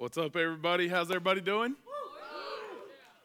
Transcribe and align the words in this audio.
What's 0.00 0.16
up, 0.16 0.34
everybody? 0.34 0.88
How's 0.88 1.10
everybody 1.10 1.42
doing? 1.42 1.76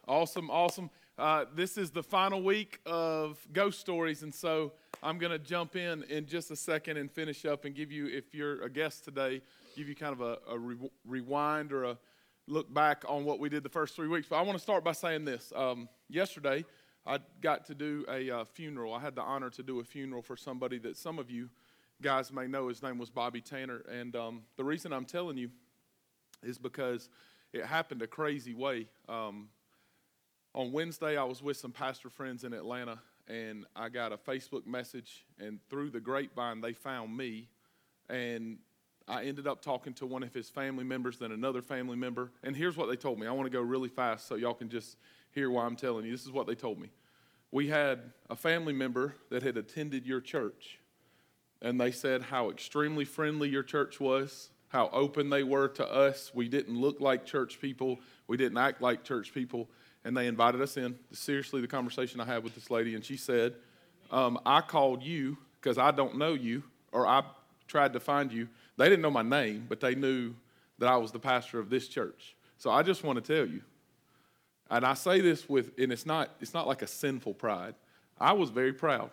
Awesome, 0.10 0.52
awesome. 0.52 0.90
Uh, 1.18 1.46
this 1.56 1.78
is 1.78 1.90
the 1.90 2.04
final 2.04 2.44
week 2.44 2.82
of 2.86 3.40
Ghost 3.54 3.80
Stories, 3.80 4.24
and 4.24 4.36
so 4.36 4.74
I'm 5.02 5.18
going 5.18 5.32
to 5.32 5.40
jump 5.40 5.78
in 5.78 6.04
in 6.10 6.26
just 6.26 6.52
a 6.52 6.56
second 6.58 6.98
and 6.98 7.10
finish 7.10 7.46
up 7.46 7.64
and 7.64 7.74
give 7.74 7.94
you, 7.94 8.08
if 8.08 8.34
you're 8.34 8.62
a 8.62 8.70
guest 8.70 9.06
today, 9.06 9.42
give 9.78 9.88
you 9.88 9.96
kind 9.96 10.12
of 10.12 10.20
a, 10.20 10.38
a 10.50 10.60
re- 10.60 10.92
rewind 11.08 11.72
or 11.72 11.86
a 11.86 11.98
look 12.46 12.74
back 12.74 13.06
on 13.08 13.24
what 13.24 13.40
we 13.40 13.48
did 13.48 13.64
the 13.64 13.70
first 13.70 13.96
three 13.96 14.10
weeks. 14.10 14.28
But 14.30 14.36
I 14.36 14.42
want 14.42 14.58
to 14.58 14.62
start 14.62 14.84
by 14.84 14.92
saying 14.92 15.24
this. 15.24 15.54
Um, 15.56 15.88
yesterday, 16.10 16.66
I 17.08 17.20
got 17.40 17.64
to 17.68 17.74
do 17.74 18.04
a 18.10 18.30
uh, 18.30 18.44
funeral. 18.44 18.94
I 18.94 19.00
had 19.00 19.16
the 19.16 19.22
honor 19.22 19.50
to 19.52 19.64
do 19.64 19.80
a 19.80 19.84
funeral 19.86 20.22
for 20.22 20.36
somebody 20.36 20.80
that 20.80 20.98
some 20.98 21.20
of 21.20 21.32
you 21.32 21.50
guys 22.02 22.34
may 22.34 22.48
know. 22.48 22.68
His 22.68 22.84
name 22.84 22.98
was 22.98 23.10
Bobby 23.10 23.40
Tanner, 23.40 23.82
and 23.90 24.14
um, 24.18 24.42
the 24.58 24.66
reason 24.66 24.92
I'm 24.92 25.06
telling 25.06 25.38
you 25.38 25.52
is 26.44 26.58
because 26.58 27.10
it 27.54 27.66
happened 27.66 28.02
a 28.02 28.08
crazy 28.08 28.54
way. 28.54 28.88
Um, 29.08 29.50
on 30.54 30.72
Wednesday, 30.72 31.18
I 31.18 31.24
was 31.24 31.42
with 31.42 31.58
some 31.58 31.72
pastor 31.72 32.10
friends 32.10 32.44
in 32.44 32.54
Atlanta, 32.54 33.00
and 33.28 33.66
I 33.76 33.90
got 33.90 34.14
a 34.14 34.18
Facebook 34.18 34.66
message, 34.66 35.26
and 35.40 35.60
through 35.70 35.90
the 35.90 36.00
grapevine, 36.00 36.62
they 36.62 36.74
found 36.74 37.16
me, 37.16 37.50
and 38.10 38.58
I 39.08 39.24
ended 39.26 39.48
up 39.48 39.62
talking 39.62 39.94
to 39.96 40.06
one 40.06 40.24
of 40.24 40.34
his 40.34 40.50
family 40.50 40.84
members, 40.84 41.20
then 41.20 41.32
another 41.32 41.62
family 41.62 41.98
member, 41.98 42.32
and 42.44 42.56
here's 42.56 42.78
what 42.78 42.90
they 42.90 42.96
told 42.96 43.20
me. 43.20 43.28
I 43.28 43.32
want 43.32 43.46
to 43.48 43.56
go 43.56 43.62
really 43.62 43.90
fast 43.90 44.28
so 44.28 44.36
y'all 44.36 44.54
can 44.54 44.70
just 44.70 44.98
hear 45.32 45.50
why 45.50 45.66
I'm 45.66 45.76
telling 45.76 46.06
you. 46.06 46.12
This 46.12 46.26
is 46.26 46.32
what 46.32 46.48
they 46.48 46.56
told 46.56 46.80
me. 46.80 46.90
We 47.52 47.68
had 47.68 48.12
a 48.30 48.36
family 48.36 48.74
member 48.74 49.16
that 49.30 49.44
had 49.44 49.58
attended 49.58 50.06
your 50.06 50.22
church, 50.22 50.80
and 51.62 51.80
they 51.80 51.92
said 51.92 52.24
how 52.24 52.50
extremely 52.50 53.06
friendly 53.06 53.50
your 53.50 53.64
church 53.64 54.00
was, 54.00 54.50
how 54.76 54.90
open 54.92 55.30
they 55.30 55.42
were 55.42 55.70
to 55.70 55.90
us. 55.90 56.32
We 56.34 56.50
didn't 56.50 56.76
look 56.76 57.00
like 57.00 57.26
church 57.26 57.62
people, 57.62 57.98
we 58.28 58.36
didn't 58.36 58.58
act 58.58 58.82
like 58.82 59.06
church 59.06 59.34
people. 59.34 59.70
And 60.04 60.16
they 60.16 60.28
invited 60.28 60.62
us 60.62 60.78
in. 60.78 61.00
Seriously, 61.14 61.62
the 61.62 61.68
conversation 61.68 62.20
I 62.20 62.26
had 62.26 62.44
with 62.44 62.54
this 62.54 62.70
lady, 62.70 62.94
and 62.94 63.04
she 63.04 63.18
said, 63.18 63.56
um, 64.12 64.38
I 64.46 64.62
called 64.62 65.02
you 65.02 65.38
because 65.60 65.80
I 65.80 65.90
don't 65.90 66.18
know 66.18 66.34
you, 66.34 66.62
or 66.92 67.08
I 67.08 67.24
tried 67.68 67.94
to 67.94 68.00
find 68.00 68.32
you. 68.32 68.50
They 68.78 68.88
didn't 68.88 69.02
know 69.02 69.10
my 69.10 69.24
name, 69.24 69.66
but 69.68 69.80
they 69.80 69.96
knew 69.96 70.36
that 70.78 70.90
I 70.90 70.98
was 70.98 71.12
the 71.12 71.20
pastor 71.20 71.58
of 71.58 71.70
this 71.72 71.88
church. 71.88 72.36
So 72.58 72.70
I 72.70 72.84
just 72.84 73.04
want 73.04 73.24
to 73.24 73.36
tell 73.36 73.48
you, 73.48 73.62
and 74.70 74.86
I 74.86 74.94
say 74.94 75.22
this 75.22 75.48
with, 75.50 75.72
and 75.80 75.92
it's 75.92 76.06
not, 76.06 76.36
it's 76.42 76.54
not 76.54 76.68
like 76.68 76.82
a 76.82 76.88
sinful 76.88 77.36
pride. 77.36 77.76
I 78.20 78.34
was 78.34 78.50
very 78.50 78.74
proud, 78.74 79.10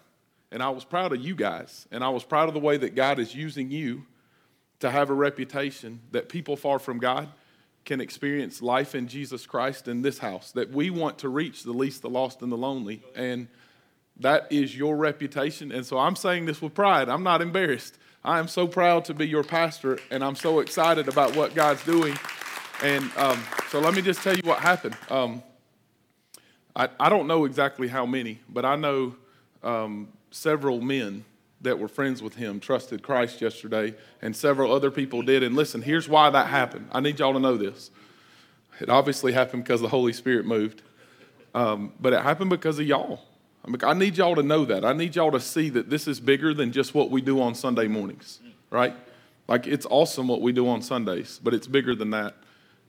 and 0.50 0.60
I 0.62 0.70
was 0.70 0.84
proud 0.84 1.12
of 1.12 1.20
you 1.20 1.36
guys, 1.36 1.86
and 1.92 2.02
I 2.02 2.08
was 2.08 2.24
proud 2.24 2.48
of 2.48 2.54
the 2.54 2.60
way 2.60 2.76
that 2.78 2.94
God 2.96 3.18
is 3.18 3.34
using 3.34 3.70
you 3.70 4.04
to 4.82 4.90
have 4.90 5.10
a 5.10 5.14
reputation 5.14 6.00
that 6.10 6.28
people 6.28 6.56
far 6.56 6.80
from 6.80 6.98
God 6.98 7.28
can 7.84 8.00
experience 8.00 8.60
life 8.60 8.96
in 8.96 9.06
Jesus 9.06 9.46
Christ 9.46 9.86
in 9.86 10.02
this 10.02 10.18
house, 10.18 10.50
that 10.52 10.70
we 10.70 10.90
want 10.90 11.18
to 11.18 11.28
reach 11.28 11.62
the 11.62 11.70
least, 11.72 12.02
the 12.02 12.10
lost, 12.10 12.42
and 12.42 12.50
the 12.50 12.56
lonely. 12.56 13.00
And 13.14 13.46
that 14.18 14.48
is 14.50 14.76
your 14.76 14.96
reputation. 14.96 15.70
And 15.70 15.86
so 15.86 15.98
I'm 15.98 16.16
saying 16.16 16.46
this 16.46 16.60
with 16.60 16.74
pride. 16.74 17.08
I'm 17.08 17.22
not 17.22 17.40
embarrassed. 17.40 17.96
I 18.24 18.40
am 18.40 18.48
so 18.48 18.66
proud 18.66 19.04
to 19.04 19.14
be 19.14 19.26
your 19.26 19.44
pastor, 19.44 20.00
and 20.10 20.24
I'm 20.24 20.34
so 20.34 20.58
excited 20.58 21.06
about 21.06 21.36
what 21.36 21.54
God's 21.54 21.84
doing. 21.84 22.18
And 22.82 23.08
um, 23.16 23.40
so 23.70 23.78
let 23.78 23.94
me 23.94 24.02
just 24.02 24.20
tell 24.22 24.34
you 24.34 24.42
what 24.44 24.58
happened. 24.58 24.96
Um, 25.10 25.44
I, 26.74 26.88
I 26.98 27.08
don't 27.08 27.28
know 27.28 27.44
exactly 27.44 27.86
how 27.86 28.04
many, 28.04 28.40
but 28.48 28.64
I 28.64 28.74
know 28.74 29.14
um, 29.62 30.08
several 30.32 30.80
men 30.80 31.24
that 31.62 31.78
were 31.78 31.88
friends 31.88 32.22
with 32.22 32.34
him 32.34 32.60
trusted 32.60 33.02
Christ 33.02 33.40
yesterday, 33.40 33.94
and 34.20 34.34
several 34.34 34.72
other 34.72 34.90
people 34.90 35.22
did. 35.22 35.42
And 35.42 35.56
listen, 35.56 35.82
here's 35.82 36.08
why 36.08 36.28
that 36.30 36.48
happened. 36.48 36.88
I 36.92 37.00
need 37.00 37.18
y'all 37.18 37.32
to 37.32 37.40
know 37.40 37.56
this. 37.56 37.90
It 38.80 38.88
obviously 38.88 39.32
happened 39.32 39.64
because 39.64 39.80
the 39.80 39.88
Holy 39.88 40.12
Spirit 40.12 40.44
moved, 40.44 40.82
um, 41.54 41.92
but 42.00 42.12
it 42.12 42.22
happened 42.22 42.50
because 42.50 42.78
of 42.78 42.86
y'all. 42.86 43.20
I, 43.64 43.70
mean, 43.70 43.78
I 43.84 43.94
need 43.94 44.16
y'all 44.18 44.34
to 44.34 44.42
know 44.42 44.64
that. 44.64 44.84
I 44.84 44.92
need 44.92 45.14
y'all 45.14 45.30
to 45.30 45.40
see 45.40 45.68
that 45.70 45.88
this 45.88 46.08
is 46.08 46.18
bigger 46.18 46.52
than 46.52 46.72
just 46.72 46.94
what 46.94 47.10
we 47.10 47.20
do 47.20 47.40
on 47.40 47.54
Sunday 47.54 47.86
mornings, 47.86 48.40
right? 48.70 48.94
Like 49.46 49.66
it's 49.66 49.86
awesome 49.88 50.26
what 50.26 50.40
we 50.40 50.52
do 50.52 50.68
on 50.68 50.82
Sundays, 50.82 51.38
but 51.42 51.54
it's 51.54 51.66
bigger 51.66 51.94
than 51.94 52.10
that. 52.10 52.34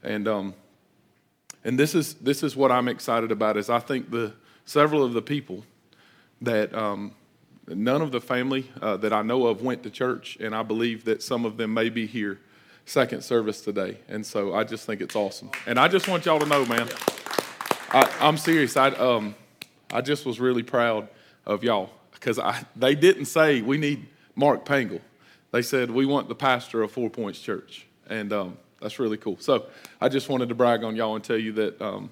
And 0.02 0.26
um, 0.26 0.54
and 1.62 1.78
this 1.78 1.94
is 1.94 2.14
this 2.14 2.42
is 2.42 2.56
what 2.56 2.72
I'm 2.72 2.88
excited 2.88 3.30
about. 3.30 3.56
Is 3.56 3.70
I 3.70 3.78
think 3.78 4.10
the 4.10 4.32
several 4.64 5.04
of 5.04 5.12
the 5.12 5.22
people 5.22 5.64
that 6.40 6.74
um, 6.74 7.12
None 7.66 8.02
of 8.02 8.12
the 8.12 8.20
family 8.20 8.70
uh, 8.82 8.96
that 8.98 9.12
I 9.12 9.22
know 9.22 9.46
of 9.46 9.62
went 9.62 9.82
to 9.84 9.90
church, 9.90 10.36
and 10.38 10.54
I 10.54 10.62
believe 10.62 11.04
that 11.04 11.22
some 11.22 11.44
of 11.44 11.56
them 11.56 11.72
may 11.72 11.88
be 11.88 12.06
here 12.06 12.40
second 12.84 13.22
service 13.24 13.62
today. 13.62 13.98
And 14.08 14.24
so 14.26 14.54
I 14.54 14.64
just 14.64 14.84
think 14.84 15.00
it's 15.00 15.16
awesome. 15.16 15.50
And 15.66 15.78
I 15.78 15.88
just 15.88 16.06
want 16.06 16.26
y'all 16.26 16.38
to 16.38 16.46
know, 16.46 16.66
man, 16.66 16.88
I, 17.90 18.10
am 18.20 18.36
serious. 18.36 18.76
I, 18.76 18.88
um, 18.90 19.34
I 19.90 20.02
just 20.02 20.26
was 20.26 20.40
really 20.40 20.62
proud 20.62 21.08
of 21.46 21.64
y'all 21.64 21.90
because 22.12 22.38
they 22.76 22.94
didn't 22.94 23.26
say 23.26 23.62
we 23.62 23.78
need 23.78 24.06
Mark 24.34 24.66
Pangle. 24.66 25.00
They 25.50 25.62
said 25.62 25.90
we 25.90 26.04
want 26.04 26.28
the 26.28 26.34
pastor 26.34 26.82
of 26.82 26.92
Four 26.92 27.08
Points 27.08 27.40
Church. 27.40 27.86
And 28.08 28.32
um, 28.32 28.58
that's 28.80 28.98
really 28.98 29.16
cool. 29.16 29.38
So 29.40 29.66
I 30.00 30.10
just 30.10 30.28
wanted 30.28 30.50
to 30.50 30.54
brag 30.54 30.84
on 30.84 30.96
y'all 30.96 31.14
and 31.14 31.24
tell 31.24 31.38
you 31.38 31.52
that. 31.52 31.80
Um, 31.80 32.10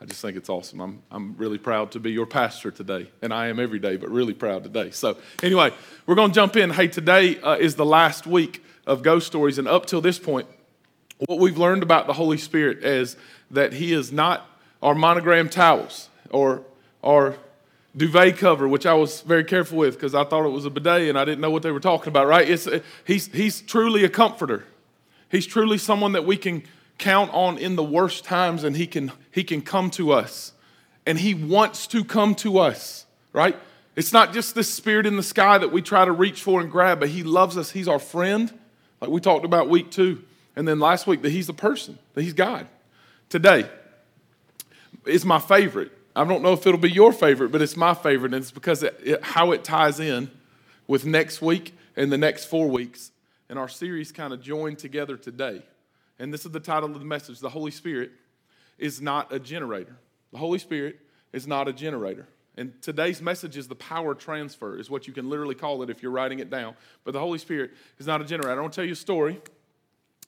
I 0.00 0.04
just 0.04 0.22
think 0.22 0.36
it's 0.36 0.48
awesome. 0.48 0.80
I'm, 0.80 1.02
I'm 1.10 1.36
really 1.36 1.58
proud 1.58 1.90
to 1.92 2.00
be 2.00 2.12
your 2.12 2.26
pastor 2.26 2.70
today, 2.70 3.10
and 3.20 3.34
I 3.34 3.48
am 3.48 3.58
every 3.58 3.80
day, 3.80 3.96
but 3.96 4.10
really 4.10 4.32
proud 4.32 4.62
today. 4.62 4.92
So, 4.92 5.16
anyway, 5.42 5.72
we're 6.06 6.14
going 6.14 6.30
to 6.30 6.34
jump 6.34 6.56
in. 6.56 6.70
Hey, 6.70 6.86
today 6.86 7.40
uh, 7.40 7.56
is 7.56 7.74
the 7.74 7.84
last 7.84 8.24
week 8.24 8.64
of 8.86 9.02
Ghost 9.02 9.26
Stories, 9.26 9.58
and 9.58 9.66
up 9.66 9.86
till 9.86 10.00
this 10.00 10.20
point, 10.20 10.46
what 11.26 11.40
we've 11.40 11.58
learned 11.58 11.82
about 11.82 12.06
the 12.06 12.12
Holy 12.12 12.38
Spirit 12.38 12.84
is 12.84 13.16
that 13.50 13.72
He 13.72 13.92
is 13.92 14.12
not 14.12 14.48
our 14.80 14.94
monogram 14.94 15.48
towels 15.48 16.08
or 16.30 16.62
our 17.02 17.36
duvet 17.96 18.38
cover, 18.38 18.68
which 18.68 18.86
I 18.86 18.94
was 18.94 19.22
very 19.22 19.42
careful 19.42 19.78
with 19.78 19.94
because 19.94 20.14
I 20.14 20.22
thought 20.22 20.46
it 20.46 20.50
was 20.50 20.64
a 20.64 20.70
bidet 20.70 21.08
and 21.08 21.18
I 21.18 21.24
didn't 21.24 21.40
know 21.40 21.50
what 21.50 21.64
they 21.64 21.72
were 21.72 21.80
talking 21.80 22.08
about, 22.08 22.28
right? 22.28 22.48
It's, 22.48 22.68
he's, 23.04 23.26
he's 23.32 23.60
truly 23.62 24.04
a 24.04 24.08
comforter. 24.08 24.64
He's 25.28 25.46
truly 25.46 25.76
someone 25.76 26.12
that 26.12 26.24
we 26.24 26.36
can 26.36 26.62
count 26.98 27.32
on 27.32 27.56
in 27.58 27.76
the 27.76 27.82
worst 27.84 28.24
times 28.24 28.64
and 28.64 28.76
he 28.76 28.86
can 28.86 29.12
he 29.30 29.44
can 29.44 29.62
come 29.62 29.90
to 29.92 30.12
us. 30.12 30.52
And 31.06 31.18
he 31.18 31.32
wants 31.32 31.86
to 31.88 32.04
come 32.04 32.34
to 32.36 32.58
us 32.58 33.06
right? 33.32 33.56
It's 33.96 34.12
not 34.12 34.32
just 34.32 34.54
this 34.54 34.72
spirit 34.72 35.06
in 35.06 35.16
the 35.16 35.22
sky 35.22 35.58
that 35.58 35.72
we 35.72 35.82
try 35.82 36.04
to 36.04 36.12
reach 36.12 36.42
for 36.42 36.60
and 36.60 36.70
grab 36.70 37.00
but 37.00 37.08
he 37.08 37.22
loves 37.22 37.56
us. 37.56 37.70
He's 37.70 37.88
our 37.88 37.98
friend 37.98 38.52
like 39.00 39.10
we 39.10 39.20
talked 39.20 39.44
about 39.44 39.68
week 39.68 39.90
two. 39.90 40.24
And 40.56 40.66
then 40.66 40.80
last 40.80 41.06
week 41.06 41.22
that 41.22 41.30
he's 41.30 41.48
a 41.48 41.54
person 41.54 41.98
that 42.14 42.22
he's 42.22 42.32
god. 42.32 42.66
Today 43.28 43.68
is 45.06 45.24
my 45.24 45.38
favorite. 45.38 45.92
I 46.16 46.24
don't 46.24 46.42
know 46.42 46.52
if 46.52 46.66
it'll 46.66 46.80
be 46.80 46.90
your 46.90 47.12
favorite 47.12 47.52
but 47.52 47.62
it's 47.62 47.76
my 47.76 47.94
favorite. 47.94 48.34
And 48.34 48.42
it's 48.42 48.50
because 48.50 48.82
it, 48.82 48.98
it, 49.04 49.22
how 49.22 49.52
it 49.52 49.64
ties 49.64 50.00
in 50.00 50.30
with 50.86 51.04
next 51.04 51.40
week 51.40 51.74
and 51.96 52.10
the 52.10 52.18
next 52.18 52.46
four 52.46 52.68
weeks. 52.68 53.12
And 53.48 53.58
our 53.58 53.68
series 53.68 54.12
kind 54.12 54.32
of 54.32 54.42
joined 54.42 54.78
together 54.78 55.16
today 55.16 55.62
and 56.18 56.32
this 56.32 56.44
is 56.44 56.52
the 56.52 56.60
title 56.60 56.90
of 56.90 56.98
the 56.98 57.04
message 57.04 57.40
the 57.40 57.48
Holy 57.48 57.70
Spirit 57.70 58.10
is 58.78 59.00
not 59.00 59.32
a 59.32 59.38
generator. 59.38 59.96
The 60.32 60.38
Holy 60.38 60.58
Spirit 60.58 61.00
is 61.32 61.46
not 61.46 61.68
a 61.68 61.72
generator. 61.72 62.28
And 62.56 62.80
today's 62.82 63.22
message 63.22 63.56
is 63.56 63.68
the 63.68 63.76
power 63.76 64.14
transfer, 64.14 64.76
is 64.78 64.90
what 64.90 65.06
you 65.06 65.12
can 65.12 65.30
literally 65.30 65.54
call 65.54 65.82
it 65.82 65.90
if 65.90 66.02
you're 66.02 66.10
writing 66.10 66.40
it 66.40 66.50
down. 66.50 66.74
But 67.04 67.12
the 67.12 67.20
Holy 67.20 67.38
Spirit 67.38 67.70
is 67.98 68.06
not 68.06 68.20
a 68.20 68.24
generator. 68.24 68.50
I 68.50 68.60
want 68.60 68.72
to 68.72 68.76
tell 68.76 68.84
you 68.84 68.94
a 68.94 68.96
story, 68.96 69.40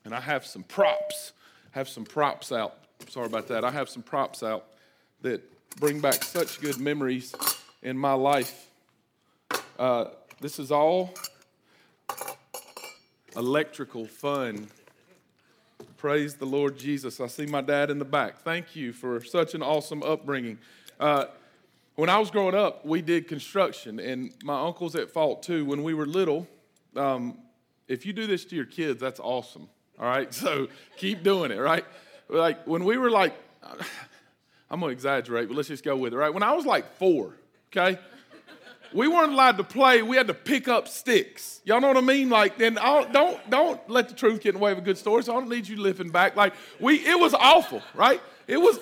and 0.05 0.15
I 0.15 0.21
have 0.21 0.47
some 0.47 0.63
props. 0.63 1.33
I 1.75 1.79
have 1.79 1.89
some 1.89 2.05
props 2.05 2.53
out. 2.53 2.77
Sorry 3.09 3.27
about 3.27 3.49
that. 3.49 3.65
I 3.65 3.71
have 3.73 3.89
some 3.89 4.03
props 4.03 4.45
out 4.45 4.67
that 5.23 5.43
bring 5.81 6.01
back 6.01 6.23
such 6.23 6.61
good 6.61 6.79
memories 6.79 7.35
in 7.83 7.99
my 7.99 8.13
life. 8.13 8.69
Uh, 9.77 10.07
this 10.41 10.61
is 10.61 10.71
all 10.71 11.13
electrical 13.37 14.07
fun 14.07 14.69
Praise 16.01 16.35
the 16.35 16.47
Lord 16.47 16.79
Jesus. 16.79 17.21
I 17.21 17.27
see 17.27 17.45
my 17.45 17.61
dad 17.61 17.91
in 17.91 17.99
the 17.99 18.07
back. 18.07 18.39
Thank 18.39 18.75
you 18.75 18.91
for 18.91 19.23
such 19.23 19.53
an 19.53 19.63
awesome 19.63 20.03
upbringing. 20.03 20.57
Uh, 20.99 21.27
when 21.95 22.09
I 22.09 22.19
was 22.19 22.31
growing 22.31 22.55
up, 22.55 22.87
we 22.87 23.03
did 23.03 23.29
construction, 23.29 24.01
and 24.01 24.33
my 24.43 24.63
uncle's 24.63 24.97
at 24.97 25.11
fault 25.11 25.43
too. 25.43 25.67
When 25.67 25.83
we 25.83 25.93
were 25.93 26.07
little, 26.07 26.49
um, 26.97 27.37
if 27.87 28.07
you 28.07 28.15
do 28.15 28.27
this 28.27 28.47
to 28.47 28.57
your 28.57 28.65
kids, 28.65 28.99
that's 28.99 29.21
awesome. 29.21 29.69
All 29.99 30.07
right, 30.07 30.33
so 30.43 30.69
keep 30.97 31.23
doing 31.23 31.51
it. 31.51 31.59
Right, 31.59 31.85
like 32.31 32.67
when 32.67 32.87
we 32.87 32.97
were 32.97 33.11
like, 33.11 33.35
I'm 34.71 34.81
gonna 34.81 34.93
exaggerate, 34.93 35.49
but 35.49 35.57
let's 35.59 35.69
just 35.69 35.85
go 35.85 35.99
with 35.99 36.15
it. 36.15 36.17
Right, 36.17 36.33
when 36.33 36.43
I 36.43 36.55
was 36.55 36.65
like 36.65 36.97
four, 36.97 37.35
okay, 37.77 38.01
we 38.93 39.09
weren't 39.09 39.33
allowed 39.33 39.57
to 39.59 39.65
play. 39.65 40.03
We 40.03 40.17
had 40.17 40.27
to 40.27 40.35
pick 40.35 40.69
up 40.69 40.89
sticks. 40.89 41.61
Y'all 41.65 41.81
know 41.81 41.89
what 41.89 41.97
I 41.97 42.01
mean? 42.01 42.29
Like, 42.29 42.59
then 42.59 42.75
don't 42.75 43.51
don't 43.51 43.91
let 43.91 44.09
the 44.09 44.15
truth 44.15 44.41
get 44.41 44.51
in 44.51 44.55
the 44.57 44.65
way 44.65 44.73
of 44.73 44.79
a 44.79 44.83
good 44.83 44.99
story. 44.99 45.23
So 45.23 45.37
I 45.37 45.41
don't 45.41 45.49
need 45.49 45.69
you 45.69 45.77
living 45.77 46.11
back. 46.11 46.37
Like 46.37 46.55
we, 46.79 46.97
it 46.97 47.19
was 47.19 47.35
awful, 47.35 47.83
right? 47.95 48.21
It 48.47 48.59
was 48.59 48.79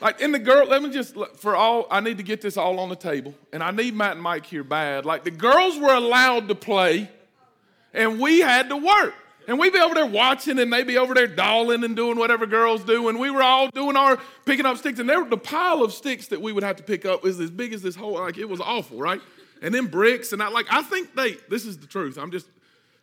like 0.00 0.20
in 0.20 0.32
the 0.32 0.38
girl. 0.38 0.66
Let 0.66 0.82
me 0.82 0.90
just 0.90 1.16
for 1.36 1.56
all 1.56 1.86
I 1.90 2.00
need 2.00 2.18
to 2.18 2.22
get 2.22 2.40
this 2.40 2.56
all 2.56 2.78
on 2.78 2.88
the 2.88 2.96
table, 2.96 3.34
and 3.52 3.62
I 3.62 3.70
need 3.70 3.94
Matt 3.94 4.12
and 4.12 4.22
Mike 4.22 4.46
here 4.46 4.64
bad. 4.64 5.04
Like 5.04 5.24
the 5.24 5.30
girls 5.30 5.78
were 5.78 5.94
allowed 5.94 6.48
to 6.48 6.54
play, 6.54 7.10
and 7.92 8.20
we 8.20 8.40
had 8.40 8.68
to 8.68 8.76
work. 8.76 9.14
And 9.48 9.58
we'd 9.58 9.72
be 9.72 9.80
over 9.80 9.94
there 9.94 10.06
watching, 10.06 10.58
and 10.60 10.72
they'd 10.72 10.86
be 10.86 10.98
over 10.98 11.14
there 11.14 11.26
dolling 11.26 11.82
and 11.82 11.96
doing 11.96 12.16
whatever 12.16 12.46
girls 12.46 12.84
do. 12.84 13.08
And 13.08 13.18
we 13.18 13.28
were 13.28 13.42
all 13.42 13.68
doing 13.70 13.96
our 13.96 14.18
picking 14.44 14.66
up 14.66 14.76
sticks. 14.76 15.00
And 15.00 15.08
there, 15.08 15.24
the 15.24 15.36
pile 15.36 15.82
of 15.82 15.92
sticks 15.92 16.28
that 16.28 16.40
we 16.40 16.52
would 16.52 16.62
have 16.62 16.76
to 16.76 16.82
pick 16.84 17.04
up 17.04 17.24
was 17.24 17.40
as 17.40 17.50
big 17.50 17.72
as 17.72 17.82
this 17.82 17.96
whole, 17.96 18.14
like 18.14 18.38
it 18.38 18.48
was 18.48 18.60
awful, 18.60 18.98
right? 18.98 19.20
And 19.62 19.72
then 19.72 19.86
bricks. 19.86 20.32
And 20.32 20.42
I 20.42 20.48
like, 20.48 20.66
I 20.70 20.82
think 20.82 21.14
they, 21.14 21.36
this 21.48 21.64
is 21.64 21.78
the 21.78 21.86
truth. 21.86 22.18
I'm 22.18 22.30
just, 22.30 22.46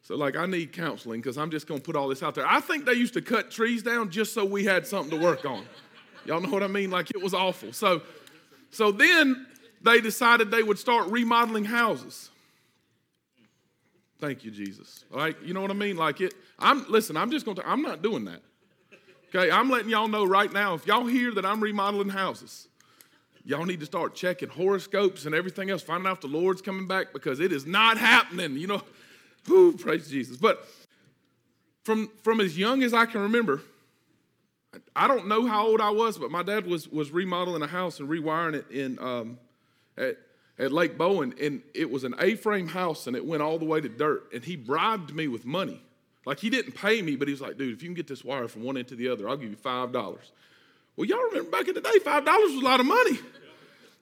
so 0.04 0.16
like 0.16 0.36
I 0.36 0.46
need 0.46 0.74
counseling 0.74 1.22
because 1.22 1.38
I'm 1.38 1.50
just 1.50 1.68
gonna 1.68 1.80
put 1.80 1.96
all 1.96 2.08
this 2.08 2.22
out 2.22 2.36
there. 2.36 2.46
I 2.46 2.60
think 2.60 2.86
they 2.86 2.94
used 2.94 3.14
to 3.16 3.22
cut 3.22 3.50
trees 3.50 3.82
down 3.82 4.12
just 4.12 4.34
so 4.34 4.46
we 4.46 4.66
had 4.66 4.86
something 4.86 5.18
to 5.18 5.24
work 5.24 5.46
on. 5.46 5.66
Y'all 6.26 6.42
know 6.42 6.50
what 6.50 6.64
I 6.64 6.68
mean? 6.68 6.92
Like 6.92 7.10
it 7.12 7.22
was 7.22 7.34
awful. 7.34 7.74
So, 7.74 8.02
so 8.72 8.92
then 8.92 9.48
they 9.82 10.02
decided 10.02 10.52
they 10.52 10.64
would 10.64 10.80
start 10.80 11.10
remodeling 11.10 11.66
houses. 11.66 12.30
Thank 14.20 14.44
you, 14.44 14.52
Jesus. 14.52 15.06
Like, 15.12 15.38
you 15.46 15.54
know 15.54 15.62
what 15.62 15.72
I 15.72 15.76
mean? 15.76 15.96
Like 15.96 16.20
it. 16.22 16.34
I'm 16.58 16.86
listen. 16.90 17.16
I'm 17.16 17.32
just 17.32 17.46
gonna. 17.46 17.62
I'm 17.66 17.82
not 17.82 18.02
doing 18.02 18.26
that. 18.26 18.42
Okay, 19.34 19.52
I'm 19.52 19.70
letting 19.70 19.90
y'all 19.90 20.08
know 20.08 20.26
right 20.26 20.52
now. 20.52 20.74
If 20.74 20.88
y'all 20.88 21.06
hear 21.06 21.32
that 21.36 21.46
I'm 21.46 21.62
remodeling 21.62 22.10
houses, 22.10 22.68
y'all 23.50 23.66
need 23.66 23.80
to 23.80 23.86
start 23.86 24.14
checking 24.14 24.48
horoscopes 24.48 25.26
and 25.26 25.34
everything 25.34 25.72
else, 25.72 25.82
finding 25.82 26.08
out 26.08 26.18
if 26.18 26.22
the 26.22 26.28
Lord's 26.28 26.62
coming 26.62 26.88
back 26.88 27.12
because 27.12 27.40
it 27.40 27.52
is 27.52 27.66
not 27.66 27.98
happening. 27.98 28.56
You 28.56 28.68
know, 28.68 28.82
whoo, 29.48 29.74
praise 29.76 30.08
Jesus. 30.08 30.38
But 30.38 30.66
from 31.84 32.12
from 32.22 32.40
as 32.40 32.58
young 32.58 32.84
as 32.84 32.94
I 32.94 33.08
can 33.08 33.22
remember, 33.22 33.62
I 34.96 35.08
don't 35.08 35.28
know 35.28 35.48
how 35.48 35.66
old 35.66 35.82
I 35.82 35.90
was, 35.90 36.20
but 36.20 36.30
my 36.30 36.44
dad 36.44 36.68
was 36.68 36.88
was 36.88 37.10
remodeling 37.10 37.64
a 37.64 37.68
house 37.68 38.00
and 38.00 38.08
rewiring 38.08 38.54
it 38.54 38.70
in 38.70 39.00
um, 39.00 39.40
at 39.98 40.18
at 40.60 40.72
Lake 40.72 40.96
Bowen, 40.98 41.34
and 41.42 41.64
it 41.74 41.90
was 41.90 42.04
an 42.04 42.14
A-frame 42.20 42.68
house, 42.68 43.08
and 43.08 43.16
it 43.16 43.26
went 43.26 43.42
all 43.42 43.58
the 43.58 43.66
way 43.66 43.82
to 43.82 43.90
dirt. 43.90 44.30
And 44.32 44.44
he 44.44 44.58
bribed 44.58 45.16
me 45.16 45.28
with 45.28 45.46
money. 45.46 45.82
Like 46.26 46.38
he 46.38 46.52
didn't 46.52 46.74
pay 46.74 47.02
me, 47.02 47.16
but 47.16 47.28
he 47.28 47.34
was 47.34 47.42
like, 47.42 47.58
"Dude, 47.58 47.74
if 47.74 47.82
you 47.82 47.88
can 47.88 47.96
get 47.96 48.06
this 48.06 48.24
wire 48.24 48.48
from 48.48 48.62
one 48.62 48.78
end 48.78 48.90
to 48.90 48.96
the 48.96 49.08
other, 49.08 49.28
I'll 49.28 49.38
give 49.38 49.50
you 49.50 49.56
five 49.56 49.92
dollars." 49.92 50.32
Well, 51.00 51.08
y'all 51.08 51.24
remember 51.30 51.50
back 51.50 51.70
in 51.70 51.76
the 51.76 51.80
day, 51.80 51.98
five 52.04 52.26
dollars 52.26 52.52
was 52.52 52.62
a 52.62 52.66
lot 52.66 52.82
of 52.82 52.86
money. 52.86 53.20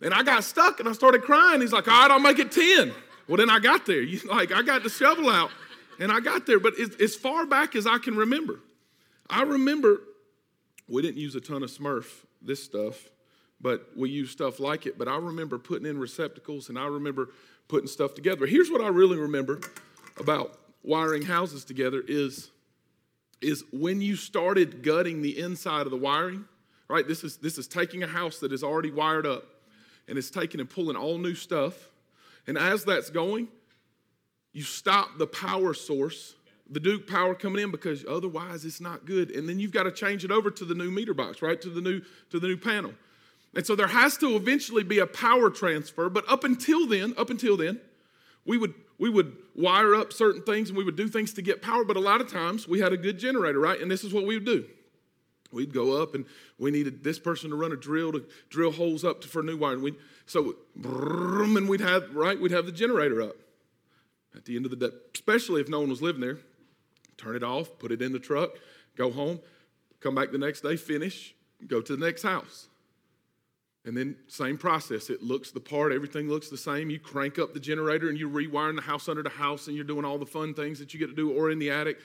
And 0.02 0.16
I 0.16 0.24
got 0.24 0.44
stuck, 0.44 0.80
and 0.80 0.90
I 0.90 0.94
started 0.94 1.22
crying. 1.22 1.62
He's 1.62 1.72
like, 1.72 1.88
"All 1.88 2.02
right, 2.02 2.10
I'll 2.10 2.20
make 2.20 2.40
it 2.40 2.52
ten. 2.52 2.92
Well, 3.28 3.38
then 3.38 3.52
I 3.52 3.60
got 3.60 3.86
there. 3.86 4.02
You, 4.08 4.20
like 4.22 4.52
I 4.52 4.64
got 4.64 4.82
the 4.82 4.90
shovel 4.90 5.30
out, 5.30 5.52
and 6.00 6.12
I 6.12 6.22
got 6.22 6.48
there. 6.48 6.60
But 6.60 6.74
as 7.00 7.16
far 7.16 7.46
back 7.46 7.76
as 7.76 7.86
I 7.86 8.00
can 8.00 8.18
remember, 8.18 8.62
I 9.30 9.44
remember 9.44 10.02
we 10.88 11.04
didn't 11.04 11.18
use 11.18 11.36
a 11.36 11.40
ton 11.40 11.62
of 11.62 11.70
Smurf, 11.70 12.26
this 12.42 12.64
stuff 12.64 13.12
but 13.60 13.90
we 13.96 14.10
used 14.10 14.32
stuff 14.32 14.60
like 14.60 14.86
it. 14.86 14.98
But 14.98 15.08
I 15.08 15.18
remember 15.18 15.58
putting 15.58 15.88
in 15.88 15.98
receptacles 15.98 16.70
and 16.70 16.78
I 16.78 16.86
remember 16.86 17.30
putting 17.68 17.88
stuff 17.88 18.14
together. 18.14 18.46
Here's 18.46 18.70
what 18.70 18.82
I 18.82 18.88
really 18.88 19.18
remember 19.18 19.62
about 20.18 20.58
wiring 20.84 21.24
houses 21.24 21.66
together 21.66 22.04
is, 22.08 22.52
is 23.42 23.64
when 23.72 24.02
you 24.02 24.16
started 24.16 24.84
gutting 24.84 25.22
the 25.22 25.40
inside 25.40 25.88
of 25.88 25.92
the 25.92 25.98
wiring, 25.98 26.46
right? 26.90 27.08
This 27.08 27.24
is, 27.24 27.38
this 27.38 27.58
is 27.58 27.68
taking 27.68 28.04
a 28.04 28.08
house 28.08 28.40
that 28.40 28.52
is 28.52 28.64
already 28.64 28.92
wired 28.92 29.26
up 29.26 29.44
and 30.08 30.18
it's 30.18 30.30
taking 30.30 30.60
and 30.60 30.70
pulling 30.70 30.96
all 30.96 31.18
new 31.18 31.36
stuff. 31.36 31.90
And 32.48 32.58
as 32.58 32.86
that's 32.86 33.10
going, 33.10 33.50
you 34.54 34.64
stop 34.64 35.18
the 35.18 35.28
power 35.28 35.74
source, 35.74 36.36
the 36.70 36.80
Duke 36.80 37.08
power 37.08 37.36
coming 37.36 37.64
in 37.64 37.72
because 37.72 38.06
otherwise 38.10 38.66
it's 38.66 38.82
not 38.82 39.06
good. 39.06 39.32
And 39.32 39.48
then 39.48 39.60
you've 39.60 39.72
got 39.72 39.84
to 39.84 39.92
change 39.92 40.24
it 40.26 40.32
over 40.32 40.50
to 40.52 40.66
the 40.66 40.74
new 40.74 40.90
meter 40.90 41.14
box, 41.14 41.42
right? 41.42 41.60
To 41.62 41.70
the 41.70 41.82
new 41.82 42.02
to 42.32 42.40
the 42.40 42.48
new 42.48 42.58
panel. 42.58 42.94
And 43.56 43.66
so 43.66 43.76
there 43.76 43.88
has 43.88 44.18
to 44.18 44.36
eventually 44.36 44.84
be 44.84 45.00
a 45.00 45.08
power 45.08 45.50
transfer, 45.50 46.10
but 46.10 46.24
up 46.30 46.44
until 46.44 46.88
then, 46.88 47.14
up 47.18 47.30
until 47.30 47.58
then, 47.58 47.80
we 48.46 48.58
would 48.58 48.74
we 48.98 49.10
would 49.10 49.36
wire 49.56 49.94
up 49.94 50.12
certain 50.12 50.42
things 50.42 50.70
and 50.70 50.78
we 50.78 50.84
would 50.84 50.96
do 50.96 51.08
things 51.08 51.34
to 51.34 51.42
get 51.42 51.62
power, 51.62 51.84
but 51.84 51.98
a 51.98 52.00
lot 52.00 52.22
of 52.22 52.32
times 52.32 52.68
we 52.68 52.80
had 52.80 52.94
a 52.94 52.98
good 52.98 53.20
generator, 53.20 53.60
right? 53.60 53.80
And 53.80 53.92
this 53.92 54.04
is 54.04 54.14
what 54.14 54.26
we 54.26 54.36
would 54.36 54.46
do. 54.46 54.66
We'd 55.52 55.74
go 55.74 56.02
up 56.02 56.14
and 56.14 56.26
we 56.58 56.72
needed 56.72 57.04
this 57.04 57.20
person 57.20 57.50
to 57.52 57.56
run 57.56 57.72
a 57.72 57.76
drill 57.76 58.12
to 58.14 58.26
drill 58.50 58.72
holes 58.72 59.04
up 59.04 59.24
for 59.24 59.42
new 59.42 59.58
wiring. 59.58 59.82
We 59.82 59.94
so 60.26 60.56
and 60.84 61.70
we'd 61.70 61.82
have 61.82 62.14
right, 62.16 62.40
we'd 62.40 62.52
have 62.52 62.66
the 62.66 62.72
generator 62.72 63.22
up 63.22 63.36
at 64.36 64.46
the 64.46 64.56
end 64.56 64.66
of 64.66 64.72
the 64.72 64.78
day, 64.78 64.96
especially 65.14 65.62
if 65.62 65.70
no 65.70 65.80
one 65.80 65.90
was 65.90 66.02
living 66.02 66.22
there. 66.22 66.38
Turn 67.18 67.36
it 67.36 67.44
off, 67.44 67.80
put 67.80 67.92
it 67.92 68.02
in 68.02 68.12
the 68.12 68.20
truck, 68.20 68.52
go 68.96 69.12
home, 69.12 69.40
come 70.00 70.14
back 70.14 70.32
the 70.32 70.38
next 70.38 70.62
day, 70.62 70.76
finish, 70.76 71.34
go 71.66 71.82
to 71.82 71.96
the 71.96 72.06
next 72.06 72.24
house. 72.24 72.68
And 73.86 73.96
then 73.96 74.18
same 74.28 74.58
process. 74.58 75.10
It 75.10 75.24
looks 75.24 75.52
the 75.52 75.62
part, 75.62 75.94
everything 75.94 76.28
looks 76.28 76.50
the 76.50 76.58
same. 76.58 76.90
You 76.90 77.00
crank 77.00 77.40
up 77.40 77.54
the 77.54 77.60
generator 77.60 78.10
and 78.10 78.18
you're 78.18 78.30
rewiring 78.30 78.76
the 78.76 78.82
house 78.82 79.08
under 79.08 79.24
the 79.24 79.30
house 79.30 79.68
and 79.68 79.78
you're 79.78 79.86
doing 79.86 80.04
all 80.04 80.18
the 80.18 80.26
fun 80.26 80.54
things 80.54 80.78
that 80.80 80.94
you 80.94 81.00
get 81.00 81.08
to 81.08 81.16
do 81.16 81.32
or 81.32 81.50
in 81.50 81.58
the 81.58 81.72
attic. 81.72 81.98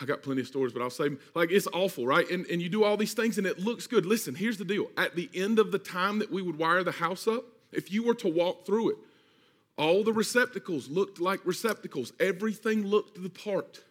I 0.00 0.04
got 0.04 0.22
plenty 0.22 0.42
of 0.42 0.46
stories, 0.46 0.72
but 0.72 0.82
I'll 0.82 0.90
say 0.90 1.10
like 1.34 1.50
it's 1.50 1.66
awful, 1.72 2.06
right? 2.06 2.28
And, 2.30 2.46
and 2.46 2.60
you 2.60 2.68
do 2.68 2.84
all 2.84 2.96
these 2.96 3.14
things 3.14 3.38
and 3.38 3.46
it 3.46 3.58
looks 3.58 3.86
good. 3.86 4.04
Listen, 4.04 4.34
here's 4.34 4.58
the 4.58 4.64
deal. 4.64 4.88
At 4.96 5.16
the 5.16 5.30
end 5.34 5.58
of 5.58 5.72
the 5.72 5.78
time 5.78 6.18
that 6.18 6.30
we 6.30 6.42
would 6.42 6.58
wire 6.58 6.84
the 6.84 6.92
house 6.92 7.26
up, 7.26 7.44
if 7.72 7.90
you 7.90 8.02
were 8.02 8.14
to 8.16 8.28
walk 8.28 8.66
through 8.66 8.90
it, 8.90 8.96
all 9.78 10.04
the 10.04 10.12
receptacles 10.12 10.88
looked 10.88 11.20
like 11.20 11.40
receptacles. 11.44 12.12
Everything 12.20 12.86
looked 12.86 13.22
the 13.22 13.30
part. 13.30 13.82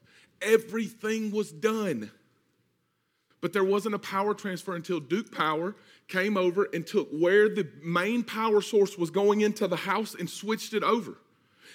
Everything 0.42 1.32
was 1.32 1.52
done. 1.52 2.12
But 3.42 3.54
there 3.54 3.64
wasn't 3.64 3.96
a 3.96 4.00
power 4.00 4.34
transfer 4.34 4.76
until 4.76 5.00
Duke 5.00 5.32
Power 5.32 5.76
came 6.08 6.38
over 6.38 6.68
and 6.74 6.86
took 6.86 7.10
where 7.12 7.50
the 7.50 7.68
main 7.84 8.24
power 8.24 8.62
source 8.62 8.98
was 8.98 9.12
going 9.12 9.42
into 9.42 9.68
the 9.68 9.76
house 9.76 10.16
and 10.16 10.30
switched 10.30 10.74
it 10.74 10.84
over. 10.84 11.18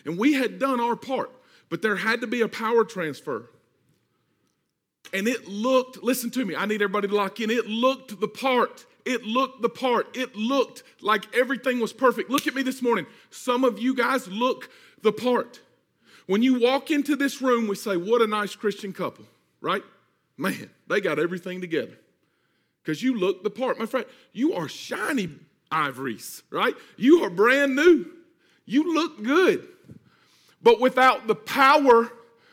And 0.05 0.19
we 0.19 0.33
had 0.33 0.59
done 0.59 0.81
our 0.81 0.97
part, 0.97 1.31
but 1.69 1.83
there 1.83 1.97
had 1.97 2.21
to 2.23 2.27
be 2.27 2.41
a 2.41 2.49
power 2.49 2.85
transfer. 2.85 3.51
And 5.13 5.27
it 5.27 5.49
looked, 5.49 6.03
listen 6.03 6.31
to 6.33 6.45
me, 6.45 6.55
I 6.55 6.67
need 6.67 6.83
everybody 6.83 7.09
to 7.09 7.15
lock 7.15 7.41
in. 7.41 7.51
It 7.51 7.67
looked 7.67 8.21
the 8.21 8.29
part. 8.29 8.87
It 9.05 9.25
looked 9.25 9.63
the 9.63 9.69
part. 9.69 10.17
It 10.17 10.37
looked 10.37 10.83
like 11.01 11.35
everything 11.35 11.81
was 11.81 11.93
perfect. 11.93 12.31
Look 12.31 12.47
at 12.47 12.55
me 12.55 12.63
this 12.63 12.83
morning. 12.83 13.07
Some 13.31 13.65
of 13.65 13.79
you 13.79 13.95
guys 13.95 14.29
look 14.29 14.71
the 15.03 15.13
part. 15.13 15.61
When 16.27 16.43
you 16.43 16.61
walk 16.61 16.91
into 16.91 17.17
this 17.17 17.43
room, 17.43 17.67
we 17.67 17.75
say, 17.75 17.97
What 17.97 18.23
a 18.23 18.27
nice 18.27 18.55
Christian 18.55 18.93
couple, 18.93 19.25
right? 19.61 19.83
Man, 20.37 20.71
they 20.87 21.01
got 21.01 21.19
everything 21.19 21.61
together 21.61 21.99
because 22.83 23.03
you 23.03 23.19
look 23.19 23.43
the 23.43 23.51
part. 23.51 23.79
My 23.79 23.87
friend, 23.87 24.07
you 24.33 24.55
are 24.55 24.69
shiny 24.69 25.31
ivories, 25.71 26.43
right? 26.51 26.75
You 26.97 27.25
are 27.25 27.31
brand 27.31 27.75
new. 27.75 28.07
You 28.65 28.95
look 28.95 29.23
good. 29.23 29.67
But 30.63 30.81
without 30.81 31.27
the 31.27 31.35
power 31.35 32.13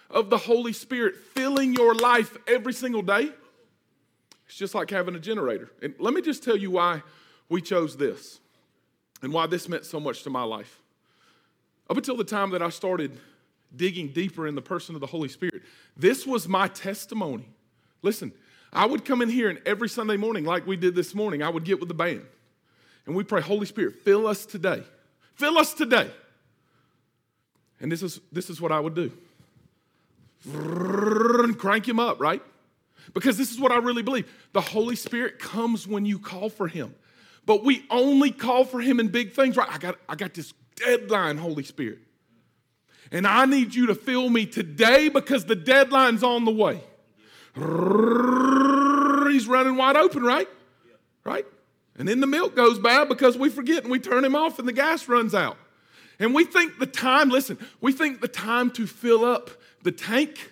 of 0.10 0.30
the 0.30 0.38
Holy 0.38 0.74
Spirit 0.74 1.16
filling 1.34 1.74
your 1.74 1.94
life 1.94 2.38
every 2.48 2.74
single 2.74 3.02
day, 3.02 3.32
it's 4.48 4.56
just 4.56 4.74
like 4.74 4.90
having 4.90 5.16
a 5.16 5.20
generator. 5.20 5.70
And 5.82 5.94
let 6.00 6.14
me 6.14 6.22
just 6.22 6.44
tell 6.44 6.56
you 6.56 6.72
why 6.72 7.04
we 7.50 7.62
chose 7.62 7.98
this 7.98 8.40
and 9.22 9.34
why 9.34 9.48
this 9.48 9.68
meant 9.68 9.86
so 9.86 10.00
much 10.00 10.24
to 10.24 10.30
my 10.30 10.44
life. 10.44 10.82
Up 11.90 11.98
until 11.98 12.18
the 12.18 12.24
time 12.24 12.52
that 12.52 12.62
I 12.62 12.70
started 12.70 13.20
digging 13.76 14.10
deeper 14.10 14.48
in 14.48 14.56
the 14.56 14.62
person 14.62 14.96
of 14.96 15.02
the 15.02 15.08
Holy 15.08 15.30
Spirit, 15.30 15.64
this 15.96 16.26
was 16.26 16.48
my 16.48 16.68
testimony. 16.68 17.48
Listen, 18.02 18.32
I 18.72 18.86
would 18.86 19.06
come 19.06 19.22
in 19.22 19.30
here 19.30 19.50
and 19.50 19.60
every 19.66 19.90
Sunday 19.90 20.18
morning, 20.18 20.46
like 20.46 20.68
we 20.68 20.78
did 20.78 20.96
this 20.96 21.16
morning, 21.16 21.42
I 21.42 21.50
would 21.50 21.64
get 21.64 21.80
with 21.80 21.88
the 21.88 21.96
band. 21.96 22.26
And 23.06 23.16
we 23.16 23.24
pray, 23.24 23.42
Holy 23.42 23.66
Spirit, 23.66 23.96
fill 24.04 24.28
us 24.28 24.46
today. 24.46 24.84
Fill 25.36 25.58
us 25.58 25.74
today. 25.74 26.10
And 27.80 27.92
this 27.92 28.04
is, 28.04 28.20
this 28.32 28.50
is 28.50 28.60
what 28.60 28.72
I 28.72 28.80
would 28.80 28.96
do. 28.96 29.12
Crank 30.46 31.88
him 31.88 32.00
up, 32.00 32.20
right? 32.20 32.42
Because 33.14 33.38
this 33.38 33.52
is 33.52 33.60
what 33.60 33.72
I 33.72 33.78
really 33.78 34.04
believe. 34.04 34.32
The 34.54 34.62
Holy 34.62 34.96
Spirit 34.96 35.40
comes 35.40 35.88
when 35.88 36.06
you 36.06 36.20
call 36.20 36.50
for 36.50 36.68
him. 36.68 36.94
But 37.46 37.64
we 37.64 37.86
only 37.90 38.32
call 38.32 38.66
for 38.66 38.82
him 38.82 39.00
in 39.00 39.08
big 39.08 39.32
things, 39.32 39.56
right? 39.56 39.70
I 39.72 39.78
got, 39.78 39.98
I 40.10 40.16
got 40.16 40.34
this 40.34 40.54
deadline, 40.76 41.38
Holy 41.38 41.64
Spirit. 41.64 42.00
And 43.12 43.26
I 43.26 43.46
need 43.46 43.74
you 43.74 43.86
to 43.88 43.96
fill 43.96 44.30
me 44.30 44.46
today 44.46 45.08
because 45.08 45.46
the 45.46 45.56
deadline's 45.56 46.24
on 46.24 46.44
the 46.44 46.52
way 46.52 46.82
he's 49.32 49.48
running 49.48 49.76
wide 49.76 49.96
open, 49.96 50.24
right? 50.24 50.48
Right? 51.24 51.46
And 51.98 52.08
then 52.08 52.20
the 52.20 52.28
milk 52.28 52.56
goes 52.56 52.80
bad 52.80 53.10
because 53.10 53.38
we 53.38 53.50
forget 53.50 53.84
and 53.84 53.92
we 53.92 54.00
turn 54.00 54.24
him 54.24 54.36
off 54.36 54.60
and 54.60 54.68
the 54.68 54.74
gas 54.74 55.08
runs 55.08 55.34
out. 55.34 55.58
And 56.20 56.34
we 56.34 56.46
think 56.46 56.80
the 56.80 56.86
time, 56.86 57.30
listen, 57.30 57.58
we 57.82 57.92
think 57.92 58.22
the 58.22 58.28
time 58.28 58.72
to 58.72 58.88
fill 58.88 59.24
up 59.24 59.52
the 59.88 59.92
tank 59.94 60.52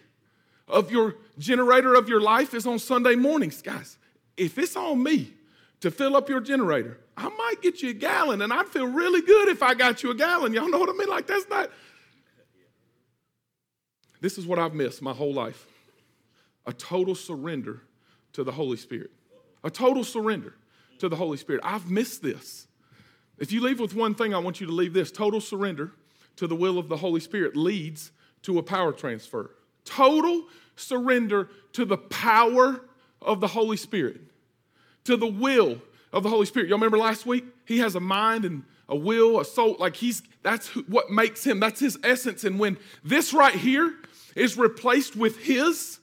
of 0.65 0.91
your 0.91 1.17
generator 1.37 1.93
of 1.93 2.07
your 2.07 2.21
life 2.21 2.53
is 2.53 2.65
on 2.65 2.79
Sunday 2.79 3.15
mornings. 3.15 3.61
Guys, 3.61 3.97
if 4.37 4.57
it's 4.57 4.77
on 4.77 5.03
me 5.03 5.33
to 5.81 5.91
fill 5.91 6.15
up 6.15 6.29
your 6.29 6.39
generator, 6.39 7.01
I 7.17 7.27
might 7.27 7.55
get 7.61 7.81
you 7.81 7.89
a 7.89 7.93
gallon 7.93 8.41
and 8.41 8.53
I'd 8.53 8.69
feel 8.69 8.87
really 8.87 9.21
good 9.21 9.49
if 9.49 9.61
I 9.61 9.73
got 9.73 10.03
you 10.03 10.11
a 10.11 10.15
gallon. 10.15 10.53
Y'all 10.53 10.69
know 10.69 10.79
what 10.79 10.87
I 10.87 10.93
mean? 10.93 11.09
Like, 11.09 11.27
that's 11.27 11.49
not. 11.49 11.69
This 14.21 14.37
is 14.37 14.47
what 14.47 14.57
I've 14.57 14.73
missed 14.73 15.01
my 15.01 15.11
whole 15.11 15.33
life 15.33 15.67
a 16.65 16.71
total 16.71 17.13
surrender 17.13 17.81
to 18.31 18.45
the 18.45 18.53
Holy 18.53 18.77
Spirit. 18.77 19.11
A 19.65 19.69
total 19.69 20.05
surrender 20.05 20.53
to 20.99 21.09
the 21.09 21.17
Holy 21.17 21.35
Spirit. 21.35 21.59
I've 21.61 21.91
missed 21.91 22.23
this. 22.23 22.67
If 23.37 23.51
you 23.51 23.59
leave 23.59 23.81
with 23.81 23.95
one 23.95 24.15
thing, 24.15 24.33
I 24.33 24.37
want 24.37 24.61
you 24.61 24.67
to 24.67 24.73
leave 24.73 24.93
this 24.93 25.11
total 25.11 25.41
surrender 25.41 25.91
to 26.37 26.47
the 26.47 26.55
will 26.55 26.79
of 26.79 26.87
the 26.87 26.95
Holy 26.95 27.19
Spirit 27.19 27.57
leads 27.57 28.13
to 28.45 28.59
a 28.59 28.63
power 28.63 28.91
transfer. 28.91 29.51
Total 29.83 30.45
surrender 30.75 31.49
to 31.73 31.85
the 31.85 31.97
power 31.97 32.81
of 33.21 33.41
the 33.41 33.47
Holy 33.47 33.77
Spirit, 33.77 34.21
to 35.03 35.17
the 35.17 35.27
will 35.27 35.81
of 36.13 36.23
the 36.23 36.29
Holy 36.29 36.45
Spirit. 36.45 36.69
Y'all 36.69 36.77
remember 36.77 36.97
last 36.97 37.25
week? 37.25 37.45
He 37.65 37.79
has 37.79 37.95
a 37.95 37.99
mind 37.99 38.45
and 38.45 38.63
a 38.87 38.95
will, 38.95 39.39
a 39.39 39.45
soul. 39.45 39.75
Like 39.79 39.95
he's, 39.95 40.21
that's 40.43 40.67
what 40.87 41.09
makes 41.09 41.43
him, 41.43 41.59
that's 41.59 41.79
his 41.79 41.97
essence. 42.03 42.43
And 42.43 42.59
when 42.59 42.77
this 43.03 43.33
right 43.33 43.55
here 43.55 43.95
is 44.35 44.57
replaced 44.57 45.15
with 45.15 45.39
his, 45.39 45.99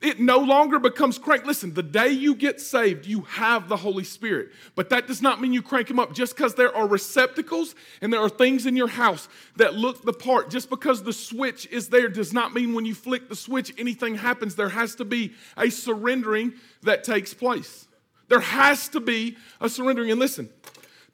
it 0.00 0.20
no 0.20 0.38
longer 0.38 0.78
becomes 0.78 1.18
crank. 1.18 1.44
Listen, 1.44 1.74
the 1.74 1.82
day 1.82 2.08
you 2.08 2.34
get 2.34 2.60
saved, 2.60 3.06
you 3.06 3.22
have 3.22 3.68
the 3.68 3.76
Holy 3.76 4.04
Spirit. 4.04 4.50
But 4.76 4.90
that 4.90 5.08
does 5.08 5.20
not 5.20 5.40
mean 5.40 5.52
you 5.52 5.62
crank 5.62 5.90
him 5.90 5.98
up. 5.98 6.14
Just 6.14 6.36
because 6.36 6.54
there 6.54 6.74
are 6.74 6.86
receptacles 6.86 7.74
and 8.00 8.12
there 8.12 8.20
are 8.20 8.28
things 8.28 8.66
in 8.66 8.76
your 8.76 8.88
house 8.88 9.28
that 9.56 9.74
look 9.74 10.04
the 10.04 10.12
part, 10.12 10.50
just 10.50 10.70
because 10.70 11.02
the 11.02 11.12
switch 11.12 11.66
is 11.66 11.88
there 11.88 12.08
does 12.08 12.32
not 12.32 12.54
mean 12.54 12.74
when 12.74 12.84
you 12.84 12.94
flick 12.94 13.28
the 13.28 13.34
switch, 13.36 13.72
anything 13.76 14.14
happens. 14.14 14.54
There 14.54 14.68
has 14.68 14.94
to 14.96 15.04
be 15.04 15.32
a 15.56 15.68
surrendering 15.68 16.54
that 16.82 17.02
takes 17.02 17.34
place. 17.34 17.88
There 18.28 18.40
has 18.40 18.88
to 18.90 19.00
be 19.00 19.36
a 19.60 19.68
surrendering. 19.68 20.10
And 20.12 20.20
listen, 20.20 20.48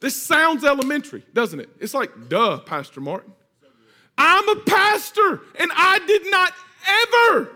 this 0.01 0.21
sounds 0.21 0.63
elementary, 0.63 1.25
doesn't 1.33 1.61
it? 1.61 1.71
It's 1.81 1.95
like, 1.95 2.29
duh, 2.29 2.59
Pastor 2.59 3.01
Martin. 3.01 3.33
I'm 4.19 4.49
a 4.49 4.57
pastor 4.57 5.41
and 5.59 5.71
I 5.75 6.01
did 6.07 6.31
not 6.31 6.53
ever 6.87 7.51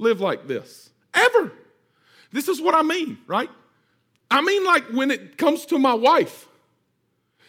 live 0.00 0.20
like 0.20 0.48
this. 0.48 0.90
Ever. 1.14 1.52
This 2.32 2.48
is 2.48 2.60
what 2.60 2.74
I 2.74 2.82
mean, 2.82 3.18
right? 3.26 3.50
I 4.30 4.40
mean, 4.40 4.64
like 4.64 4.84
when 4.92 5.10
it 5.10 5.36
comes 5.36 5.66
to 5.66 5.78
my 5.78 5.94
wife, 5.94 6.48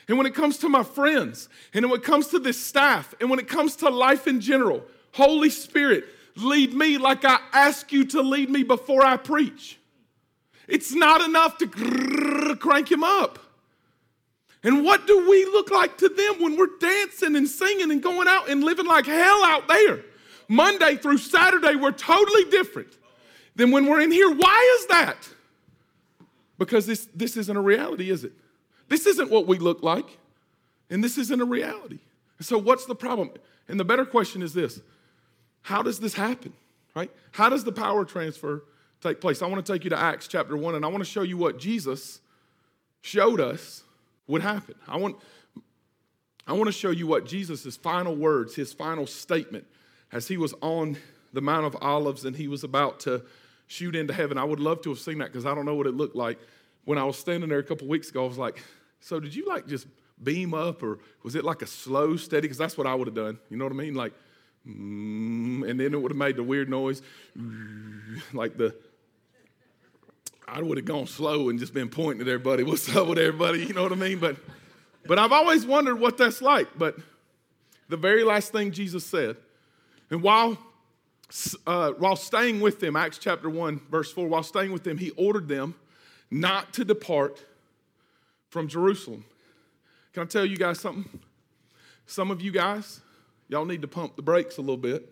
and 0.08 0.18
when 0.18 0.28
it 0.28 0.36
comes 0.36 0.58
to 0.60 0.70
my 0.70 0.84
friends, 0.84 1.48
and 1.74 1.90
when 1.90 2.00
it 2.00 2.04
comes 2.04 2.28
to 2.28 2.40
this 2.40 2.62
staff, 2.62 3.14
and 3.22 3.30
when 3.30 3.40
it 3.40 3.48
comes 3.48 3.78
to 3.78 3.90
life 3.90 4.28
in 4.28 4.42
general, 4.42 4.84
Holy 5.14 5.50
Spirit, 5.50 6.06
lead 6.36 6.74
me 6.74 6.98
like 6.98 7.24
I 7.24 7.40
ask 7.54 7.92
you 7.92 8.06
to 8.06 8.22
lead 8.22 8.50
me 8.50 8.64
before 8.64 9.06
I 9.06 9.18
preach. 9.18 9.80
It's 10.68 10.94
not 10.94 11.22
enough 11.22 11.58
to 11.60 11.68
crank 12.58 12.92
him 12.92 13.04
up. 13.04 13.40
And 14.64 14.84
what 14.84 15.08
do 15.08 15.30
we 15.30 15.46
look 15.46 15.72
like 15.72 15.98
to 15.98 16.10
them 16.10 16.42
when 16.42 16.56
we're 16.56 16.78
dancing 16.80 17.36
and 17.36 17.48
singing 17.48 17.92
and 17.92 18.02
going 18.02 18.28
out 18.28 18.50
and 18.50 18.64
living 18.64 18.86
like 18.86 19.06
hell 19.06 19.44
out 19.44 19.68
there? 19.68 20.04
Monday 20.52 20.98
through 20.98 21.18
Saturday, 21.18 21.76
we're 21.76 21.94
totally 21.94 22.44
different 22.52 22.98
than 23.56 23.72
when 23.72 23.86
we're 23.86 24.02
in 24.02 24.12
here. 24.12 24.30
Why 24.30 24.78
is 24.80 24.88
that? 24.88 25.30
Because 26.58 26.86
this, 26.86 27.08
this 27.16 27.38
isn't 27.38 27.56
a 27.56 27.62
reality, 27.62 28.10
is 28.10 28.26
it? 28.26 28.34
This 28.90 29.06
isn't 29.06 29.32
what 29.32 29.48
we 29.48 29.60
look 29.60 29.82
like, 29.82 30.18
and 30.90 31.02
this 31.02 31.18
isn't 31.18 31.40
a 31.40 31.46
reality. 31.46 32.00
So, 32.42 32.58
what's 32.58 32.86
the 32.86 32.96
problem? 32.96 33.32
And 33.70 33.80
the 33.80 33.86
better 33.86 34.06
question 34.06 34.42
is 34.42 34.54
this 34.54 34.82
How 35.62 35.82
does 35.82 36.00
this 36.02 36.16
happen? 36.16 36.52
Right? 36.94 37.10
How 37.32 37.48
does 37.48 37.64
the 37.64 37.72
power 37.72 38.04
transfer 38.04 38.66
take 39.00 39.22
place? 39.22 39.42
I 39.42 39.48
want 39.48 39.66
to 39.66 39.74
take 39.74 39.86
you 39.86 39.90
to 39.92 39.98
Acts 39.98 40.28
chapter 40.28 40.58
1, 40.58 40.76
and 40.76 40.84
I 40.84 40.90
want 40.90 41.00
to 41.02 41.10
show 41.10 41.22
you 41.22 41.38
what 41.38 41.60
Jesus 41.60 42.20
showed 43.00 43.40
us 43.40 43.84
would 44.28 44.42
happen. 44.42 44.76
I 44.86 44.98
want, 44.98 45.16
I 46.46 46.52
want 46.52 46.66
to 46.66 46.74
show 46.74 46.92
you 46.92 47.08
what 47.08 47.26
Jesus' 47.26 47.78
final 47.78 48.18
words, 48.18 48.54
his 48.54 48.74
final 48.74 49.08
statement 49.08 49.66
as 50.12 50.28
he 50.28 50.38
was 50.38 50.54
on 50.62 50.98
the 51.34 51.42
Mount 51.42 51.66
of 51.66 51.78
Olives 51.82 52.26
and 52.26 52.36
he 52.36 52.48
was 52.48 52.64
about 52.64 53.00
to 53.02 53.24
shoot 53.68 53.96
into 53.96 54.14
heaven. 54.14 54.38
I 54.38 54.44
would 54.44 54.60
love 54.60 54.82
to 54.82 54.90
have 54.90 55.00
seen 55.00 55.20
that 55.20 55.32
because 55.32 55.46
I 55.46 55.56
don't 55.56 55.66
know 55.66 55.76
what 55.76 55.88
it 55.88 55.96
looked 55.96 56.16
like. 56.16 56.40
When 56.84 56.98
I 56.98 57.04
was 57.04 57.18
standing 57.18 57.50
there 57.50 57.60
a 57.60 57.64
couple 57.64 57.88
weeks 57.88 58.10
ago, 58.10 58.26
I 58.26 58.28
was 58.28 58.38
like, 58.38 58.62
so 59.00 59.20
did 59.20 59.34
you 59.34 59.48
like 59.48 59.68
just 59.68 59.88
beam 60.22 60.54
up 60.54 60.84
or 60.84 61.00
was 61.24 61.36
it 61.36 61.44
like 61.44 61.62
a 61.62 61.68
slow, 61.68 62.18
steady? 62.18 62.42
Because 62.42 62.58
that's 62.58 62.78
what 62.78 62.88
I 62.88 62.94
would 62.94 63.08
have 63.08 63.16
done. 63.16 63.40
You 63.50 63.58
know 63.58 63.66
what 63.66 63.74
I 63.74 63.78
mean? 63.78 63.96
Like, 63.96 64.14
mm, 64.68 65.70
and 65.70 65.80
then 65.80 65.94
it 65.94 66.02
would 66.02 66.12
have 66.12 66.18
made 66.18 66.36
the 66.36 66.44
weird 66.44 66.70
noise, 66.70 67.02
like 68.34 68.58
the, 68.58 68.76
I 70.48 70.62
would 70.62 70.78
have 70.78 70.86
gone 70.86 71.08
slow 71.08 71.50
and 71.50 71.58
just 71.58 71.74
been 71.74 71.88
pointing 71.88 72.22
at 72.22 72.28
everybody. 72.28 72.64
What's 72.66 72.94
up 72.94 73.08
with 73.08 73.20
everybody? 73.20 73.66
You 73.66 73.74
know 73.74 73.84
what 73.84 73.94
I 73.94 73.96
mean? 73.96 74.20
But, 74.20 74.36
but 75.06 75.18
I've 75.18 75.32
always 75.32 75.66
wondered 75.66 76.00
what 76.00 76.18
that's 76.18 76.42
like. 76.42 76.68
But 76.78 76.98
the 77.88 77.98
very 77.98 78.26
last 78.26 78.52
thing 78.52 78.72
Jesus 78.72 79.06
said, 79.06 79.38
and 80.12 80.22
while, 80.22 80.58
uh, 81.66 81.92
while 81.92 82.18
staying 82.18 82.60
with 82.60 82.82
them, 82.82 82.98
Acts 82.98 83.18
chapter 83.18 83.50
1, 83.50 83.82
verse 83.90 84.12
4, 84.12 84.28
while 84.28 84.44
staying 84.44 84.74
with 84.74 84.84
them, 84.84 84.98
he 84.98 85.12
ordered 85.12 85.48
them 85.48 85.74
not 86.30 86.74
to 86.74 86.86
depart 86.86 87.44
from 88.50 88.68
Jerusalem. 88.68 89.24
Can 90.14 90.24
I 90.24 90.26
tell 90.26 90.46
you 90.46 90.58
guys 90.58 90.80
something? 90.82 91.22
Some 92.06 92.30
of 92.30 92.42
you 92.42 92.52
guys, 92.52 93.00
y'all 93.48 93.66
need 93.66 93.82
to 93.82 93.88
pump 93.88 94.18
the 94.18 94.22
brakes 94.22 94.58
a 94.58 94.62
little 94.62 94.76
bit, 94.76 95.08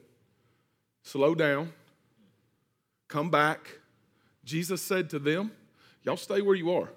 slow 1.02 1.34
down, 1.34 1.72
come 3.08 3.32
back. 3.32 3.80
Jesus 4.44 4.82
said 4.82 5.10
to 5.12 5.20
them, 5.20 5.52
Y'all 6.04 6.18
stay 6.18 6.42
where 6.42 6.56
you 6.56 6.74
are. 6.74 6.90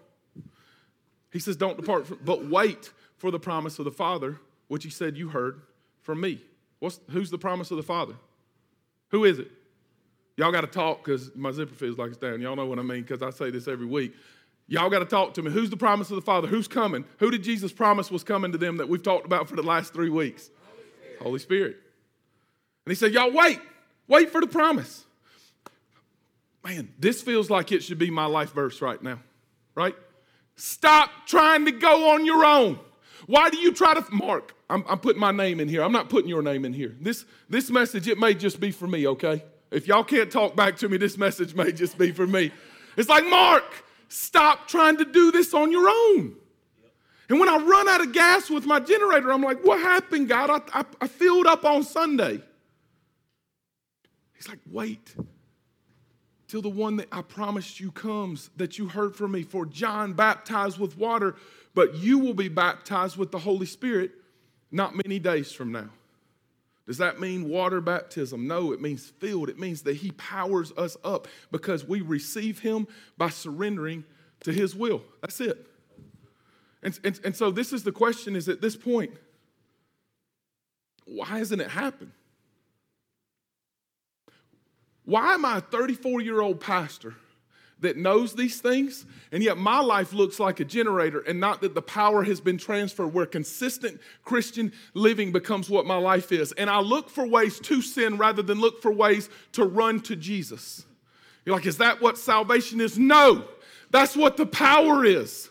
He 1.33 1.39
says, 1.39 1.57
Don't 1.57 1.77
depart, 1.77 2.07
from, 2.07 2.19
but 2.25 2.49
wait 2.49 2.91
for 3.17 3.31
the 3.31 3.39
promise 3.39 3.79
of 3.79 3.85
the 3.85 3.91
Father, 3.93 4.41
which 4.67 4.83
he 4.83 4.91
said 4.91 5.17
you 5.17 5.29
heard 5.29 5.61
from 6.03 6.21
me. 6.21 6.41
What's, 6.83 6.99
who's 7.13 7.31
the 7.31 7.39
promise 7.39 7.71
of 7.71 7.77
the 7.77 7.85
Father? 7.85 8.15
Who 9.13 9.25
is 9.25 9.39
it? 9.39 9.49
Y'all 10.37 10.51
got 10.51 10.63
to 10.63 10.67
talk 10.67 11.05
because 11.05 11.31
my 11.37 11.53
zipper 11.53 11.77
feels 11.77 11.97
like 11.97 12.09
it's 12.09 12.17
down. 12.17 12.41
Y'all 12.41 12.57
know 12.57 12.67
what 12.67 12.81
I 12.81 12.83
mean 12.83 13.03
because 13.03 13.23
I 13.23 13.31
say 13.31 13.53
this 13.53 13.69
every 13.69 13.87
week. 13.87 14.13
Y'all 14.67 14.91
got 14.91 14.99
to 14.99 15.05
talk 15.05 15.35
to 15.35 15.43
me. 15.43 15.53
Who's 15.53 15.71
the 15.71 15.77
promise 15.77 16.11
of 16.11 16.17
the 16.17 16.23
Father? 16.23 16.49
Who's 16.49 16.67
coming? 16.67 17.05
Who 17.21 17.31
did 17.31 17.45
Jesus 17.45 17.71
promise 17.71 18.11
was 18.11 18.25
coming 18.25 18.51
to 18.51 18.59
them 18.59 18.79
that 18.79 18.89
we've 18.89 19.03
talked 19.03 19.27
about 19.27 19.49
for 19.49 19.55
the 19.55 19.63
last 19.63 19.93
three 19.93 20.11
weeks? 20.11 20.51
Holy 20.65 20.83
Spirit. 20.83 21.23
Holy 21.23 21.39
Spirit. 21.39 21.77
And 22.85 22.91
he 22.91 22.97
said, 22.97 23.13
Y'all 23.13 23.31
wait. 23.31 23.61
Wait 24.09 24.31
for 24.31 24.41
the 24.41 24.49
promise. 24.49 25.05
Man, 26.65 26.93
this 26.99 27.23
feels 27.23 27.49
like 27.49 27.71
it 27.71 27.85
should 27.85 27.99
be 27.99 28.11
my 28.11 28.27
life 28.27 28.53
verse 28.53 28.83
right 28.83 29.01
now, 29.01 29.21
right? 29.77 29.95
Stop 30.57 31.11
trying 31.27 31.65
to 31.67 31.71
go 31.71 32.11
on 32.11 32.27
your 32.27 32.45
own. 32.45 32.81
Why 33.27 33.51
do 33.51 33.59
you 33.59 33.73
try 33.73 33.95
to, 33.95 34.05
Mark, 34.11 34.55
I'm, 34.69 34.85
I'm, 34.89 34.99
putting 34.99 35.21
my 35.21 35.33
name 35.33 35.61
in 35.61 35.69
here. 35.69 35.83
I'm 35.83 35.93
not 35.93 36.09
putting 36.09 36.29
your 36.29 36.43
name 36.43 36.65
in 36.65 36.73
here. 36.73 36.95
This, 37.01 37.25
this 37.49 37.71
message, 37.71 38.09
it 38.09 38.19
may 38.19 38.35
just 38.35 38.59
be 38.59 38.71
for 38.71 38.87
me, 38.87 39.07
okay? 39.07 39.45
If 39.71 39.87
y'all 39.87 40.05
can't 40.05 40.31
talk 40.31 40.57
back 40.57 40.77
to 40.79 40.89
me, 40.89 40.97
this 40.97 41.17
message 41.17 41.55
may 41.55 41.73
just 41.73 41.97
be 41.99 42.13
for 42.13 42.27
me. 42.27 42.51
It's 42.97 43.09
like, 43.09 43.27
Mark, 43.27 43.85
stop 44.09 44.69
trying 44.69 44.99
to 44.99 45.05
do 45.05 45.31
this 45.31 45.55
on 45.55 45.71
your 45.71 45.89
own. 45.89 46.37
And 47.29 47.41
when 47.41 47.49
I 47.49 47.57
run 47.57 47.89
out 47.89 48.03
of 48.03 48.13
gas 48.13 48.51
with 48.51 48.67
my 48.67 48.81
generator, 48.81 49.33
I'm 49.33 49.43
like, 49.43 49.65
what 49.65 49.81
happened, 49.81 50.29
God? 50.29 50.51
I, 50.51 50.81
I, 50.81 50.85
I 51.01 51.07
filled 51.09 51.47
up 51.47 51.65
on 51.65 51.83
Sunday. 51.83 52.43
He's 54.35 54.49
like, 54.49 54.59
wait 54.71 55.15
till 56.49 56.61
the 56.61 56.69
one 56.69 56.97
that 56.97 57.09
I 57.11 57.23
promised 57.23 57.81
you 57.81 57.91
comes, 57.91 58.51
that 58.57 58.77
you 58.77 58.89
heard 58.89 59.17
from 59.17 59.33
me. 59.33 59.43
For 59.43 59.65
John 59.65 60.13
baptized 60.13 60.79
with 60.79 60.99
water, 60.99 61.37
but 61.75 61.95
you 61.95 62.19
will 62.19 62.35
be 62.35 62.49
baptized 62.49 63.17
with 63.17 63.31
the 63.31 63.39
Holy 63.39 63.67
Spirit 63.67 64.13
not 64.71 64.95
many 64.95 65.19
days 65.19 65.53
from 65.53 65.73
now. 65.73 65.91
Does 66.87 66.99
that 66.99 67.21
mean 67.21 67.49
water 67.49 67.81
baptism? 67.81 68.47
No, 68.49 68.73
it 68.73 68.81
means 68.81 69.13
filled. 69.19 69.49
It 69.49 69.59
means 69.59 69.83
that 69.83 69.97
He 69.97 70.11
powers 70.13 70.73
us 70.73 70.97
up 71.05 71.29
because 71.51 71.87
we 71.87 72.01
receive 72.01 72.59
Him 72.59 72.89
by 73.17 73.29
surrendering 73.29 74.05
to 74.41 74.53
His 74.53 74.75
will. 74.75 75.03
That's 75.21 75.41
it. 75.41 75.67
And, 76.83 76.99
and, 77.05 77.21
and 77.25 77.37
so, 77.37 77.51
this 77.51 77.73
is 77.73 77.85
the 77.85 77.93
question 77.93 78.35
is 78.35 78.49
at 78.49 78.61
this 78.61 78.77
point, 78.77 79.13
why 81.05 81.27
hasn't 81.39 81.61
it 81.61 81.71
happened? 81.71 82.13
Why 85.05 85.35
am 85.35 85.45
I 85.45 85.59
a 85.59 85.61
34 85.61 86.21
year 86.21 86.41
old 86.41 86.61
pastor 86.61 87.15
that 87.83 87.97
knows 87.97 88.35
these 88.35 88.61
things, 88.61 89.05
and 89.31 89.43
yet 89.43 89.59
my 89.59 89.81
life 89.81 90.13
looks 90.13 90.41
like 90.41 90.61
a 90.61 90.65
generator, 90.65 91.21
and 91.21 91.39
not 91.39 91.61
that 91.61 91.75
the 91.75 91.83
power 91.83 92.25
has 92.25 92.41
been 92.41 92.59
transferred 92.59 93.13
where 93.13 93.27
consistent 93.27 94.01
Christian 94.25 94.73
living 94.95 95.31
becomes 95.31 95.69
what 95.69 95.87
my 95.87 95.97
life 95.97 96.33
is. 96.33 96.53
And 96.53 96.71
I 96.71 96.81
look 96.81 97.11
for 97.11 97.27
ways 97.27 97.61
to 97.61 97.83
sin 97.83 98.17
rather 98.17 98.43
than 98.43 98.61
look 98.61 98.81
for 98.81 98.91
ways 98.91 99.29
to 99.53 99.65
run 99.65 100.01
to 100.03 100.17
Jesus. 100.17 100.85
You're 101.45 101.57
like, 101.57 101.67
is 101.67 101.79
that 101.79 102.01
what 102.01 102.19
salvation 102.19 102.81
is? 102.81 102.99
No, 102.99 103.45
that's 103.91 104.17
what 104.17 104.37
the 104.37 104.47
power 104.47 105.05
is. 105.05 105.51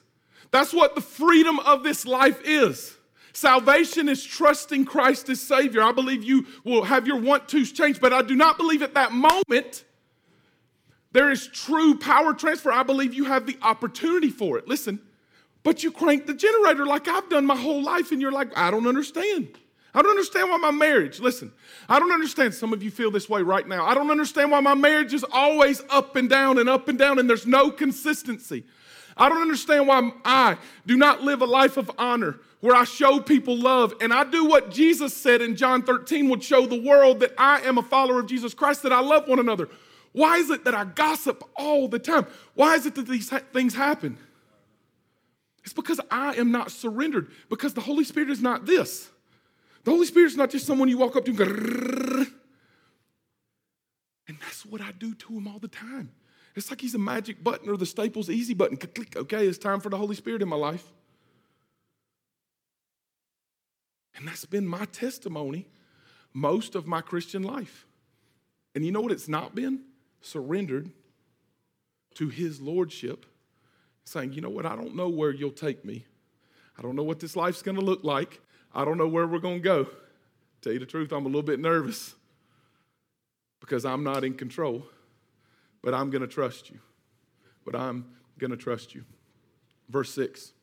That's 0.51 0.73
what 0.73 0.95
the 0.95 1.01
freedom 1.01 1.59
of 1.59 1.83
this 1.83 2.05
life 2.05 2.41
is. 2.43 2.97
Salvation 3.33 4.09
is 4.09 4.23
trusting 4.23 4.85
Christ 4.85 5.29
as 5.29 5.39
Savior. 5.39 5.81
I 5.81 5.91
believe 5.91 6.23
you 6.23 6.45
will 6.63 6.83
have 6.83 7.07
your 7.07 7.17
want 7.17 7.47
tos 7.47 7.71
change, 7.71 8.01
but 8.01 8.11
I 8.11 8.21
do 8.21 8.35
not 8.35 8.57
believe 8.57 8.81
at 8.81 8.93
that 8.95 9.13
moment 9.13 9.85
there 11.13 11.31
is 11.31 11.47
true 11.47 11.97
power 11.97 12.33
transfer. 12.33 12.71
I 12.71 12.83
believe 12.83 13.13
you 13.13 13.25
have 13.25 13.45
the 13.45 13.57
opportunity 13.61 14.29
for 14.29 14.57
it. 14.57 14.67
Listen, 14.67 14.99
but 15.63 15.83
you 15.83 15.91
crank 15.91 16.25
the 16.25 16.33
generator 16.33 16.85
like 16.85 17.07
I've 17.07 17.29
done 17.29 17.45
my 17.45 17.55
whole 17.55 17.83
life, 17.83 18.11
and 18.11 18.21
you're 18.21 18.31
like, 18.31 18.57
I 18.57 18.71
don't 18.71 18.87
understand. 18.87 19.57
I 19.93 20.01
don't 20.01 20.11
understand 20.11 20.49
why 20.49 20.57
my 20.57 20.71
marriage, 20.71 21.19
listen, 21.19 21.51
I 21.89 21.99
don't 21.99 22.13
understand. 22.13 22.53
Some 22.53 22.71
of 22.71 22.81
you 22.81 22.89
feel 22.89 23.11
this 23.11 23.27
way 23.27 23.41
right 23.41 23.67
now. 23.67 23.85
I 23.85 23.93
don't 23.93 24.09
understand 24.09 24.49
why 24.49 24.61
my 24.61 24.73
marriage 24.73 25.13
is 25.13 25.25
always 25.33 25.81
up 25.89 26.15
and 26.15 26.29
down 26.29 26.59
and 26.59 26.69
up 26.69 26.87
and 26.87 26.97
down, 26.97 27.19
and 27.19 27.29
there's 27.29 27.45
no 27.45 27.69
consistency. 27.71 28.63
I 29.17 29.27
don't 29.27 29.41
understand 29.41 29.87
why 29.87 30.11
I 30.23 30.57
do 30.85 30.95
not 30.95 31.23
live 31.23 31.41
a 31.41 31.45
life 31.45 31.75
of 31.75 31.91
honor 31.97 32.39
where 32.61 32.75
I 32.75 32.85
show 32.85 33.19
people 33.19 33.57
love 33.57 33.93
and 33.99 34.13
I 34.13 34.23
do 34.23 34.45
what 34.45 34.71
Jesus 34.71 35.15
said 35.15 35.41
in 35.41 35.55
John 35.55 35.81
13 35.81 36.29
would 36.29 36.43
show 36.43 36.65
the 36.65 36.79
world 36.79 37.19
that 37.19 37.33
I 37.37 37.59
am 37.61 37.77
a 37.77 37.83
follower 37.83 38.19
of 38.19 38.27
Jesus 38.27 38.53
Christ, 38.53 38.83
that 38.83 38.93
I 38.93 39.01
love 39.01 39.27
one 39.27 39.39
another. 39.39 39.67
Why 40.13 40.37
is 40.37 40.49
it 40.49 40.65
that 40.65 40.73
I 40.73 40.83
gossip 40.83 41.43
all 41.55 41.87
the 41.87 41.99
time? 41.99 42.27
Why 42.53 42.75
is 42.75 42.85
it 42.85 42.95
that 42.95 43.07
these 43.07 43.29
things 43.53 43.73
happen? 43.73 44.17
It's 45.63 45.73
because 45.73 46.01
I 46.09 46.35
am 46.35 46.51
not 46.51 46.71
surrendered, 46.71 47.31
because 47.49 47.73
the 47.73 47.81
Holy 47.81 48.03
Spirit 48.03 48.29
is 48.29 48.41
not 48.41 48.65
this. 48.65 49.09
The 49.83 49.91
Holy 49.91 50.05
Spirit 50.05 50.27
is 50.27 50.37
not 50.37 50.49
just 50.49 50.65
someone 50.65 50.89
you 50.89 50.97
walk 50.97 51.15
up 51.15 51.25
to 51.25 51.31
and 51.31 51.37
go, 51.37 51.45
and 54.27 54.37
that's 54.39 54.65
what 54.65 54.81
I 54.81 54.91
do 54.91 55.13
to 55.13 55.33
him 55.33 55.47
all 55.47 55.59
the 55.59 55.67
time. 55.67 56.11
It's 56.55 56.69
like 56.69 56.81
he's 56.81 56.95
a 56.95 56.99
magic 56.99 57.43
button 57.43 57.69
or 57.69 57.77
the 57.77 57.85
Staples 57.85 58.29
easy 58.29 58.53
button. 58.53 58.77
Click, 58.77 59.15
okay, 59.15 59.47
it's 59.47 59.57
time 59.57 59.79
for 59.79 59.89
the 59.89 59.97
Holy 59.97 60.15
Spirit 60.15 60.41
in 60.41 60.49
my 60.49 60.55
life. 60.55 60.85
And 64.15 64.27
that's 64.27 64.45
been 64.45 64.67
my 64.67 64.85
testimony 64.85 65.67
most 66.33 66.75
of 66.75 66.87
my 66.87 67.01
Christian 67.01 67.43
life. 67.43 67.85
And 68.75 68.85
you 68.85 68.91
know 68.91 69.01
what 69.01 69.11
it's 69.11 69.27
not 69.27 69.55
been? 69.55 69.81
Surrendered 70.21 70.91
to 72.15 72.29
his 72.29 72.61
lordship, 72.61 73.25
saying, 74.03 74.33
you 74.33 74.41
know 74.41 74.49
what, 74.49 74.65
I 74.65 74.75
don't 74.75 74.95
know 74.95 75.09
where 75.09 75.31
you'll 75.31 75.51
take 75.51 75.83
me. 75.83 76.05
I 76.77 76.81
don't 76.81 76.95
know 76.95 77.03
what 77.03 77.19
this 77.19 77.35
life's 77.35 77.61
gonna 77.61 77.81
look 77.81 78.03
like. 78.03 78.41
I 78.73 78.85
don't 78.85 78.97
know 78.97 79.07
where 79.07 79.27
we're 79.27 79.39
gonna 79.39 79.59
go. 79.59 79.87
Tell 80.61 80.73
you 80.73 80.79
the 80.79 80.85
truth, 80.85 81.11
I'm 81.11 81.25
a 81.25 81.29
little 81.29 81.41
bit 81.41 81.59
nervous 81.59 82.15
because 83.59 83.85
I'm 83.85 84.03
not 84.03 84.23
in 84.23 84.35
control 84.35 84.85
but 85.81 85.93
I'm 85.93 86.09
going 86.09 86.21
to 86.21 86.27
trust 86.27 86.69
you. 86.69 86.79
But 87.65 87.75
I'm 87.75 88.05
going 88.37 88.51
to 88.51 88.57
trust 88.57 88.95
you. 88.95 89.03
Verse 89.89 90.13
6 90.13 90.53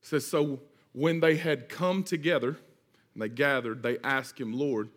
says, 0.00 0.26
So 0.26 0.60
when 0.92 1.20
they 1.20 1.36
had 1.36 1.68
come 1.68 2.02
together 2.02 2.56
and 3.14 3.22
they 3.22 3.28
gathered, 3.28 3.82
they 3.82 3.98
asked 4.04 4.40
him, 4.40 4.52
Lord, 4.52 4.90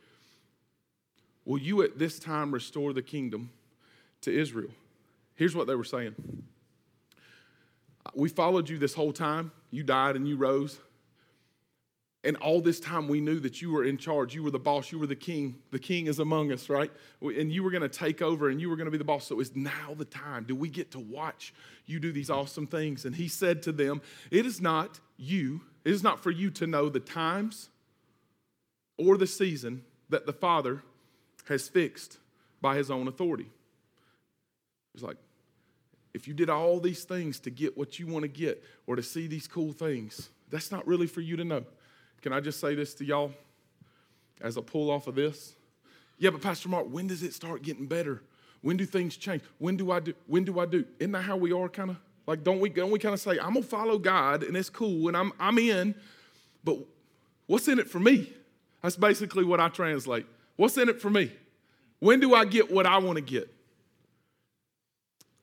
will 1.45 1.59
you 1.59 1.81
at 1.81 1.97
this 1.97 2.19
time 2.19 2.53
restore 2.53 2.93
the 2.93 3.01
kingdom 3.01 3.51
to 4.21 4.37
Israel? 4.37 4.71
Here's 5.35 5.55
what 5.55 5.67
they 5.67 5.75
were 5.75 5.83
saying 5.83 6.15
We 8.13 8.29
followed 8.29 8.69
you 8.69 8.77
this 8.77 8.93
whole 8.93 9.13
time. 9.13 9.51
You 9.71 9.83
died 9.83 10.15
and 10.15 10.27
you 10.27 10.35
rose. 10.35 10.79
And 12.25 12.35
all 12.37 12.59
this 12.59 12.81
time 12.81 13.07
we 13.07 13.21
knew 13.21 13.39
that 13.39 13.61
you 13.61 13.71
were 13.71 13.85
in 13.85 13.97
charge. 13.97 14.35
You 14.35 14.43
were 14.43 14.51
the 14.51 14.59
boss. 14.59 14.91
You 14.91 14.99
were 14.99 15.07
the 15.07 15.15
king. 15.15 15.55
The 15.71 15.79
king 15.79 16.07
is 16.07 16.19
among 16.19 16.51
us, 16.51 16.67
right? 16.69 16.91
And 17.21 17.49
you 17.49 17.63
were 17.63 17.71
going 17.71 17.81
to 17.81 17.87
take 17.89 18.21
over 18.21 18.49
and 18.49 18.59
you 18.59 18.69
were 18.69 18.75
going 18.75 18.87
to 18.87 18.91
be 18.91 18.97
the 18.97 19.05
boss. 19.05 19.25
So 19.25 19.39
it's 19.39 19.55
now 19.55 19.93
the 19.95 20.03
time. 20.03 20.43
Do 20.43 20.53
we 20.53 20.67
get 20.67 20.91
to 20.91 20.99
watch 20.99 21.53
you 21.85 21.99
do 21.99 22.11
these 22.11 22.29
awesome 22.29 22.67
things? 22.67 23.05
And 23.05 23.15
he 23.15 23.29
said 23.29 23.63
to 23.63 23.71
them, 23.71 24.01
It 24.31 24.45
is 24.45 24.59
not 24.59 24.99
you, 25.15 25.61
it 25.85 25.93
is 25.93 26.03
not 26.03 26.21
for 26.21 26.31
you 26.31 26.51
to 26.51 26.67
know 26.67 26.89
the 26.89 26.99
times 26.99 27.69
or 28.97 29.15
the 29.15 29.27
season 29.27 29.85
that 30.09 30.25
the 30.25 30.33
Father 30.33 30.83
has 31.47 31.69
fixed 31.69 32.17
by 32.61 32.75
his 32.75 32.91
own 32.91 33.07
authority. 33.07 33.49
It's 34.99 35.07
like, 35.07 35.17
if 36.13 36.27
you 36.27 36.33
did 36.33 36.49
all 36.49 36.81
these 36.81 37.05
things 37.05 37.39
to 37.41 37.49
get 37.49 37.77
what 37.77 37.99
you 37.99 38.07
want 38.07 38.23
to 38.23 38.27
get 38.27 38.61
or 38.85 38.97
to 38.97 39.03
see 39.03 39.27
these 39.27 39.47
cool 39.47 39.71
things, 39.71 40.29
that's 40.49 40.71
not 40.71 40.85
really 40.85 41.07
for 41.07 41.21
you 41.21 41.37
to 41.37 41.45
know. 41.45 41.63
Can 42.21 42.33
I 42.33 42.41
just 42.41 42.59
say 42.59 42.75
this 42.75 42.93
to 42.95 43.05
y'all 43.05 43.31
as 44.41 44.57
a 44.57 44.61
pull 44.61 44.91
off 44.91 45.07
of 45.07 45.15
this? 45.15 45.55
Yeah, 46.17 46.31
but 46.31 46.41
Pastor 46.41 46.67
Mark, 46.67 46.87
when 46.91 47.07
does 47.07 47.23
it 47.23 47.33
start 47.33 47.61
getting 47.61 47.85
better? 47.85 48.21
When 48.61 48.75
do 48.75 48.85
things 48.85 49.15
change? 49.15 49.41
When 49.57 49.77
do 49.77 49.89
I 49.91 50.01
do? 50.01 50.13
When 50.27 50.43
do 50.43 50.59
I 50.59 50.65
do? 50.65 50.83
Isn't 50.99 51.13
that 51.13 51.21
how 51.21 51.37
we 51.37 51.53
are 51.53 51.69
kind 51.69 51.91
of? 51.91 51.97
Like, 52.27 52.43
don't 52.43 52.59
we, 52.59 52.69
don't 52.69 52.91
we 52.91 52.99
kind 52.99 53.13
of 53.13 53.21
say, 53.21 53.39
I'm 53.39 53.53
gonna 53.53 53.61
follow 53.61 53.97
God 53.97 54.43
and 54.43 54.57
it's 54.57 54.69
cool 54.69 55.07
and 55.07 55.15
I'm, 55.15 55.31
I'm 55.39 55.57
in, 55.57 55.95
but 56.65 56.77
what's 57.47 57.69
in 57.69 57.79
it 57.79 57.89
for 57.89 58.01
me? 58.01 58.33
That's 58.81 58.97
basically 58.97 59.45
what 59.45 59.61
I 59.61 59.69
translate. 59.69 60.25
What's 60.57 60.77
in 60.77 60.89
it 60.89 61.01
for 61.01 61.09
me? 61.09 61.31
When 61.99 62.19
do 62.19 62.35
I 62.35 62.43
get 62.43 62.69
what 62.69 62.85
I 62.85 62.97
want 62.97 63.15
to 63.15 63.21
get? 63.21 63.49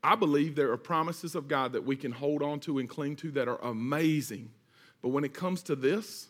I 0.07 0.15
believe 0.15 0.55
there 0.55 0.71
are 0.71 0.77
promises 0.77 1.35
of 1.35 1.49
God 1.49 1.73
that 1.73 1.85
we 1.85 1.97
can 1.97 2.13
hold 2.13 2.41
on 2.41 2.61
to 2.61 2.79
and 2.79 2.89
cling 2.89 3.17
to 3.17 3.33
that 3.33 3.49
are 3.49 3.61
amazing. 3.61 4.51
But 5.03 5.09
when 5.09 5.25
it 5.25 5.35
comes 5.35 5.65
to 5.65 5.75
this, 5.75 6.29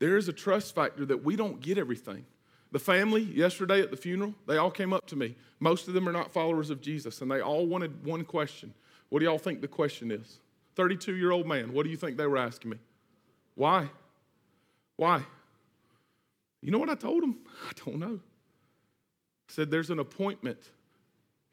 there 0.00 0.16
is 0.16 0.26
a 0.26 0.32
trust 0.32 0.74
factor 0.74 1.06
that 1.06 1.22
we 1.22 1.36
don't 1.36 1.60
get 1.60 1.78
everything. 1.78 2.26
The 2.72 2.80
family 2.80 3.22
yesterday 3.22 3.80
at 3.80 3.92
the 3.92 3.96
funeral, 3.96 4.34
they 4.48 4.56
all 4.56 4.72
came 4.72 4.92
up 4.92 5.06
to 5.06 5.16
me. 5.16 5.36
Most 5.60 5.86
of 5.86 5.94
them 5.94 6.08
are 6.08 6.12
not 6.12 6.32
followers 6.32 6.70
of 6.70 6.80
Jesus, 6.80 7.20
and 7.20 7.30
they 7.30 7.40
all 7.40 7.66
wanted 7.66 8.04
one 8.04 8.24
question. 8.24 8.74
What 9.10 9.20
do 9.20 9.26
y'all 9.26 9.38
think 9.38 9.60
the 9.60 9.68
question 9.68 10.10
is? 10.10 10.40
32 10.74 11.14
year 11.14 11.30
old 11.30 11.46
man, 11.46 11.72
what 11.72 11.84
do 11.84 11.90
you 11.90 11.96
think 11.96 12.16
they 12.16 12.26
were 12.26 12.36
asking 12.36 12.72
me? 12.72 12.78
Why? 13.54 13.88
Why? 14.96 15.22
You 16.60 16.72
know 16.72 16.78
what 16.78 16.90
I 16.90 16.96
told 16.96 17.22
them? 17.22 17.38
I 17.68 17.70
don't 17.84 18.00
know. 18.00 18.18
I 19.48 19.52
said, 19.52 19.70
There's 19.70 19.90
an 19.90 20.00
appointment 20.00 20.58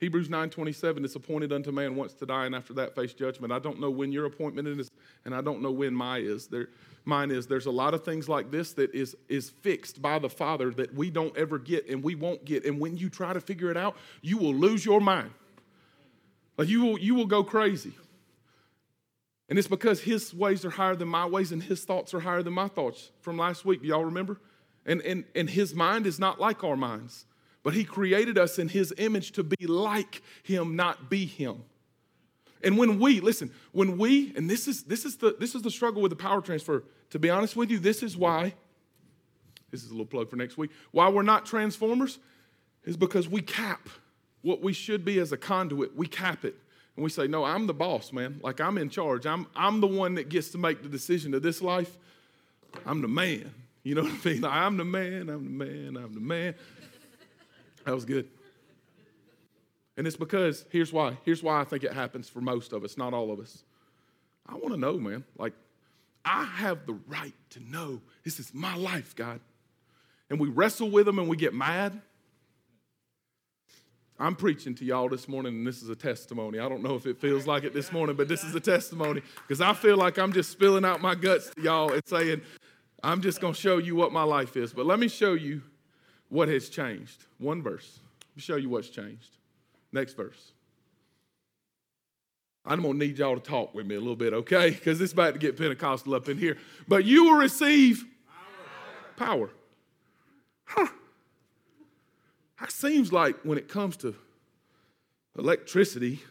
Hebrews 0.02 0.30
9:27 0.30 1.06
it's 1.06 1.16
appointed 1.16 1.54
unto 1.54 1.72
man 1.72 1.96
once 1.96 2.14
to 2.16 2.26
die 2.26 2.48
and 2.48 2.56
after 2.56 2.74
that 2.74 2.96
face 2.96 3.14
judgment. 3.14 3.54
I 3.54 3.60
don't 3.60 3.80
know 3.80 3.92
when 3.92 4.12
your 4.12 4.26
appointment 4.26 4.68
is 4.68 4.90
and 5.26 5.34
I 5.34 5.42
don't 5.42 5.62
know 5.62 5.72
when 5.72 5.94
my 5.94 6.18
is. 6.18 6.48
There 6.48 6.70
mine 7.06 7.30
is. 7.30 7.46
There's 7.46 7.68
a 7.68 7.72
lot 7.72 7.94
of 7.94 8.04
things 8.04 8.28
like 8.28 8.50
this 8.50 8.74
that 8.74 8.94
is 8.96 9.16
is 9.30 9.52
fixed 9.52 10.02
by 10.02 10.18
the 10.18 10.30
Father 10.30 10.72
that 10.72 10.96
we 10.96 11.12
don't 11.12 11.38
ever 11.38 11.60
get 11.60 11.88
and 11.88 12.04
we 12.04 12.16
won't 12.16 12.44
get 12.46 12.66
and 12.66 12.80
when 12.80 12.98
you 12.98 13.10
try 13.10 13.32
to 13.32 13.40
figure 13.40 13.70
it 13.70 13.78
out, 13.78 13.96
you 14.24 14.40
will 14.40 14.56
lose 14.56 14.84
your 14.84 15.00
mind. 15.00 15.30
Like 16.58 16.68
you 16.68 16.82
will 16.82 16.98
you 16.98 17.14
will 17.14 17.28
go 17.28 17.44
crazy. 17.44 17.94
And 19.50 19.60
it's 19.60 19.68
because 19.68 20.02
his 20.02 20.34
ways 20.34 20.66
are 20.66 20.72
higher 20.72 20.96
than 20.96 21.10
my 21.10 21.28
ways 21.28 21.52
and 21.52 21.62
his 21.62 21.84
thoughts 21.84 22.14
are 22.16 22.22
higher 22.22 22.42
than 22.42 22.54
my 22.54 22.70
thoughts 22.70 23.12
from 23.20 23.38
last 23.38 23.66
week. 23.66 23.84
Do 23.84 23.88
y'all 23.88 24.06
remember? 24.06 24.40
And, 24.84 25.02
and, 25.02 25.26
and 25.36 25.50
his 25.50 25.76
mind 25.76 26.08
is 26.08 26.18
not 26.18 26.40
like 26.40 26.64
our 26.64 26.78
minds. 26.78 27.26
But 27.64 27.74
he 27.74 27.84
created 27.84 28.38
us 28.38 28.58
in 28.58 28.70
his 28.70 28.94
image 28.98 29.32
to 29.34 29.44
be 29.44 29.68
like 29.68 30.22
him, 30.44 30.76
not 30.76 31.10
be 31.10 31.26
him. 31.26 31.64
And 32.64 32.78
when 32.78 33.00
we, 33.00 33.20
listen, 33.20 33.52
when 33.72 33.98
we, 33.98 34.34
and 34.36 34.50
this 34.50 34.68
is 34.68 34.84
this 34.84 35.06
is 35.06 35.18
the 35.18 35.36
this 35.40 35.56
is 35.56 35.62
the 35.62 35.72
struggle 35.72 36.02
with 36.02 36.12
the 36.12 36.16
power 36.16 36.42
transfer. 36.42 36.84
To 37.12 37.20
be 37.20 37.30
honest 37.30 37.56
with 37.56 37.70
you, 37.70 37.80
this 37.80 38.04
is 38.04 38.16
why, 38.16 38.54
this 39.70 39.84
is 39.84 39.90
a 39.90 39.92
little 39.94 40.06
plug 40.06 40.30
for 40.30 40.36
next 40.36 40.58
week, 40.58 40.72
why 40.92 41.10
we're 41.10 41.24
not 41.24 41.46
transformers 41.46 42.20
is 42.86 42.98
because 42.98 43.28
we 43.28 43.42
cap 43.42 43.90
what 44.42 44.62
we 44.62 44.74
should 44.74 45.06
be 45.06 45.20
as 45.20 45.32
a 45.32 45.38
conduit. 45.38 45.96
We 45.96 46.08
cap 46.08 46.46
it. 46.46 46.56
And 46.96 47.04
we 47.04 47.10
say, 47.10 47.28
no, 47.28 47.44
I'm 47.44 47.68
the 47.68 47.74
boss, 47.74 48.12
man. 48.12 48.40
Like 48.44 48.60
I'm 48.60 48.78
in 48.78 48.90
charge. 48.90 49.26
I'm 49.26 49.48
I'm 49.56 49.82
the 49.82 49.88
one 49.88 50.16
that 50.16 50.30
gets 50.30 50.50
to 50.52 50.58
make 50.58 50.84
the 50.84 50.90
decision 50.90 51.34
of 51.34 51.42
this 51.42 51.62
life. 51.62 51.98
I'm 52.86 53.02
the 53.02 53.08
man. 53.08 53.52
You 53.84 53.96
know 53.96 54.04
what 54.04 54.12
I 54.26 54.30
mean? 54.30 54.42
Like, 54.42 54.54
I'm 54.54 54.78
the 54.78 54.86
man, 54.86 55.30
I'm 55.30 55.58
the 55.58 55.66
man, 55.66 55.98
I'm 55.98 56.14
the 56.14 56.20
man. 56.20 56.56
That 57.86 57.96
was 57.96 58.06
good. 58.06 58.28
And 59.98 60.08
it's 60.08 60.16
because, 60.16 60.66
here's 60.70 60.94
why. 60.94 61.18
Here's 61.26 61.44
why 61.44 61.62
I 61.62 61.64
think 61.64 61.84
it 61.84 61.94
happens 61.94 62.30
for 62.30 62.42
most 62.42 62.74
of 62.74 62.84
us, 62.84 62.98
not 62.98 63.14
all 63.14 63.32
of 63.32 63.40
us. 63.40 63.64
I 64.48 64.54
want 64.54 64.70
to 64.70 64.78
know, 64.78 64.98
man. 64.98 65.24
Like, 65.38 65.54
I 66.24 66.46
have 66.46 66.86
the 66.86 66.94
right 67.08 67.34
to 67.52 67.60
know 67.60 68.02
this 68.24 68.40
is 68.40 68.54
my 68.54 68.76
life, 68.76 69.16
God. 69.16 69.40
And 70.30 70.40
we 70.40 70.48
wrestle 70.48 70.90
with 70.90 71.06
them 71.06 71.20
and 71.20 71.28
we 71.28 71.36
get 71.36 71.54
mad. 71.54 72.00
I'm 74.18 74.36
preaching 74.36 74.76
to 74.76 74.86
y'all 74.86 75.10
this 75.10 75.28
morning, 75.28 75.56
and 75.56 75.68
this 75.68 75.82
is 75.82 75.90
a 75.90 75.96
testimony. 75.96 76.60
I 76.60 76.70
don't 76.70 76.84
know 76.84 76.94
if 76.94 77.08
it 77.08 77.20
feels 77.20 77.48
like 77.48 77.64
it 77.64 77.74
this 77.74 77.92
morning, 77.92 78.16
but 78.16 78.28
this 78.28 78.44
is 78.44 78.54
a 78.54 78.60
testimony 78.60 79.24
because 79.48 79.62
I 79.62 79.74
feel 79.74 79.98
like 79.98 80.20
I'm 80.20 80.32
just 80.32 80.52
spilling 80.52 80.86
out 80.86 81.02
my 81.02 81.16
guts 81.16 81.50
to 81.56 81.62
y'all 81.62 81.92
and 81.92 82.04
saying, 82.06 82.42
I'm 83.04 83.22
just 83.22 83.42
going 83.42 83.56
to 83.56 83.60
show 83.60 83.80
you 83.80 83.96
what 83.96 84.12
my 84.12 84.22
life 84.22 84.56
is. 84.56 84.74
But 84.74 84.86
let 84.86 85.00
me 85.00 85.08
show 85.08 85.34
you 85.34 85.64
what 86.32 86.48
has 86.48 86.70
changed. 86.70 87.26
One 87.40 87.62
verse. 87.62 88.00
Let 88.32 88.38
me 88.38 88.42
show 88.42 88.56
you 88.56 88.70
what's 88.70 88.90
changed. 88.90 89.38
Next 89.92 90.14
verse. 90.14 90.54
I'm 92.66 92.82
going 92.82 92.98
to 92.98 93.06
need 93.06 93.18
y'all 93.18 93.36
to 93.36 93.42
talk 93.42 93.76
with 93.76 93.86
me 93.86 93.96
a 93.96 94.00
little 94.00 94.16
bit, 94.16 94.34
okay? 94.34 94.70
Because 94.70 95.02
it's 95.02 95.12
about 95.12 95.34
to 95.34 95.40
get 95.40 95.58
Pentecostal 95.58 96.16
up 96.16 96.30
in 96.30 96.38
here. 96.38 96.58
But 96.88 97.04
you 97.04 97.26
will 97.26 97.38
receive 97.38 98.06
power. 99.18 99.50
Huh. 100.64 100.88
That 102.62 102.72
seems 102.72 103.12
like 103.12 103.36
when 103.44 103.58
it 103.58 103.68
comes 103.68 103.98
to 103.98 104.16
electricity, 105.38 106.22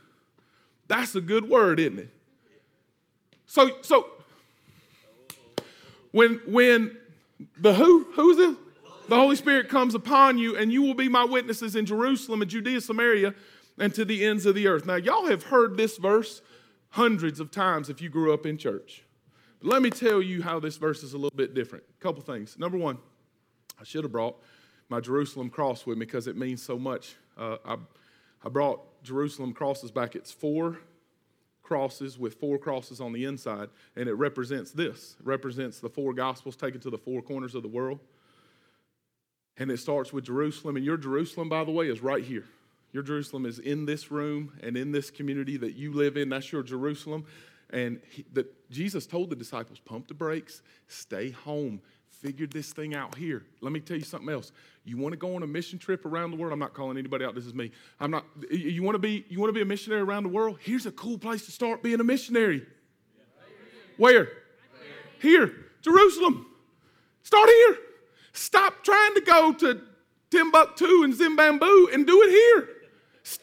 that's 0.88 1.14
a 1.14 1.20
good 1.20 1.46
word, 1.46 1.78
isn't 1.78 1.98
it? 1.98 2.08
So, 3.46 3.72
so 3.82 4.06
when 6.12 6.40
when 6.46 6.96
the 7.58 7.74
who 7.74 8.04
who's 8.12 8.38
it? 8.38 8.56
The 9.10 9.16
Holy 9.16 9.34
Spirit 9.34 9.68
comes 9.68 9.96
upon 9.96 10.38
you, 10.38 10.56
and 10.56 10.72
you 10.72 10.82
will 10.82 10.94
be 10.94 11.08
my 11.08 11.24
witnesses 11.24 11.74
in 11.74 11.84
Jerusalem 11.84 12.42
and 12.42 12.50
Judea, 12.50 12.80
Samaria, 12.80 13.34
and 13.76 13.92
to 13.94 14.04
the 14.04 14.24
ends 14.24 14.46
of 14.46 14.54
the 14.54 14.68
earth. 14.68 14.86
Now, 14.86 14.94
y'all 14.94 15.26
have 15.26 15.44
heard 15.44 15.76
this 15.76 15.96
verse 15.98 16.42
hundreds 16.90 17.40
of 17.40 17.50
times 17.50 17.90
if 17.90 18.00
you 18.00 18.08
grew 18.08 18.32
up 18.32 18.46
in 18.46 18.56
church. 18.56 19.02
But 19.60 19.68
let 19.72 19.82
me 19.82 19.90
tell 19.90 20.22
you 20.22 20.42
how 20.42 20.60
this 20.60 20.76
verse 20.76 21.02
is 21.02 21.12
a 21.12 21.18
little 21.18 21.36
bit 21.36 21.54
different. 21.54 21.84
A 21.98 22.02
couple 22.02 22.22
things. 22.22 22.56
Number 22.56 22.78
one, 22.78 22.98
I 23.80 23.84
should 23.84 24.04
have 24.04 24.12
brought 24.12 24.36
my 24.88 25.00
Jerusalem 25.00 25.50
cross 25.50 25.84
with 25.86 25.98
me 25.98 26.06
because 26.06 26.28
it 26.28 26.36
means 26.36 26.62
so 26.62 26.78
much. 26.78 27.16
Uh, 27.36 27.56
I, 27.64 27.76
I 28.44 28.48
brought 28.48 29.02
Jerusalem 29.02 29.52
crosses 29.52 29.90
back. 29.90 30.14
It's 30.14 30.30
four 30.30 30.78
crosses 31.64 32.16
with 32.16 32.34
four 32.34 32.58
crosses 32.58 33.00
on 33.00 33.12
the 33.12 33.24
inside, 33.24 33.70
and 33.96 34.08
it 34.08 34.14
represents 34.14 34.70
this. 34.70 35.16
It 35.18 35.26
represents 35.26 35.80
the 35.80 35.88
four 35.88 36.12
gospels 36.12 36.54
taken 36.54 36.80
to 36.82 36.90
the 36.90 36.98
four 36.98 37.22
corners 37.22 37.56
of 37.56 37.62
the 37.62 37.68
world. 37.68 37.98
And 39.60 39.70
it 39.70 39.78
starts 39.78 40.12
with 40.12 40.24
Jerusalem. 40.24 40.74
And 40.74 40.84
your 40.84 40.96
Jerusalem, 40.96 41.48
by 41.48 41.62
the 41.62 41.70
way, 41.70 41.88
is 41.88 42.00
right 42.00 42.24
here. 42.24 42.46
Your 42.92 43.04
Jerusalem 43.04 43.46
is 43.46 43.60
in 43.60 43.86
this 43.86 44.10
room 44.10 44.58
and 44.62 44.76
in 44.76 44.90
this 44.90 45.10
community 45.10 45.56
that 45.58 45.74
you 45.76 45.92
live 45.92 46.16
in. 46.16 46.30
That's 46.30 46.50
your 46.50 46.64
Jerusalem. 46.64 47.24
And 47.72 48.00
the, 48.32 48.48
Jesus 48.70 49.06
told 49.06 49.30
the 49.30 49.36
disciples, 49.36 49.78
pump 49.78 50.08
the 50.08 50.14
brakes, 50.14 50.62
stay 50.88 51.30
home, 51.30 51.80
figured 52.08 52.50
this 52.52 52.72
thing 52.72 52.94
out 52.94 53.14
here. 53.14 53.44
Let 53.60 53.72
me 53.72 53.78
tell 53.78 53.96
you 53.96 54.02
something 54.02 54.28
else. 54.28 54.50
You 54.84 54.96
want 54.96 55.12
to 55.12 55.16
go 55.18 55.36
on 55.36 55.42
a 55.42 55.46
mission 55.46 55.78
trip 55.78 56.04
around 56.04 56.32
the 56.32 56.36
world? 56.36 56.52
I'm 56.52 56.58
not 56.58 56.74
calling 56.74 56.98
anybody 56.98 57.24
out. 57.24 57.36
This 57.36 57.46
is 57.46 57.54
me. 57.54 57.70
I'm 58.00 58.10
not. 58.10 58.24
You 58.50 58.82
want 58.82 58.96
to 58.96 58.98
be? 58.98 59.24
You 59.28 59.38
want 59.38 59.50
to 59.50 59.52
be 59.52 59.60
a 59.60 59.66
missionary 59.66 60.00
around 60.00 60.24
the 60.24 60.30
world? 60.30 60.58
Here's 60.62 60.86
a 60.86 60.90
cool 60.90 61.18
place 61.18 61.44
to 61.44 61.52
start 61.52 61.82
being 61.82 62.00
a 62.00 62.04
missionary. 62.04 62.66
Where? 63.98 64.28
Here, 65.20 65.54
Jerusalem. 65.82 66.46
Start 67.22 67.48
here. 67.48 67.76
Stop 68.32 68.84
trying 68.84 69.14
to 69.14 69.20
go 69.20 69.52
to 69.52 69.80
Timbuktu 70.30 71.02
and 71.02 71.14
Zimbabwe 71.14 71.68
and 71.92 72.06
do 72.06 72.22
it 72.22 72.30
here. 72.30 72.68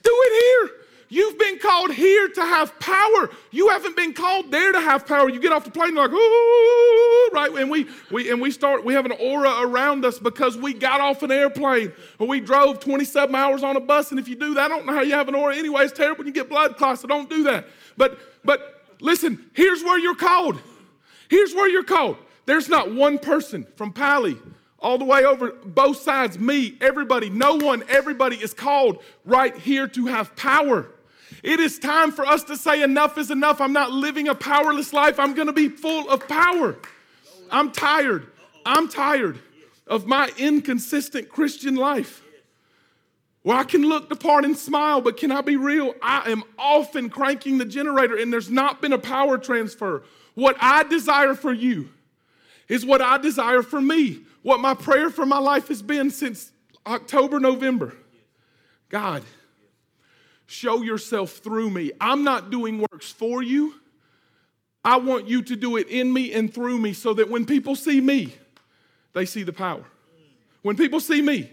Do 0.01 0.11
it 0.11 0.43
here. 0.43 0.77
You've 1.09 1.39
been 1.39 1.57
called 1.59 1.93
here 1.93 2.27
to 2.27 2.41
have 2.41 2.77
power. 2.79 3.29
You 3.51 3.69
haven't 3.69 3.95
been 3.95 4.13
called 4.13 4.51
there 4.51 4.73
to 4.73 4.81
have 4.81 5.07
power. 5.07 5.29
You 5.29 5.39
get 5.39 5.53
off 5.53 5.63
the 5.63 5.71
plane 5.71 5.95
like, 5.95 6.11
ooh, 6.11 7.29
right? 7.31 7.49
And 7.57 7.69
we, 7.69 7.87
we 8.11 8.29
and 8.29 8.41
we 8.41 8.51
start, 8.51 8.83
we 8.83 8.93
have 8.93 9.05
an 9.05 9.13
aura 9.13 9.61
around 9.61 10.03
us 10.03 10.19
because 10.19 10.57
we 10.57 10.73
got 10.73 10.99
off 10.99 11.23
an 11.23 11.31
airplane 11.31 11.93
or 12.19 12.27
we 12.27 12.41
drove 12.41 12.81
27 12.81 13.33
hours 13.33 13.63
on 13.63 13.77
a 13.77 13.79
bus. 13.79 14.11
And 14.11 14.19
if 14.19 14.27
you 14.27 14.35
do 14.35 14.55
that, 14.55 14.65
I 14.65 14.67
don't 14.67 14.85
know 14.85 14.93
how 14.93 15.01
you 15.01 15.13
have 15.13 15.29
an 15.29 15.35
aura 15.35 15.55
anyway. 15.55 15.83
It's 15.83 15.93
terrible 15.93 16.19
when 16.19 16.27
you 16.27 16.33
get 16.33 16.49
blood 16.49 16.75
clots, 16.75 17.01
so 17.01 17.07
don't 17.07 17.29
do 17.29 17.43
that. 17.43 17.67
But 17.95 18.19
but 18.43 18.83
listen, 18.99 19.49
here's 19.53 19.83
where 19.83 19.97
you're 19.97 20.15
called. 20.15 20.59
Here's 21.29 21.53
where 21.53 21.69
you're 21.69 21.83
called. 21.83 22.17
There's 22.45 22.67
not 22.67 22.93
one 22.93 23.17
person 23.17 23.65
from 23.75 23.93
Pali 23.93 24.37
all 24.79 24.97
the 24.97 25.05
way 25.05 25.25
over 25.25 25.51
both 25.65 25.97
sides, 26.01 26.37
me, 26.37 26.77
everybody, 26.81 27.29
no 27.29 27.55
one, 27.55 27.83
everybody 27.89 28.35
is 28.35 28.53
called 28.53 29.01
right 29.25 29.55
here 29.57 29.87
to 29.87 30.05
have 30.07 30.35
power. 30.35 30.87
It 31.43 31.59
is 31.59 31.79
time 31.79 32.11
for 32.11 32.25
us 32.25 32.43
to 32.45 32.57
say, 32.57 32.83
enough 32.83 33.17
is 33.17 33.31
enough. 33.31 33.59
I'm 33.61 33.73
not 33.73 33.91
living 33.91 34.27
a 34.27 34.35
powerless 34.35 34.93
life. 34.93 35.19
I'm 35.19 35.33
going 35.33 35.47
to 35.47 35.53
be 35.53 35.69
full 35.69 36.09
of 36.09 36.27
power. 36.27 36.75
I'm 37.51 37.71
tired. 37.71 38.27
I'm 38.65 38.89
tired 38.89 39.39
of 39.87 40.05
my 40.05 40.31
inconsistent 40.37 41.29
Christian 41.29 41.75
life. 41.75 42.21
Where 43.43 43.57
I 43.57 43.63
can 43.63 43.83
look 43.83 44.09
the 44.09 44.15
part 44.15 44.43
and 44.43 44.57
smile, 44.57 44.99
but 44.99 45.15
can 45.15 45.31
I 45.31 45.41
be 45.41 45.55
real? 45.55 45.93
I 46.01 46.29
am 46.29 46.43
often 46.59 47.09
cranking 47.09 47.57
the 47.57 47.65
generator 47.65 48.17
and 48.17 48.31
there's 48.31 48.49
not 48.49 48.81
been 48.81 48.91
a 48.91 48.97
power 48.97 49.37
transfer. 49.37 50.03
What 50.33 50.57
I 50.59 50.83
desire 50.83 51.33
for 51.33 51.53
you 51.53 51.89
is 52.67 52.85
what 52.85 53.01
I 53.01 53.17
desire 53.17 53.63
for 53.63 53.79
me. 53.79 54.19
What 54.43 54.59
my 54.59 54.73
prayer 54.73 55.09
for 55.09 55.25
my 55.25 55.39
life 55.39 55.67
has 55.67 55.81
been 55.81 56.09
since 56.09 56.51
October, 56.85 57.39
November. 57.39 57.93
God, 58.89 59.23
show 60.45 60.81
yourself 60.81 61.31
through 61.31 61.69
me. 61.69 61.91
I'm 61.99 62.23
not 62.23 62.49
doing 62.49 62.85
works 62.91 63.11
for 63.11 63.43
you. 63.43 63.73
I 64.83 64.97
want 64.97 65.27
you 65.27 65.41
to 65.41 65.55
do 65.55 65.75
it 65.75 65.89
in 65.89 66.13
me 66.13 66.31
and 66.31 66.53
through 66.53 66.77
me 66.77 66.93
so 66.93 67.13
that 67.15 67.29
when 67.29 67.45
people 67.45 67.75
see 67.75 67.99
me, 67.99 68.33
they 69.13 69.25
see 69.25 69.43
the 69.43 69.51
power. 69.51 69.83
When 70.61 70.77
people 70.77 70.99
see 70.99 71.21
me, 71.21 71.51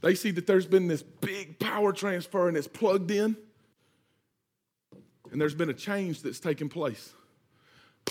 they 0.00 0.14
see 0.14 0.30
that 0.30 0.46
there's 0.46 0.66
been 0.66 0.88
this 0.88 1.02
big 1.02 1.58
power 1.58 1.92
transfer 1.92 2.48
and 2.48 2.56
it's 2.56 2.68
plugged 2.68 3.10
in. 3.10 3.36
And 5.30 5.40
there's 5.40 5.54
been 5.54 5.68
a 5.68 5.74
change 5.74 6.22
that's 6.22 6.40
taken 6.40 6.68
place, 6.68 7.12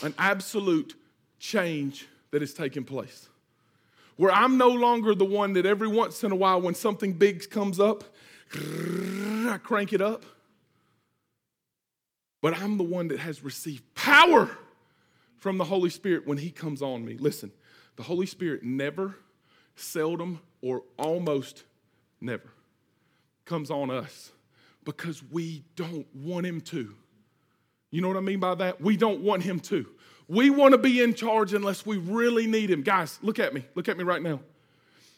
an 0.03 0.13
absolute 0.17 0.93
change 1.45 2.07
that 2.31 2.41
has 2.41 2.53
taken 2.53 2.83
place 2.83 3.29
where 4.17 4.31
I'm 4.31 4.57
no 4.57 4.69
longer 4.69 5.13
the 5.13 5.25
one 5.25 5.53
that 5.53 5.65
every 5.65 5.87
once 5.87 6.23
in 6.23 6.31
a 6.31 6.35
while, 6.35 6.61
when 6.61 6.73
something 6.73 7.13
big 7.13 7.49
comes 7.49 7.79
up, 7.79 8.03
I 8.53 9.59
crank 9.61 9.93
it 9.93 10.01
up. 10.01 10.25
But 12.41 12.57
I'm 12.57 12.77
the 12.77 12.83
one 12.83 13.09
that 13.09 13.19
has 13.19 13.43
received 13.43 13.83
power 13.95 14.49
from 15.37 15.57
the 15.57 15.63
Holy 15.63 15.89
Spirit 15.89 16.25
when 16.25 16.37
He 16.37 16.49
comes 16.49 16.81
on 16.81 17.03
me. 17.03 17.17
Listen, 17.17 17.51
the 17.95 18.03
Holy 18.03 18.25
Spirit 18.25 18.63
never, 18.63 19.15
seldom, 19.75 20.39
or 20.61 20.83
almost 20.97 21.63
never 22.21 22.49
comes 23.45 23.69
on 23.69 23.91
us 23.91 24.31
because 24.85 25.21
we 25.31 25.63
don't 25.75 26.07
want 26.15 26.45
Him 26.45 26.61
to. 26.61 26.93
You 27.91 28.01
know 28.01 28.07
what 28.07 28.17
I 28.17 28.21
mean 28.21 28.39
by 28.39 28.55
that? 28.55 28.79
We 28.79 28.95
don't 28.95 29.21
want 29.21 29.43
Him 29.43 29.59
to. 29.61 29.87
We 30.27 30.49
want 30.49 30.71
to 30.71 30.77
be 30.77 31.01
in 31.01 31.13
charge 31.13 31.53
unless 31.53 31.85
we 31.85 31.97
really 31.97 32.47
need 32.47 32.71
Him. 32.71 32.81
Guys, 32.81 33.19
look 33.21 33.39
at 33.39 33.53
me. 33.53 33.65
Look 33.75 33.87
at 33.87 33.97
me 33.97 34.03
right 34.03 34.21
now. 34.21 34.39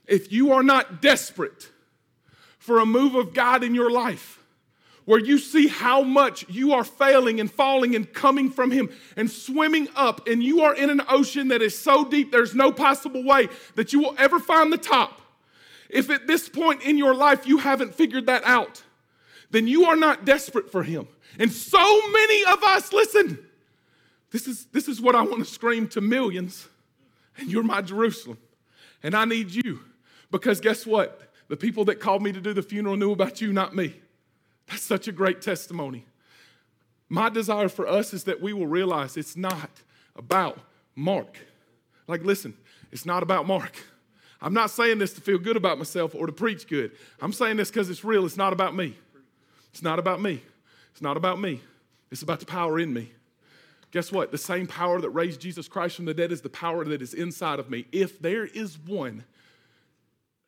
If 0.06 0.32
you 0.32 0.52
are 0.54 0.63
not 0.63 1.02
desperate 1.02 1.70
for 2.60 2.80
a 2.80 2.86
move 2.86 3.15
of 3.15 3.34
God 3.34 3.63
in 3.63 3.74
your 3.74 3.89
life, 3.89 4.43
where 5.06 5.20
you 5.20 5.38
see 5.38 5.67
how 5.67 6.02
much 6.02 6.46
you 6.50 6.74
are 6.74 6.84
failing 6.84 7.39
and 7.39 7.50
falling 7.50 7.96
and 7.96 8.12
coming 8.13 8.50
from 8.52 8.72
Him 8.72 8.89
and 9.15 9.32
swimming 9.32 9.88
up, 9.96 10.28
and 10.28 10.43
you 10.43 10.63
are 10.63 10.76
in 10.76 10.89
an 10.89 11.02
ocean 11.08 11.48
that 11.48 11.62
is 11.62 11.78
so 11.78 12.04
deep, 12.04 12.30
there's 12.30 12.54
no 12.54 12.74
possible 12.74 13.24
way 13.24 13.48
that 13.76 13.93
you 13.93 14.00
will 14.00 14.15
ever 14.17 14.38
find 14.38 14.72
the 14.72 14.78
top. 14.78 15.22
If 15.89 16.10
at 16.10 16.28
this 16.28 16.50
point 16.50 16.82
in 16.82 16.98
your 16.98 17.15
life 17.15 17.48
you 17.48 17.60
haven't 17.60 17.96
figured 17.96 18.26
that 18.26 18.43
out, 18.43 18.84
then 19.50 19.65
you 19.65 19.86
are 19.86 19.96
not 19.96 20.26
desperate 20.26 20.70
for 20.70 20.84
Him. 20.84 21.08
And 21.39 21.54
so 21.54 22.10
many 22.12 22.43
of 22.52 22.62
us, 22.63 22.91
listen, 22.91 23.39
this 24.32 24.48
is, 24.48 24.66
this 24.68 24.88
is 24.88 25.02
what 25.02 25.16
I 25.16 25.22
want 25.22 25.40
to 25.40 25.46
scream 25.46 25.88
to 25.90 26.02
millions. 26.02 26.68
And 27.38 27.50
you're 27.50 27.63
my 27.63 27.82
Jerusalem. 27.82 28.38
And 29.04 29.16
I 29.16 29.26
need 29.26 29.52
you. 29.52 29.82
Because 30.32 30.60
guess 30.60 30.86
what? 30.86 31.22
The 31.48 31.58
people 31.58 31.86
that 31.86 32.00
called 32.00 32.22
me 32.22 32.32
to 32.32 32.42
do 32.42 32.54
the 32.54 32.62
funeral 32.62 32.98
knew 32.98 33.12
about 33.12 33.42
you, 33.42 33.54
not 33.54 33.76
me. 33.76 33.96
That's 34.68 34.84
such 34.84 35.08
a 35.08 35.12
great 35.12 35.42
testimony. 35.42 36.06
My 37.10 37.30
desire 37.30 37.70
for 37.70 37.88
us 37.88 38.13
is 38.13 38.26
that 38.26 38.42
we 38.42 38.52
will 38.52 38.68
realize 38.68 39.16
it's 39.16 39.38
not 39.38 39.70
about 40.16 40.60
Mark. 40.96 41.38
Like, 42.08 42.24
listen, 42.24 42.54
it's 42.92 43.06
not 43.06 43.24
about 43.24 43.48
Mark. 43.48 43.78
I'm 44.42 44.54
not 44.54 44.70
saying 44.70 45.00
this 45.00 45.13
to 45.13 45.22
feel 45.22 45.38
good 45.38 45.56
about 45.56 45.78
myself 45.78 46.13
or 46.13 46.26
to 46.26 46.34
preach 46.34 46.68
good. 46.68 46.92
I'm 47.22 47.34
saying 47.34 47.58
this 47.58 47.70
because 47.70 47.90
it's 47.90 48.04
real. 48.04 48.26
It's 48.26 48.38
not 48.38 48.52
about 48.52 48.76
me. 48.76 48.96
It's 49.72 49.82
not 49.82 50.00
about 50.00 50.22
me. 50.22 50.42
It's 50.92 51.02
not 51.02 51.18
about 51.18 51.40
me. 51.40 51.62
It's 52.12 52.22
about 52.22 52.40
the 52.40 52.46
power 52.46 52.80
in 52.80 52.94
me. 52.94 53.12
Guess 53.91 54.12
what? 54.12 54.32
The 54.32 54.38
same 54.38 54.67
power 54.67 55.00
that 55.00 55.10
raised 55.10 55.39
Jesus 55.39 55.67
Christ 55.67 55.95
from 55.95 56.06
the 56.06 56.13
dead 56.13 56.32
is 56.32 56.41
the 56.41 56.50
power 56.50 56.84
that 56.86 57.02
is 57.02 57.13
inside 57.13 57.60
of 57.60 57.69
me. 57.69 57.86
If 57.91 58.19
there 58.19 58.45
is 58.45 58.78
one, 58.78 59.23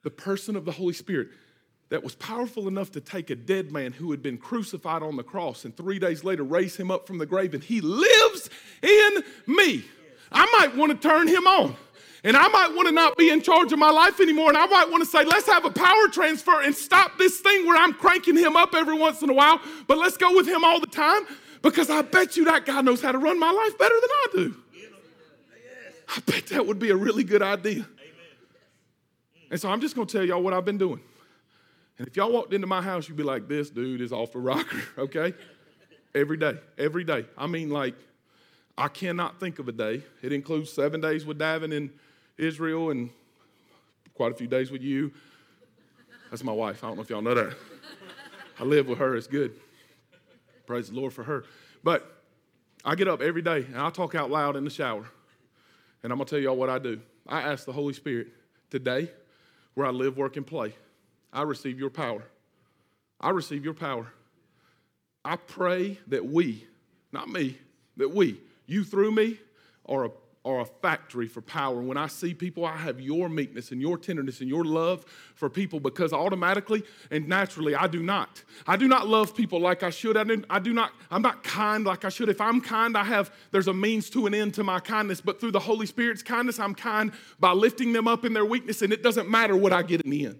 the 0.04 0.10
person 0.10 0.56
of 0.56 0.66
the 0.66 0.72
Holy 0.72 0.94
Spirit, 0.94 1.30
that 1.90 2.04
was 2.04 2.16
powerful 2.16 2.68
enough 2.68 2.92
to 2.92 3.02
take 3.02 3.30
a 3.30 3.36
dead 3.36 3.72
man 3.72 3.94
who 3.94 4.12
had 4.12 4.22
been 4.22 4.38
crucified 4.38 5.02
on 5.02 5.16
the 5.16 5.24
cross 5.24 5.66
and 5.66 5.76
three 5.76 5.98
days 5.98 6.24
later 6.24 6.44
raise 6.44 6.76
him 6.76 6.92
up 6.92 7.08
from 7.08 7.18
the 7.18 7.26
grave, 7.26 7.54
and 7.54 7.64
he 7.64 7.82
lives 7.82 8.50
in 8.82 9.24
me. 9.48 9.84
I 10.32 10.46
might 10.60 10.76
want 10.76 10.92
to 10.92 11.08
turn 11.08 11.28
him 11.28 11.48
on. 11.48 11.76
And 12.24 12.36
I 12.36 12.50
might 12.50 12.76
want 12.76 12.90
to 12.90 12.94
not 12.94 13.18
be 13.18 13.30
in 13.30 13.42
charge 13.42 13.72
of 13.72 13.80
my 13.80 13.90
life 13.90 14.20
anymore. 14.20 14.50
And 14.50 14.58
I 14.58 14.66
might 14.66 14.92
want 14.92 15.02
to 15.04 15.10
say, 15.10 15.24
let's 15.24 15.48
have 15.48 15.64
a 15.64 15.72
power 15.72 16.10
transfer 16.10 16.62
and 16.62 16.76
stop 16.76 17.18
this 17.18 17.40
thing 17.40 17.66
where 17.66 17.78
I'm 17.78 17.94
cranking 17.94 18.36
him 18.36 18.58
up 18.58 18.76
every 18.76 18.98
once 18.98 19.22
in 19.22 19.30
a 19.30 19.34
while, 19.34 19.62
but 19.88 19.98
let's 19.98 20.18
go 20.18 20.36
with 20.36 20.46
him 20.46 20.66
all 20.66 20.82
the 20.82 20.88
time. 20.88 21.26
Because 21.62 21.90
I 21.90 22.02
bet 22.02 22.38
you 22.38 22.46
that 22.46 22.66
guy 22.66 22.82
knows 22.82 23.02
how 23.02 23.12
to 23.12 23.18
run 23.18 23.40
my 23.40 23.52
life 23.52 23.78
better 23.78 23.96
than 23.96 24.10
I 24.10 24.28
do. 24.34 24.56
I 26.16 26.20
bet 26.22 26.48
that 26.48 26.66
would 26.66 26.80
be 26.80 26.90
a 26.90 26.96
really 26.96 27.24
good 27.24 27.42
idea. 27.42 27.86
And 29.52 29.60
so 29.60 29.70
I'm 29.70 29.82
just 29.82 29.96
going 29.96 30.08
to 30.08 30.18
tell 30.18 30.26
y'all 30.26 30.42
what 30.42 30.54
I've 30.54 30.66
been 30.66 30.78
doing. 30.78 31.02
And 31.98 32.08
if 32.08 32.16
y'all 32.16 32.32
walked 32.32 32.54
into 32.54 32.68
my 32.68 32.82
house, 32.82 33.10
you'd 33.10 33.18
be 33.18 33.24
like, 33.24 33.48
this 33.48 33.70
dude 33.70 34.02
is 34.02 34.14
off 34.14 34.32
the 34.32 34.40
rocker, 34.40 34.82
okay? 34.98 35.34
Every 36.16 36.38
day, 36.38 36.58
every 36.78 37.04
day. 37.04 37.26
I 37.38 37.48
mean, 37.48 37.70
like, 37.70 37.96
I 38.78 38.88
cannot 38.88 39.40
think 39.40 39.60
of 39.60 39.68
a 39.68 39.72
day. 39.72 40.04
It 40.22 40.32
includes 40.32 40.72
seven 40.72 41.02
days 41.02 41.26
with 41.26 41.38
Davin 41.38 41.74
in 41.74 41.92
Israel 42.38 42.90
and 42.92 43.10
quite 44.16 44.32
a 44.32 44.36
few 44.36 44.48
days 44.48 44.72
with 44.72 44.82
you. 44.82 45.12
That's 46.32 46.44
my 46.44 46.54
wife. 46.54 46.84
I 46.84 46.88
don't 46.88 46.96
know 46.96 47.02
if 47.02 47.10
y'all 47.10 47.22
know 47.22 47.36
that. 47.36 47.58
I 48.60 48.64
live 48.64 48.88
with 48.88 49.00
her. 49.00 49.16
It's 49.16 49.28
good. 49.28 49.54
Praise 50.70 50.92
the 50.92 51.00
Lord 51.00 51.14
for 51.14 51.24
her. 51.24 51.46
But 51.84 52.22
I 52.86 52.94
get 52.94 53.08
up 53.08 53.24
every 53.24 53.42
day 53.42 53.66
and 53.66 53.78
I 53.78 53.90
talk 53.90 54.14
out 54.14 54.30
loud 54.30 54.56
in 54.56 54.64
the 54.64 54.70
shower. 54.70 55.04
And 56.04 56.12
I'm 56.12 56.20
going 56.20 56.28
to 56.28 56.30
tell 56.30 56.40
y'all 56.40 56.56
what 56.56 56.70
I 56.70 56.78
do. 56.78 57.02
I 57.28 57.42
ask 57.42 57.66
the 57.66 57.74
Holy 57.74 57.96
Spirit 57.96 58.28
today, 58.70 59.10
where 59.74 59.88
I 59.88 59.90
live, 59.90 60.16
work, 60.16 60.38
and 60.38 60.46
play, 60.46 60.76
I 61.34 61.42
receive 61.42 61.80
your 61.80 61.90
power. 61.90 62.22
I 63.20 63.32
receive 63.32 63.66
your 63.66 63.74
power. 63.74 64.14
I 65.26 65.38
pray 65.38 65.98
that 66.06 66.24
we, 66.24 66.68
not 67.12 67.30
me, 67.30 67.58
that 67.98 68.14
we, 68.14 68.40
you 68.68 68.84
through 68.84 69.14
me, 69.14 69.40
are 69.88 70.06
a, 70.06 70.12
are 70.50 70.62
a 70.62 70.66
factory 70.66 71.28
for 71.28 71.42
power. 71.42 71.80
And 71.80 71.88
When 71.88 71.98
I 71.98 72.08
see 72.08 72.34
people, 72.34 72.66
I 72.66 72.76
have 72.76 73.00
your 73.00 73.30
meekness 73.30 73.72
and 73.72 73.80
your 73.80 73.98
tenderness 73.98 74.42
and 74.42 74.50
your 74.50 74.66
love 74.66 75.06
for 75.36 75.50
people 75.50 75.80
because 75.80 76.12
automatically 76.12 76.84
and 77.12 77.28
naturally 77.28 77.76
I 77.76 77.88
do 77.88 78.02
not. 78.02 78.44
I 78.66 78.76
do 78.76 78.88
not 78.88 79.08
love 79.08 79.36
people 79.36 79.60
like 79.60 79.84
I 79.84 79.90
should. 79.90 80.18
I 80.18 80.24
do, 80.24 80.44
I 80.50 80.60
do 80.60 80.74
not, 80.74 80.92
I'm 81.12 81.22
not 81.22 81.44
kind 81.44 81.86
like 81.86 82.04
I 82.04 82.10
should. 82.10 82.30
If 82.30 82.42
I'm 82.42 82.62
kind, 82.62 82.98
I 82.98 83.04
have, 83.04 83.32
there's 83.52 83.68
a 83.68 83.74
means 83.74 84.10
to 84.12 84.26
an 84.26 84.34
end 84.34 84.56
to 84.56 84.64
my 84.64 84.80
kindness. 84.80 85.22
But 85.22 85.40
through 85.40 85.52
the 85.52 85.60
Holy 85.60 85.86
Spirit's 85.86 86.24
kindness, 86.24 86.60
I'm 86.60 86.76
kind 86.76 87.12
by 87.40 87.52
lifting 87.52 87.94
them 87.94 88.08
up 88.08 88.26
in 88.26 88.34
their 88.34 88.46
weakness, 88.46 88.82
and 88.82 88.92
it 88.92 89.04
doesn't 89.04 89.30
matter 89.30 89.56
what 89.56 89.72
I 89.72 89.84
get 89.84 90.02
in 90.02 90.10
the 90.10 90.26
end. 90.26 90.40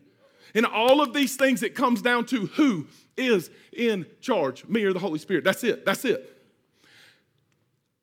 In 0.56 0.66
all 0.66 1.02
of 1.02 1.14
these 1.14 1.36
things, 1.36 1.62
it 1.62 1.76
comes 1.76 2.02
down 2.02 2.26
to 2.28 2.48
who 2.48 2.88
is 3.16 3.52
in 3.72 4.06
charge, 4.22 4.66
me 4.66 4.84
or 4.84 4.94
the 4.94 5.00
Holy 5.00 5.20
Spirit. 5.20 5.44
That's 5.44 5.64
it. 5.64 5.86
That's 5.86 6.06
it. 6.06 6.39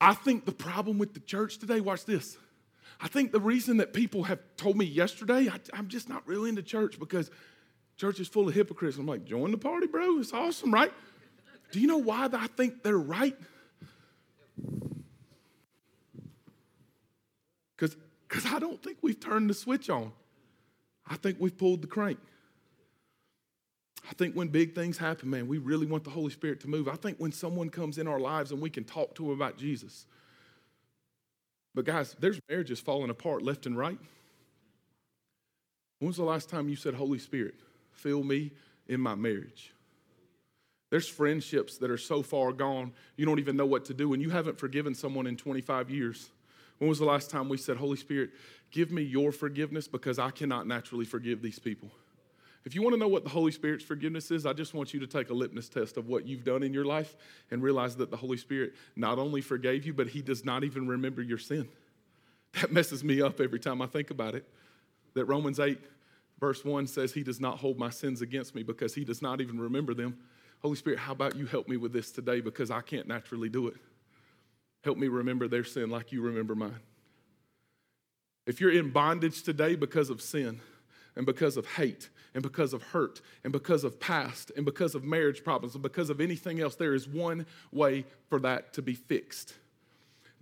I 0.00 0.14
think 0.14 0.44
the 0.44 0.52
problem 0.52 0.98
with 0.98 1.14
the 1.14 1.20
church 1.20 1.58
today, 1.58 1.80
watch 1.80 2.04
this. 2.04 2.36
I 3.00 3.08
think 3.08 3.32
the 3.32 3.40
reason 3.40 3.78
that 3.78 3.92
people 3.92 4.24
have 4.24 4.40
told 4.56 4.76
me 4.76 4.84
yesterday, 4.84 5.48
I, 5.48 5.78
am 5.78 5.88
just 5.88 6.08
not 6.08 6.26
really 6.26 6.48
into 6.48 6.62
church 6.62 6.98
because 6.98 7.30
church 7.96 8.20
is 8.20 8.28
full 8.28 8.48
of 8.48 8.54
hypocrites. 8.54 8.96
I'm 8.96 9.06
like, 9.06 9.24
join 9.24 9.50
the 9.50 9.58
party, 9.58 9.86
bro. 9.86 10.18
It's 10.18 10.32
awesome, 10.32 10.72
right? 10.72 10.92
Do 11.72 11.80
you 11.80 11.86
know 11.86 11.98
why 11.98 12.28
I 12.32 12.46
think 12.46 12.82
they're 12.82 12.96
right? 12.96 13.36
Because 17.76 17.96
I 18.46 18.58
don't 18.58 18.82
think 18.82 18.98
we've 19.02 19.18
turned 19.18 19.50
the 19.50 19.54
switch 19.54 19.90
on. 19.90 20.12
I 21.06 21.16
think 21.16 21.36
we've 21.38 21.56
pulled 21.56 21.82
the 21.82 21.86
crank. 21.86 22.18
I 24.08 24.14
think 24.14 24.34
when 24.34 24.48
big 24.48 24.74
things 24.74 24.98
happen, 24.98 25.30
man, 25.30 25.48
we 25.48 25.58
really 25.58 25.86
want 25.86 26.04
the 26.04 26.10
Holy 26.10 26.30
Spirit 26.30 26.60
to 26.60 26.68
move. 26.68 26.88
I 26.88 26.94
think 26.94 27.18
when 27.18 27.32
someone 27.32 27.70
comes 27.70 27.98
in 27.98 28.06
our 28.06 28.20
lives 28.20 28.52
and 28.52 28.60
we 28.60 28.70
can 28.70 28.84
talk 28.84 29.14
to 29.16 29.22
them 29.22 29.32
about 29.32 29.58
Jesus. 29.58 30.06
But 31.74 31.84
guys, 31.84 32.14
there's 32.20 32.40
marriages 32.48 32.80
falling 32.80 33.10
apart 33.10 33.42
left 33.42 33.66
and 33.66 33.76
right. 33.76 33.98
When 35.98 36.08
was 36.08 36.16
the 36.16 36.24
last 36.24 36.48
time 36.48 36.68
you 36.68 36.76
said, 36.76 36.94
Holy 36.94 37.18
Spirit, 37.18 37.54
fill 37.90 38.22
me 38.22 38.52
in 38.86 39.00
my 39.00 39.14
marriage? 39.14 39.72
There's 40.90 41.08
friendships 41.08 41.78
that 41.78 41.90
are 41.90 41.98
so 41.98 42.22
far 42.22 42.52
gone, 42.52 42.92
you 43.16 43.26
don't 43.26 43.40
even 43.40 43.56
know 43.56 43.66
what 43.66 43.86
to 43.86 43.94
do, 43.94 44.12
and 44.12 44.22
you 44.22 44.30
haven't 44.30 44.58
forgiven 44.58 44.94
someone 44.94 45.26
in 45.26 45.36
25 45.36 45.90
years. 45.90 46.30
When 46.78 46.88
was 46.88 46.98
the 46.98 47.04
last 47.04 47.28
time 47.28 47.48
we 47.48 47.56
said, 47.56 47.76
Holy 47.76 47.96
Spirit, 47.96 48.30
give 48.70 48.92
me 48.92 49.02
your 49.02 49.32
forgiveness 49.32 49.88
because 49.88 50.18
I 50.18 50.30
cannot 50.30 50.66
naturally 50.66 51.04
forgive 51.04 51.42
these 51.42 51.58
people? 51.58 51.90
If 52.66 52.74
you 52.74 52.82
want 52.82 52.94
to 52.94 52.98
know 52.98 53.06
what 53.06 53.22
the 53.22 53.30
Holy 53.30 53.52
Spirit's 53.52 53.84
forgiveness 53.84 54.32
is, 54.32 54.44
I 54.44 54.52
just 54.52 54.74
want 54.74 54.92
you 54.92 54.98
to 54.98 55.06
take 55.06 55.30
a 55.30 55.32
litmus 55.32 55.68
test 55.68 55.96
of 55.96 56.08
what 56.08 56.26
you've 56.26 56.42
done 56.42 56.64
in 56.64 56.74
your 56.74 56.84
life 56.84 57.14
and 57.52 57.62
realize 57.62 57.94
that 57.96 58.10
the 58.10 58.16
Holy 58.16 58.36
Spirit 58.36 58.74
not 58.96 59.20
only 59.20 59.40
forgave 59.40 59.86
you, 59.86 59.94
but 59.94 60.08
He 60.08 60.20
does 60.20 60.44
not 60.44 60.64
even 60.64 60.88
remember 60.88 61.22
your 61.22 61.38
sin. 61.38 61.68
That 62.60 62.72
messes 62.72 63.04
me 63.04 63.22
up 63.22 63.40
every 63.40 63.60
time 63.60 63.80
I 63.80 63.86
think 63.86 64.10
about 64.10 64.34
it. 64.34 64.48
That 65.14 65.26
Romans 65.26 65.60
8, 65.60 65.78
verse 66.40 66.64
1 66.64 66.88
says, 66.88 67.12
He 67.12 67.22
does 67.22 67.38
not 67.38 67.58
hold 67.58 67.78
my 67.78 67.90
sins 67.90 68.20
against 68.20 68.54
me 68.54 68.64
because 68.64 68.94
He 68.94 69.04
does 69.04 69.22
not 69.22 69.40
even 69.40 69.60
remember 69.60 69.94
them. 69.94 70.18
Holy 70.60 70.76
Spirit, 70.76 70.98
how 70.98 71.12
about 71.12 71.36
you 71.36 71.46
help 71.46 71.68
me 71.68 71.76
with 71.76 71.92
this 71.92 72.10
today 72.10 72.40
because 72.40 72.72
I 72.72 72.80
can't 72.80 73.06
naturally 73.06 73.48
do 73.48 73.68
it? 73.68 73.76
Help 74.82 74.98
me 74.98 75.06
remember 75.06 75.46
their 75.46 75.64
sin 75.64 75.88
like 75.88 76.10
you 76.10 76.20
remember 76.20 76.56
mine. 76.56 76.80
If 78.44 78.60
you're 78.60 78.72
in 78.72 78.90
bondage 78.90 79.44
today 79.44 79.76
because 79.76 80.10
of 80.10 80.20
sin 80.20 80.60
and 81.14 81.26
because 81.26 81.56
of 81.56 81.66
hate, 81.66 82.08
and 82.36 82.42
because 82.42 82.74
of 82.74 82.82
hurt 82.82 83.22
and 83.44 83.52
because 83.52 83.82
of 83.82 83.98
past 83.98 84.52
and 84.56 84.66
because 84.66 84.94
of 84.94 85.02
marriage 85.02 85.42
problems 85.42 85.74
and 85.74 85.82
because 85.82 86.10
of 86.10 86.20
anything 86.20 86.60
else, 86.60 86.76
there 86.76 86.92
is 86.92 87.08
one 87.08 87.46
way 87.72 88.04
for 88.28 88.38
that 88.38 88.74
to 88.74 88.82
be 88.82 88.92
fixed. 88.92 89.54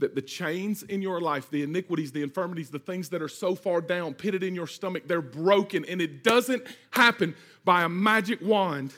That 0.00 0.16
the 0.16 0.20
chains 0.20 0.82
in 0.82 1.02
your 1.02 1.20
life, 1.20 1.48
the 1.50 1.62
iniquities, 1.62 2.10
the 2.10 2.24
infirmities, 2.24 2.68
the 2.68 2.80
things 2.80 3.10
that 3.10 3.22
are 3.22 3.28
so 3.28 3.54
far 3.54 3.80
down, 3.80 4.14
pitted 4.14 4.42
in 4.42 4.56
your 4.56 4.66
stomach, 4.66 5.04
they're 5.06 5.22
broken. 5.22 5.84
And 5.84 6.02
it 6.02 6.24
doesn't 6.24 6.64
happen 6.90 7.36
by 7.64 7.84
a 7.84 7.88
magic 7.88 8.42
wand. 8.42 8.92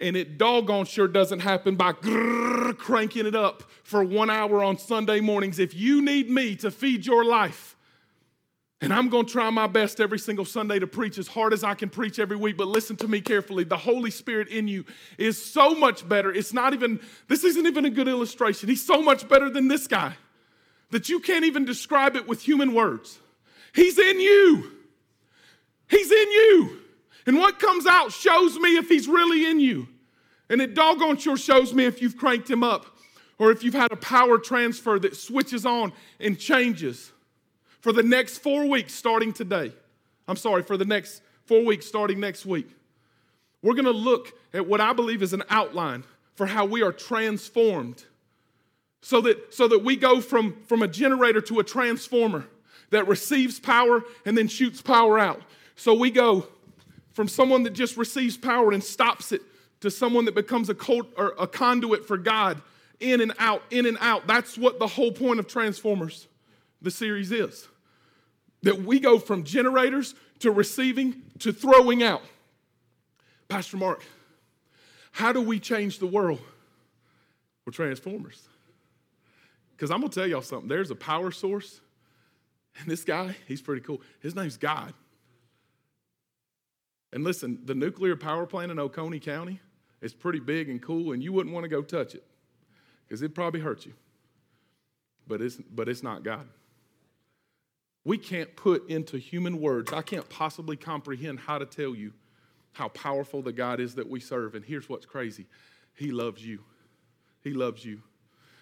And 0.00 0.16
it 0.16 0.38
doggone 0.38 0.86
sure 0.86 1.08
doesn't 1.08 1.40
happen 1.40 1.74
by 1.74 1.92
cranking 2.78 3.26
it 3.26 3.34
up 3.34 3.64
for 3.82 4.04
one 4.04 4.30
hour 4.30 4.62
on 4.62 4.78
Sunday 4.78 5.18
mornings. 5.18 5.58
If 5.58 5.74
you 5.74 6.00
need 6.00 6.30
me 6.30 6.54
to 6.56 6.70
feed 6.70 7.04
your 7.04 7.24
life, 7.24 7.75
and 8.82 8.92
I'm 8.92 9.08
going 9.08 9.24
to 9.24 9.32
try 9.32 9.48
my 9.48 9.66
best 9.66 10.00
every 10.00 10.18
single 10.18 10.44
Sunday 10.44 10.78
to 10.78 10.86
preach 10.86 11.16
as 11.16 11.28
hard 11.28 11.54
as 11.54 11.64
I 11.64 11.74
can 11.74 11.88
preach 11.88 12.18
every 12.18 12.36
week, 12.36 12.58
but 12.58 12.68
listen 12.68 12.94
to 12.96 13.08
me 13.08 13.22
carefully. 13.22 13.64
The 13.64 13.76
Holy 13.76 14.10
Spirit 14.10 14.48
in 14.48 14.68
you 14.68 14.84
is 15.16 15.42
so 15.42 15.74
much 15.74 16.06
better. 16.06 16.30
It's 16.30 16.52
not 16.52 16.74
even, 16.74 17.00
this 17.26 17.42
isn't 17.42 17.66
even 17.66 17.86
a 17.86 17.90
good 17.90 18.06
illustration. 18.06 18.68
He's 18.68 18.84
so 18.84 19.00
much 19.00 19.28
better 19.28 19.48
than 19.48 19.68
this 19.68 19.86
guy 19.86 20.14
that 20.90 21.08
you 21.08 21.20
can't 21.20 21.46
even 21.46 21.64
describe 21.64 22.16
it 22.16 22.28
with 22.28 22.42
human 22.42 22.74
words. 22.74 23.18
He's 23.74 23.98
in 23.98 24.20
you. 24.20 24.72
He's 25.88 26.10
in 26.10 26.30
you. 26.30 26.78
And 27.26 27.38
what 27.38 27.58
comes 27.58 27.86
out 27.86 28.12
shows 28.12 28.58
me 28.58 28.76
if 28.76 28.88
he's 28.88 29.08
really 29.08 29.46
in 29.50 29.58
you. 29.58 29.88
And 30.50 30.60
it 30.60 30.74
doggone 30.74 31.16
sure 31.16 31.38
shows 31.38 31.72
me 31.72 31.86
if 31.86 32.02
you've 32.02 32.16
cranked 32.16 32.48
him 32.48 32.62
up 32.62 32.86
or 33.38 33.50
if 33.50 33.64
you've 33.64 33.74
had 33.74 33.90
a 33.90 33.96
power 33.96 34.38
transfer 34.38 34.98
that 34.98 35.16
switches 35.16 35.64
on 35.64 35.92
and 36.20 36.38
changes 36.38 37.12
for 37.86 37.92
the 37.92 38.02
next 38.02 38.38
four 38.38 38.66
weeks 38.66 38.92
starting 38.92 39.32
today. 39.32 39.72
I'm 40.26 40.34
sorry, 40.34 40.64
for 40.64 40.76
the 40.76 40.84
next 40.84 41.22
four 41.44 41.64
weeks 41.64 41.86
starting 41.86 42.18
next 42.18 42.44
week. 42.44 42.68
We're 43.62 43.74
going 43.74 43.84
to 43.84 43.92
look 43.92 44.32
at 44.52 44.66
what 44.66 44.80
I 44.80 44.92
believe 44.92 45.22
is 45.22 45.32
an 45.32 45.44
outline 45.50 46.02
for 46.34 46.46
how 46.46 46.64
we 46.64 46.82
are 46.82 46.90
transformed 46.90 48.02
so 49.02 49.20
that, 49.20 49.54
so 49.54 49.68
that 49.68 49.84
we 49.84 49.94
go 49.94 50.20
from, 50.20 50.56
from 50.66 50.82
a 50.82 50.88
generator 50.88 51.40
to 51.42 51.60
a 51.60 51.62
transformer 51.62 52.48
that 52.90 53.06
receives 53.06 53.60
power 53.60 54.02
and 54.24 54.36
then 54.36 54.48
shoots 54.48 54.82
power 54.82 55.16
out. 55.16 55.42
So 55.76 55.94
we 55.94 56.10
go 56.10 56.48
from 57.12 57.28
someone 57.28 57.62
that 57.62 57.72
just 57.72 57.96
receives 57.96 58.36
power 58.36 58.72
and 58.72 58.82
stops 58.82 59.30
it 59.30 59.42
to 59.78 59.92
someone 59.92 60.24
that 60.24 60.34
becomes 60.34 60.70
a, 60.70 60.76
a 61.38 61.46
conduit 61.46 62.04
for 62.04 62.16
God 62.16 62.60
in 62.98 63.20
and 63.20 63.32
out, 63.38 63.62
in 63.70 63.86
and 63.86 63.96
out. 64.00 64.26
That's 64.26 64.58
what 64.58 64.80
the 64.80 64.88
whole 64.88 65.12
point 65.12 65.38
of 65.38 65.46
Transformers, 65.46 66.26
the 66.82 66.90
series 66.90 67.30
is. 67.30 67.68
That 68.66 68.82
we 68.82 68.98
go 68.98 69.20
from 69.20 69.44
generators 69.44 70.16
to 70.40 70.50
receiving 70.50 71.22
to 71.38 71.52
throwing 71.52 72.02
out. 72.02 72.22
Pastor 73.46 73.76
Mark, 73.76 74.02
how 75.12 75.32
do 75.32 75.40
we 75.40 75.60
change 75.60 76.00
the 76.00 76.06
world? 76.08 76.40
We're 77.64 77.70
transformers. 77.70 78.42
Because 79.70 79.92
I'm 79.92 80.00
going 80.00 80.10
to 80.10 80.18
tell 80.18 80.28
y'all 80.28 80.42
something. 80.42 80.68
There's 80.68 80.90
a 80.90 80.96
power 80.96 81.30
source, 81.30 81.80
and 82.80 82.90
this 82.90 83.04
guy, 83.04 83.36
he's 83.46 83.62
pretty 83.62 83.82
cool. 83.82 84.00
His 84.18 84.34
name's 84.34 84.56
God. 84.56 84.92
And 87.12 87.22
listen, 87.22 87.60
the 87.66 87.74
nuclear 87.76 88.16
power 88.16 88.46
plant 88.46 88.72
in 88.72 88.80
Oconee 88.80 89.20
County 89.20 89.60
is 90.00 90.12
pretty 90.12 90.40
big 90.40 90.68
and 90.68 90.82
cool, 90.82 91.12
and 91.12 91.22
you 91.22 91.32
wouldn't 91.32 91.54
want 91.54 91.62
to 91.62 91.68
go 91.68 91.82
touch 91.82 92.16
it 92.16 92.24
because 93.06 93.22
it'd 93.22 93.36
probably 93.36 93.60
hurt 93.60 93.86
you. 93.86 93.92
But 95.28 95.40
it's, 95.40 95.54
but 95.54 95.88
it's 95.88 96.02
not 96.02 96.24
God 96.24 96.48
we 98.06 98.16
can't 98.16 98.54
put 98.54 98.88
into 98.88 99.18
human 99.18 99.60
words. 99.60 99.92
I 99.92 100.00
can't 100.00 100.28
possibly 100.28 100.76
comprehend 100.76 101.40
how 101.40 101.58
to 101.58 101.66
tell 101.66 101.92
you 101.92 102.12
how 102.70 102.86
powerful 102.88 103.42
the 103.42 103.52
God 103.52 103.80
is 103.80 103.96
that 103.96 104.08
we 104.08 104.20
serve. 104.20 104.54
And 104.54 104.64
here's 104.64 104.88
what's 104.88 105.04
crazy 105.04 105.46
He 105.92 106.12
loves 106.12 106.46
you. 106.46 106.60
He 107.42 107.52
loves 107.52 107.84
you. 107.84 108.00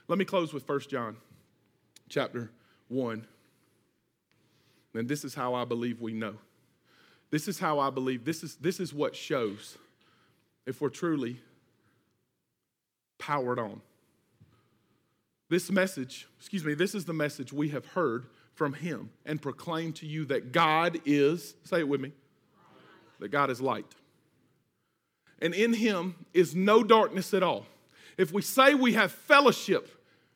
Let 0.08 0.18
me 0.18 0.24
close 0.24 0.54
with 0.54 0.66
1 0.66 0.80
John 0.88 1.18
chapter 2.08 2.50
1. 2.88 3.26
And 4.94 5.08
this 5.08 5.24
is 5.24 5.34
how 5.34 5.52
I 5.52 5.66
believe 5.66 6.00
we 6.00 6.14
know. 6.14 6.36
This 7.30 7.46
is 7.46 7.58
how 7.58 7.78
I 7.80 7.90
believe, 7.90 8.24
this 8.24 8.42
is, 8.42 8.56
this 8.56 8.80
is 8.80 8.94
what 8.94 9.14
shows 9.14 9.76
if 10.64 10.80
we're 10.80 10.88
truly 10.88 11.36
powered 13.18 13.58
on. 13.58 13.82
This 15.50 15.70
message, 15.70 16.28
excuse 16.38 16.64
me, 16.64 16.72
this 16.72 16.94
is 16.94 17.04
the 17.04 17.12
message 17.12 17.52
we 17.52 17.68
have 17.70 17.84
heard 17.88 18.26
from 18.54 18.72
him 18.72 19.10
and 19.26 19.40
proclaim 19.40 19.92
to 19.94 20.06
you 20.06 20.24
that 20.26 20.52
God 20.52 21.00
is, 21.04 21.54
say 21.64 21.80
it 21.80 21.88
with 21.88 22.00
me, 22.00 22.12
that 23.20 23.28
God 23.28 23.50
is 23.50 23.60
light. 23.60 23.86
And 25.40 25.54
in 25.54 25.74
him 25.74 26.14
is 26.32 26.54
no 26.54 26.82
darkness 26.82 27.34
at 27.34 27.42
all. 27.42 27.66
If 28.16 28.32
we 28.32 28.42
say 28.42 28.74
we 28.74 28.92
have 28.92 29.10
fellowship, 29.12 29.88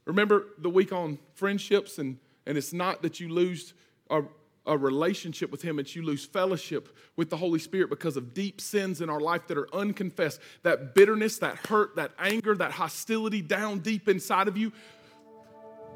remember 0.05 0.47
the 0.59 0.71
week 0.71 0.93
on 0.93 1.19
friendships, 1.35 1.99
and, 1.99 2.19
and 2.47 2.59
it's 2.59 2.73
not 2.73 3.03
that 3.03 3.21
you 3.21 3.29
lose 3.29 3.73
a, 4.11 4.23
a 4.67 4.77
relationship 4.77 5.53
with 5.53 5.63
him, 5.63 5.79
it's 5.79 5.95
you 5.95 6.03
lose 6.03 6.25
fellowship 6.25 6.97
with 7.17 7.31
the 7.31 7.37
Holy 7.37 7.61
Spirit 7.61 7.89
because 7.89 8.17
of 8.17 8.35
deep 8.35 8.61
sins 8.61 9.01
in 9.01 9.09
our 9.09 9.21
life 9.21 9.47
that 9.47 9.57
are 9.57 9.73
unconfessed. 9.73 10.41
That 10.65 10.95
bitterness, 10.95 11.39
that 11.39 11.57
hurt, 11.69 11.95
that 11.97 12.11
anger, 12.19 12.55
that 12.57 12.73
hostility 12.73 13.43
down 13.43 13.79
deep 13.79 14.09
inside 14.09 14.49
of 14.49 14.57
you 14.57 14.73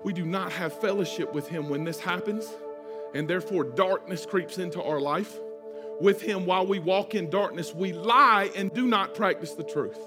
we 0.04 0.12
do 0.12 0.24
not 0.24 0.52
have 0.52 0.72
fellowship 0.80 1.32
with 1.32 1.48
Him 1.48 1.68
when 1.68 1.84
this 1.84 2.00
happens, 2.00 2.46
and 3.14 3.28
therefore 3.28 3.64
darkness 3.64 4.26
creeps 4.26 4.58
into 4.58 4.82
our 4.82 5.00
life. 5.00 5.36
With 6.00 6.20
Him, 6.20 6.46
while 6.46 6.66
we 6.66 6.78
walk 6.78 7.14
in 7.14 7.30
darkness, 7.30 7.74
we 7.74 7.92
lie 7.92 8.50
and 8.56 8.72
do 8.72 8.86
not 8.86 9.14
practice 9.14 9.52
the 9.52 9.62
truth. 9.62 9.98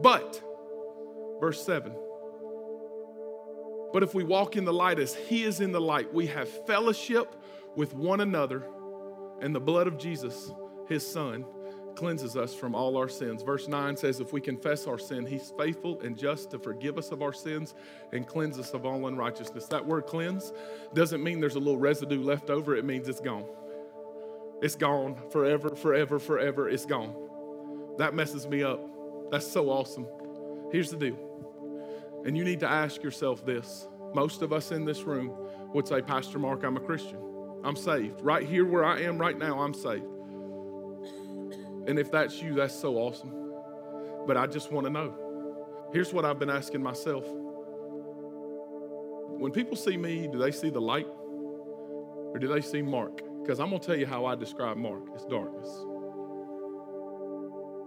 But, 0.00 0.42
verse 1.40 1.64
7, 1.64 1.92
But 3.92 4.02
if 4.02 4.14
we 4.14 4.24
walk 4.24 4.56
in 4.56 4.64
the 4.64 4.72
light 4.72 4.98
as 4.98 5.14
He 5.14 5.44
is 5.44 5.60
in 5.60 5.72
the 5.72 5.80
light, 5.80 6.12
we 6.14 6.26
have 6.28 6.48
fellowship 6.66 7.34
with 7.76 7.94
one 7.94 8.20
another, 8.20 8.64
and 9.40 9.54
the 9.54 9.60
blood 9.60 9.86
of 9.86 9.98
Jesus, 9.98 10.50
His 10.88 11.06
Son, 11.06 11.44
cleanses 11.96 12.36
us 12.36 12.54
from 12.54 12.74
all 12.74 12.96
our 12.96 13.08
sins. 13.08 13.42
Verse 13.42 13.68
9 13.68 13.96
says, 13.96 14.20
If 14.20 14.32
we 14.32 14.40
confess 14.40 14.86
our 14.86 14.98
sin, 14.98 15.26
He's 15.26 15.52
faithful 15.58 16.00
and 16.00 16.16
just 16.16 16.50
to 16.50 16.58
forgive 16.58 16.98
us 16.98 17.10
of 17.10 17.22
our 17.22 17.32
sins 17.32 17.74
and 18.12 18.26
cleanse 18.26 18.58
us 18.58 18.72
of 18.72 18.84
all 18.84 19.06
unrighteousness. 19.06 19.66
That 19.66 19.86
word 19.86 20.06
cleanse 20.06 20.52
doesn't 20.94 21.22
mean 21.22 21.40
there's 21.40 21.56
a 21.56 21.60
little 21.60 21.78
residue 21.78 22.22
left 22.22 22.50
over, 22.50 22.76
it 22.76 22.84
means 22.84 23.08
it's 23.08 23.20
gone. 23.20 23.44
It's 24.62 24.76
gone 24.76 25.16
forever, 25.30 25.74
forever, 25.74 26.20
forever. 26.20 26.68
It's 26.68 26.86
gone. 26.86 27.14
That 27.98 28.14
messes 28.14 28.46
me 28.46 28.62
up. 28.62 28.80
That's 29.30 29.50
so 29.50 29.70
awesome. 29.70 30.06
Here's 30.70 30.90
the 30.90 30.96
deal. 30.96 31.18
And 32.24 32.36
you 32.36 32.44
need 32.44 32.60
to 32.60 32.70
ask 32.70 33.02
yourself 33.02 33.44
this. 33.44 33.88
Most 34.14 34.40
of 34.40 34.52
us 34.52 34.70
in 34.70 34.84
this 34.84 35.02
room 35.02 35.36
would 35.74 35.88
say, 35.88 36.00
Pastor 36.00 36.38
Mark, 36.38 36.62
I'm 36.62 36.76
a 36.76 36.80
Christian. 36.80 37.18
I'm 37.64 37.76
saved. 37.76 38.20
Right 38.20 38.46
here 38.46 38.64
where 38.64 38.84
I 38.84 39.00
am 39.00 39.18
right 39.18 39.36
now, 39.36 39.60
I'm 39.60 39.74
saved. 39.74 40.06
And 41.86 41.98
if 41.98 42.10
that's 42.10 42.40
you, 42.40 42.54
that's 42.54 42.74
so 42.74 42.96
awesome. 42.96 43.32
But 44.26 44.36
I 44.36 44.46
just 44.46 44.70
want 44.70 44.86
to 44.86 44.92
know. 44.92 45.14
Here's 45.92 46.12
what 46.12 46.24
I've 46.24 46.38
been 46.38 46.50
asking 46.50 46.82
myself. 46.82 47.24
When 49.38 49.50
people 49.50 49.76
see 49.76 49.96
me, 49.96 50.28
do 50.28 50.38
they 50.38 50.52
see 50.52 50.70
the 50.70 50.80
light? 50.80 51.08
Or 52.32 52.38
do 52.38 52.46
they 52.48 52.60
see 52.60 52.80
Mark? 52.80 53.20
Because 53.42 53.58
I'm 53.60 53.68
going 53.70 53.80
to 53.80 53.86
tell 53.86 53.96
you 53.96 54.06
how 54.06 54.24
I 54.24 54.36
describe 54.36 54.76
Mark 54.76 55.02
it's 55.14 55.24
darkness. 55.24 55.68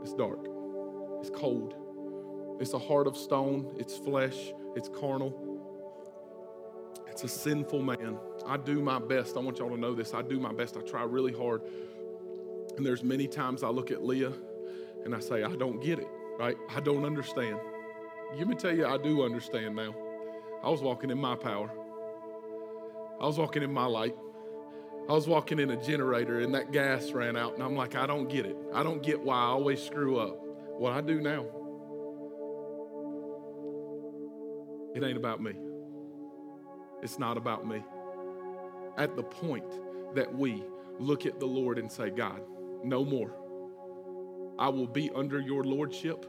It's 0.04 0.14
dark. 0.14 0.48
It's 1.22 1.30
cold. 1.30 1.74
It's 2.60 2.74
a 2.74 2.80
heart 2.80 3.08
of 3.08 3.18
stone. 3.18 3.74
It's 3.78 3.98
flesh. 3.98 4.54
It's 4.76 4.90
carnal. 4.90 5.56
It's 7.10 7.24
a 7.24 7.28
sinful 7.28 7.82
man. 7.82 8.18
I 8.46 8.58
do 8.58 8.82
my 8.82 9.00
best. 9.00 9.38
I 9.38 9.40
want 9.40 9.58
y'all 9.60 9.70
to 9.70 9.78
know 9.78 9.96
this. 9.96 10.14
I 10.14 10.22
do 10.22 10.40
my 10.40 10.54
best. 10.54 10.78
I 10.78 10.82
try 10.82 11.04
really 11.04 11.34
hard. 11.34 11.62
And 12.78 12.86
there's 12.86 13.04
many 13.04 13.28
times 13.28 13.64
I 13.64 13.70
look 13.70 13.92
at 13.92 14.04
Leah 14.04 14.34
and 15.04 15.16
I 15.16 15.20
say, 15.20 15.44
I 15.44 15.56
don't 15.56 15.82
get 15.82 16.00
it, 16.00 16.08
right? 16.38 16.58
I 16.70 16.80
don't 16.80 17.06
understand. 17.06 17.58
Let 18.36 18.48
me 18.48 18.56
tell 18.56 18.76
you, 18.76 18.86
I 18.86 18.98
do 18.98 19.24
understand 19.24 19.76
now. 19.76 19.96
I 20.64 20.70
was 20.70 20.82
walking 20.82 21.10
in 21.10 21.18
my 21.18 21.36
power. 21.36 21.72
I 23.20 23.26
was 23.26 23.38
walking 23.38 23.64
in 23.64 23.72
my 23.72 23.86
light. 23.86 24.16
I 25.08 25.14
was 25.14 25.28
walking 25.28 25.60
in 25.60 25.70
a 25.70 25.82
generator 25.82 26.40
and 26.40 26.54
that 26.56 26.72
gas 26.72 27.12
ran 27.12 27.38
out, 27.38 27.54
and 27.54 27.64
I'm 27.64 27.76
like, 27.76 27.96
I 27.96 28.08
don't 28.08 28.28
get 28.28 28.46
it. 28.46 28.58
I 28.74 28.82
don't 28.82 29.04
get 29.04 29.22
why 29.22 29.36
I 29.36 29.46
always 29.46 29.82
screw 29.82 30.18
up. 30.18 30.40
What 30.78 30.92
I 30.92 31.02
do 31.02 31.22
now, 31.22 31.46
it 34.96 35.04
ain't 35.04 35.18
about 35.18 35.42
me. 35.42 35.54
It's 37.04 37.20
not 37.20 37.38
about 37.38 37.68
me. 37.68 37.84
At 38.98 39.16
the 39.16 39.24
point 39.24 39.70
that 40.16 40.36
we 40.36 40.64
look 40.98 41.26
at 41.26 41.40
the 41.40 41.46
Lord 41.46 41.78
and 41.78 41.92
say, 41.92 42.10
God, 42.10 42.42
no 42.86 43.04
more. 43.04 43.36
I 44.58 44.70
will 44.70 44.88
be 44.88 45.12
under 45.16 45.40
your 45.40 45.64
lordship. 45.64 46.26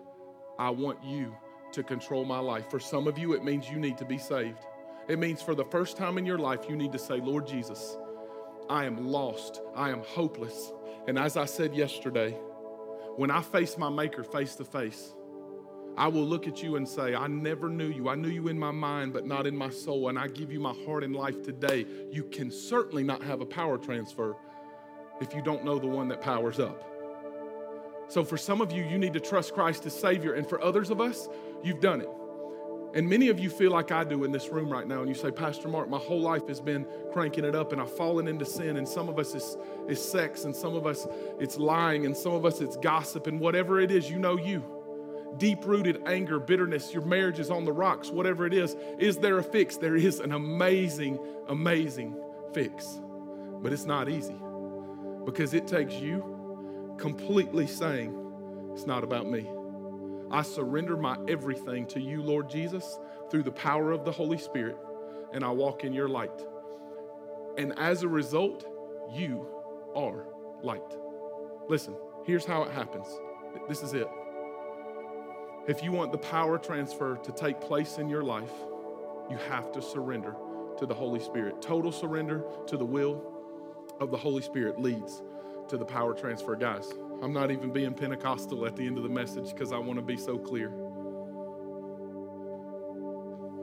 I 0.59 0.71
want 0.71 1.05
you 1.05 1.37
to 1.73 1.83
control 1.83 2.25
my 2.25 2.38
life. 2.38 2.71
For 2.71 2.81
some 2.81 3.07
of 3.07 3.19
you, 3.19 3.35
it 3.35 3.45
means 3.45 3.69
you 3.69 3.79
need 3.79 3.99
to 3.99 4.05
be 4.05 4.19
saved. 4.19 4.64
It 5.09 5.19
means 5.19 5.42
for 5.42 5.55
the 5.55 5.64
first 5.64 5.97
time 5.97 6.19
in 6.19 6.27
your 6.27 6.38
life, 6.38 6.66
you 6.69 6.77
need 6.77 6.92
to 6.92 6.99
say, 6.99 7.21
Lord 7.21 7.47
Jesus, 7.47 7.97
I 8.69 8.87
am 8.87 9.07
lost. 9.07 9.61
I 9.77 9.90
am 9.90 10.03
hopeless. 10.03 10.73
And 11.07 11.19
as 11.19 11.37
I 11.37 11.45
said 11.45 11.75
yesterday, 11.75 12.33
when 13.16 13.31
I 13.31 13.42
face 13.42 13.79
my 13.79 13.88
Maker 13.88 14.25
face 14.25 14.57
to 14.57 14.64
face, 14.64 15.14
I 15.97 16.09
will 16.09 16.25
look 16.25 16.47
at 16.47 16.62
you 16.62 16.77
and 16.77 16.87
say, 16.87 17.14
I 17.14 17.27
never 17.27 17.71
knew 17.71 17.88
you. 17.88 18.09
I 18.09 18.16
knew 18.16 18.29
you 18.29 18.49
in 18.49 18.59
my 18.59 18.71
mind, 18.71 19.12
but 19.12 19.27
not 19.27 19.47
in 19.47 19.57
my 19.57 19.71
soul. 19.71 20.09
And 20.09 20.19
I 20.19 20.29
give 20.29 20.53
you 20.53 20.61
my 20.61 20.75
heart 20.85 21.05
and 21.05 21.16
life 21.16 21.42
today. 21.42 21.87
You 22.11 22.25
can 22.25 22.51
certainly 22.51 23.03
not 23.03 23.23
have 23.23 23.40
a 23.40 23.47
power 23.47 23.79
transfer 23.79 24.37
if 25.20 25.35
you 25.35 25.42
don't 25.42 25.64
know 25.64 25.79
the 25.79 25.87
one 25.87 26.09
that 26.09 26.20
powers 26.20 26.59
up. 26.59 26.83
So, 28.09 28.22
for 28.22 28.37
some 28.37 28.61
of 28.61 28.70
you, 28.70 28.85
you 28.85 28.98
need 28.98 29.14
to 29.14 29.20
trust 29.20 29.52
Christ 29.55 29.85
as 29.87 29.98
Savior. 29.98 30.35
And 30.35 30.48
for 30.48 30.62
others 30.62 30.90
of 30.90 31.00
us, 31.00 31.29
you've 31.62 31.81
done 31.81 32.00
it. 32.00 32.09
And 32.94 33.09
many 33.09 33.29
of 33.29 33.38
you 33.38 33.50
feel 33.50 33.72
like 33.72 33.90
I 33.90 34.05
do 34.05 34.24
in 34.24 34.33
this 34.33 34.48
room 34.48 34.70
right 34.70 34.87
now, 34.87 35.00
and 35.00 35.09
you 35.09 35.14
say, 35.14 35.31
Pastor 35.31 35.68
Mark, 35.68 35.90
my 35.90 35.98
whole 35.98 36.20
life 36.20 36.46
has 36.48 36.61
been 36.61 36.87
cranking 37.12 37.44
it 37.44 37.55
up, 37.55 37.72
and 37.72 37.81
I've 37.81 37.94
fallen 37.94 38.29
into 38.29 38.46
sin. 38.46 38.76
And 38.76 38.88
some 38.88 39.09
of 39.09 39.18
us 39.18 39.35
is, 39.35 39.57
is 39.88 40.02
sex, 40.02 40.44
and 40.44 40.55
some 40.55 40.74
of 40.74 40.87
us 40.87 41.07
it's 41.38 41.59
lying, 41.59 42.07
and 42.07 42.16
some 42.16 42.33
of 42.33 42.46
us 42.46 42.61
it's 42.61 42.76
gossip, 42.76 43.26
and 43.26 43.40
whatever 43.40 43.81
it 43.81 43.90
is, 43.90 44.09
you 44.09 44.18
know 44.18 44.38
you. 44.38 44.64
Deep 45.37 45.66
rooted 45.66 46.00
anger, 46.07 46.38
bitterness, 46.38 46.94
your 46.94 47.05
marriage 47.05 47.38
is 47.38 47.50
on 47.50 47.64
the 47.64 47.72
rocks, 47.72 48.09
whatever 48.09 48.46
it 48.46 48.55
is. 48.55 48.76
Is 48.98 49.18
there 49.18 49.37
a 49.38 49.42
fix? 49.42 49.76
There 49.76 49.96
is 49.96 50.20
an 50.20 50.33
amazing, 50.33 51.18
amazing 51.48 52.16
fix. 52.55 53.00
But 53.61 53.72
it's 53.72 53.85
not 53.85 54.09
easy 54.09 54.37
because 55.26 55.52
it 55.52 55.66
takes 55.66 55.94
you 55.94 56.94
completely 56.96 57.66
saying, 57.66 58.14
It's 58.72 58.86
not 58.86 59.04
about 59.04 59.26
me. 59.26 59.46
I 60.30 60.42
surrender 60.42 60.96
my 60.96 61.18
everything 61.28 61.86
to 61.88 62.00
you, 62.00 62.22
Lord 62.22 62.48
Jesus, 62.48 62.98
through 63.30 63.42
the 63.42 63.52
power 63.52 63.92
of 63.92 64.04
the 64.04 64.12
Holy 64.12 64.38
Spirit, 64.38 64.78
and 65.32 65.44
I 65.44 65.50
walk 65.50 65.84
in 65.84 65.92
your 65.92 66.08
light. 66.08 66.40
And 67.58 67.78
as 67.78 68.02
a 68.02 68.08
result, 68.08 68.66
you 69.12 69.46
are 69.94 70.26
light. 70.62 70.94
Listen, 71.68 71.94
here's 72.24 72.44
how 72.44 72.62
it 72.62 72.70
happens. 72.70 73.06
This 73.68 73.82
is 73.82 73.92
it. 73.92 74.08
If 75.68 75.82
you 75.82 75.90
want 75.90 76.12
the 76.12 76.18
power 76.18 76.58
transfer 76.58 77.16
to 77.16 77.32
take 77.32 77.60
place 77.60 77.98
in 77.98 78.08
your 78.08 78.22
life, 78.22 78.52
you 79.28 79.36
have 79.48 79.72
to 79.72 79.82
surrender 79.82 80.36
to 80.78 80.86
the 80.86 80.94
Holy 80.94 81.18
Spirit. 81.18 81.60
Total 81.60 81.90
surrender 81.90 82.44
to 82.68 82.76
the 82.76 82.84
will 82.84 83.36
of 84.00 84.11
the 84.11 84.16
Holy 84.16 84.42
Spirit 84.42 84.80
leads 84.80 85.22
to 85.68 85.76
the 85.76 85.85
power 85.85 86.14
transfer. 86.14 86.54
Guys, 86.56 86.92
I'm 87.22 87.32
not 87.32 87.50
even 87.50 87.72
being 87.72 87.94
Pentecostal 87.94 88.66
at 88.66 88.76
the 88.76 88.87
end 88.87 88.98
of 88.98 89.02
the 89.02 89.09
message 89.09 89.52
because 89.52 89.72
I 89.72 89.78
want 89.78 89.98
to 89.98 90.04
be 90.04 90.16
so 90.16 90.38
clear. 90.38 90.70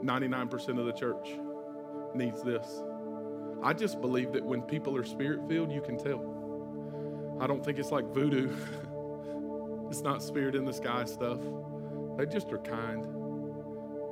99% 0.02 0.78
of 0.78 0.86
the 0.86 0.92
church 0.92 1.30
needs 2.14 2.42
this. 2.42 2.82
I 3.62 3.72
just 3.72 4.00
believe 4.00 4.32
that 4.32 4.44
when 4.44 4.62
people 4.62 4.96
are 4.96 5.04
spirit 5.04 5.48
filled, 5.48 5.72
you 5.72 5.80
can 5.80 5.96
tell. 5.96 7.38
I 7.40 7.46
don't 7.46 7.64
think 7.64 7.78
it's 7.78 7.90
like 7.90 8.04
voodoo. 8.12 8.54
it's 9.88 10.02
not 10.02 10.22
spirit 10.22 10.54
in 10.54 10.64
the 10.64 10.74
sky 10.74 11.04
stuff. 11.04 11.38
They 12.18 12.26
just 12.26 12.52
are 12.52 12.58
kind 12.58 13.04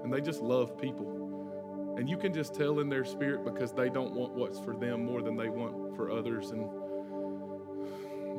and 0.03 0.13
they 0.13 0.21
just 0.21 0.41
love 0.41 0.79
people. 0.79 1.22
And 1.97 2.09
you 2.09 2.17
can 2.17 2.33
just 2.33 2.55
tell 2.55 2.81
in 2.81 2.89
their 2.89 3.05
spirit 3.05 3.45
because 3.45 3.73
they 3.73 3.89
don't 3.89 4.13
want 4.13 4.33
what's 4.33 4.59
for 4.59 4.75
them 4.75 5.05
more 5.05 5.23
than 5.23 5.37
they 5.37 5.49
want 5.49 5.95
for 5.95 6.11
others. 6.11 6.51
And 6.51 6.69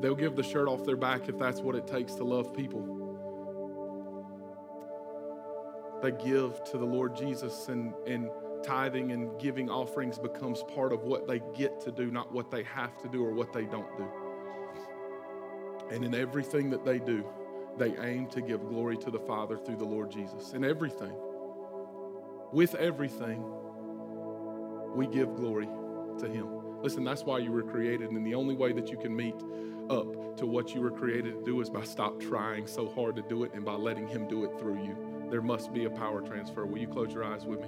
They'll 0.03 0.15
give 0.15 0.35
the 0.35 0.43
shirt 0.43 0.67
off 0.67 0.83
their 0.83 0.97
back 0.97 1.29
if 1.29 1.39
that's 1.39 1.61
what 1.61 1.75
it 1.75 1.87
takes 1.87 2.15
to 2.15 2.25
love 2.25 2.53
people. 2.53 2.81
They 6.01 6.11
give 6.11 6.61
to 6.65 6.77
the 6.77 6.85
Lord 6.85 7.15
Jesus, 7.15 7.69
and, 7.69 7.93
and 8.05 8.29
tithing 8.65 9.13
and 9.13 9.39
giving 9.39 9.69
offerings 9.69 10.19
becomes 10.19 10.61
part 10.75 10.91
of 10.91 11.03
what 11.03 11.25
they 11.25 11.41
get 11.55 11.79
to 11.85 11.91
do, 11.93 12.11
not 12.11 12.33
what 12.33 12.51
they 12.51 12.63
have 12.63 12.97
to 12.97 13.07
do 13.07 13.23
or 13.23 13.31
what 13.31 13.53
they 13.53 13.63
don't 13.63 13.95
do. 13.95 14.05
And 15.89 16.03
in 16.03 16.13
everything 16.13 16.69
that 16.71 16.83
they 16.83 16.99
do, 16.99 17.25
they 17.77 17.95
aim 17.99 18.27
to 18.31 18.41
give 18.41 18.67
glory 18.67 18.97
to 18.97 19.09
the 19.09 19.19
Father 19.19 19.57
through 19.57 19.77
the 19.77 19.85
Lord 19.85 20.11
Jesus. 20.11 20.51
In 20.51 20.65
everything, 20.65 21.15
with 22.53 22.75
everything, 22.75 23.43
we 24.95 25.07
give 25.07 25.35
glory 25.35 25.67
to 26.19 26.27
Him. 26.27 26.81
Listen, 26.83 27.03
that's 27.03 27.23
why 27.23 27.39
you 27.39 27.51
were 27.51 27.63
created, 27.63 28.11
and 28.11 28.25
the 28.25 28.35
only 28.35 28.55
way 28.55 28.71
that 28.73 28.89
you 28.89 28.97
can 28.97 29.15
meet 29.15 29.35
up 29.89 30.37
to 30.37 30.45
what 30.45 30.73
you 30.73 30.81
were 30.81 30.91
created 30.91 31.33
to 31.33 31.43
do 31.43 31.61
is 31.61 31.69
by 31.69 31.83
stop 31.83 32.19
trying 32.19 32.67
so 32.67 32.87
hard 32.87 33.15
to 33.15 33.23
do 33.23 33.43
it 33.43 33.53
and 33.53 33.65
by 33.65 33.73
letting 33.73 34.07
Him 34.07 34.27
do 34.27 34.43
it 34.45 34.59
through 34.59 34.83
you. 34.83 34.95
There 35.31 35.41
must 35.41 35.73
be 35.73 35.85
a 35.85 35.89
power 35.89 36.21
transfer. 36.21 36.65
Will 36.65 36.77
you 36.77 36.87
close 36.87 37.11
your 37.11 37.23
eyes 37.23 37.43
with 37.45 37.59
me? 37.61 37.67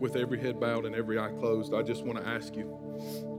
With 0.00 0.16
every 0.16 0.40
head 0.40 0.60
bowed 0.60 0.84
and 0.84 0.94
every 0.94 1.18
eye 1.18 1.32
closed, 1.38 1.74
I 1.74 1.82
just 1.82 2.04
want 2.04 2.18
to 2.18 2.28
ask 2.28 2.54
you. 2.54 3.33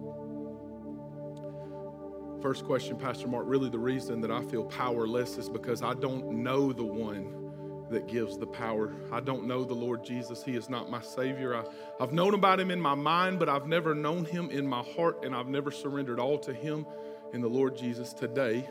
First 2.45 2.65
question, 2.65 2.95
Pastor 2.95 3.27
Mark, 3.27 3.45
really 3.47 3.71
the 3.71 3.79
reason 3.79 4.21
that 4.21 4.29
I 4.29 4.43
feel 4.43 4.65
powerless 4.65 5.39
is 5.39 5.49
because 5.49 5.81
I 5.81 5.95
don't 5.95 6.43
know 6.43 6.71
the 6.71 6.84
one 6.84 7.88
that 7.89 8.08
gives 8.08 8.38
the 8.38 8.45
power. 8.45 8.93
I 9.11 9.19
don't 9.19 9.47
know 9.47 9.63
the 9.63 9.74
Lord 9.74 10.05
Jesus. 10.05 10.43
He 10.43 10.55
is 10.55 10.69
not 10.69 10.91
my 10.91 11.01
Savior. 11.01 11.55
I, 11.55 11.63
have 11.99 12.13
known 12.13 12.36
about 12.36 12.59
Him 12.59 12.69
in 12.69 12.80
my 12.80 12.93
mind, 12.93 13.39
but 13.39 13.49
I've 13.49 13.65
never 13.65 13.95
known 13.95 14.26
Him 14.26 14.51
in 14.51 14.67
my 14.67 14.84
heart, 14.84 15.26
and 15.26 15.36
I've 15.36 15.47
never 15.47 15.72
surrendered 15.72 16.19
all 16.19 16.38
to 16.38 16.53
Him 16.53 16.86
in 17.34 17.41
the 17.41 17.47
Lord 17.47 17.76
Jesus. 17.76 18.13
Today, 18.13 18.69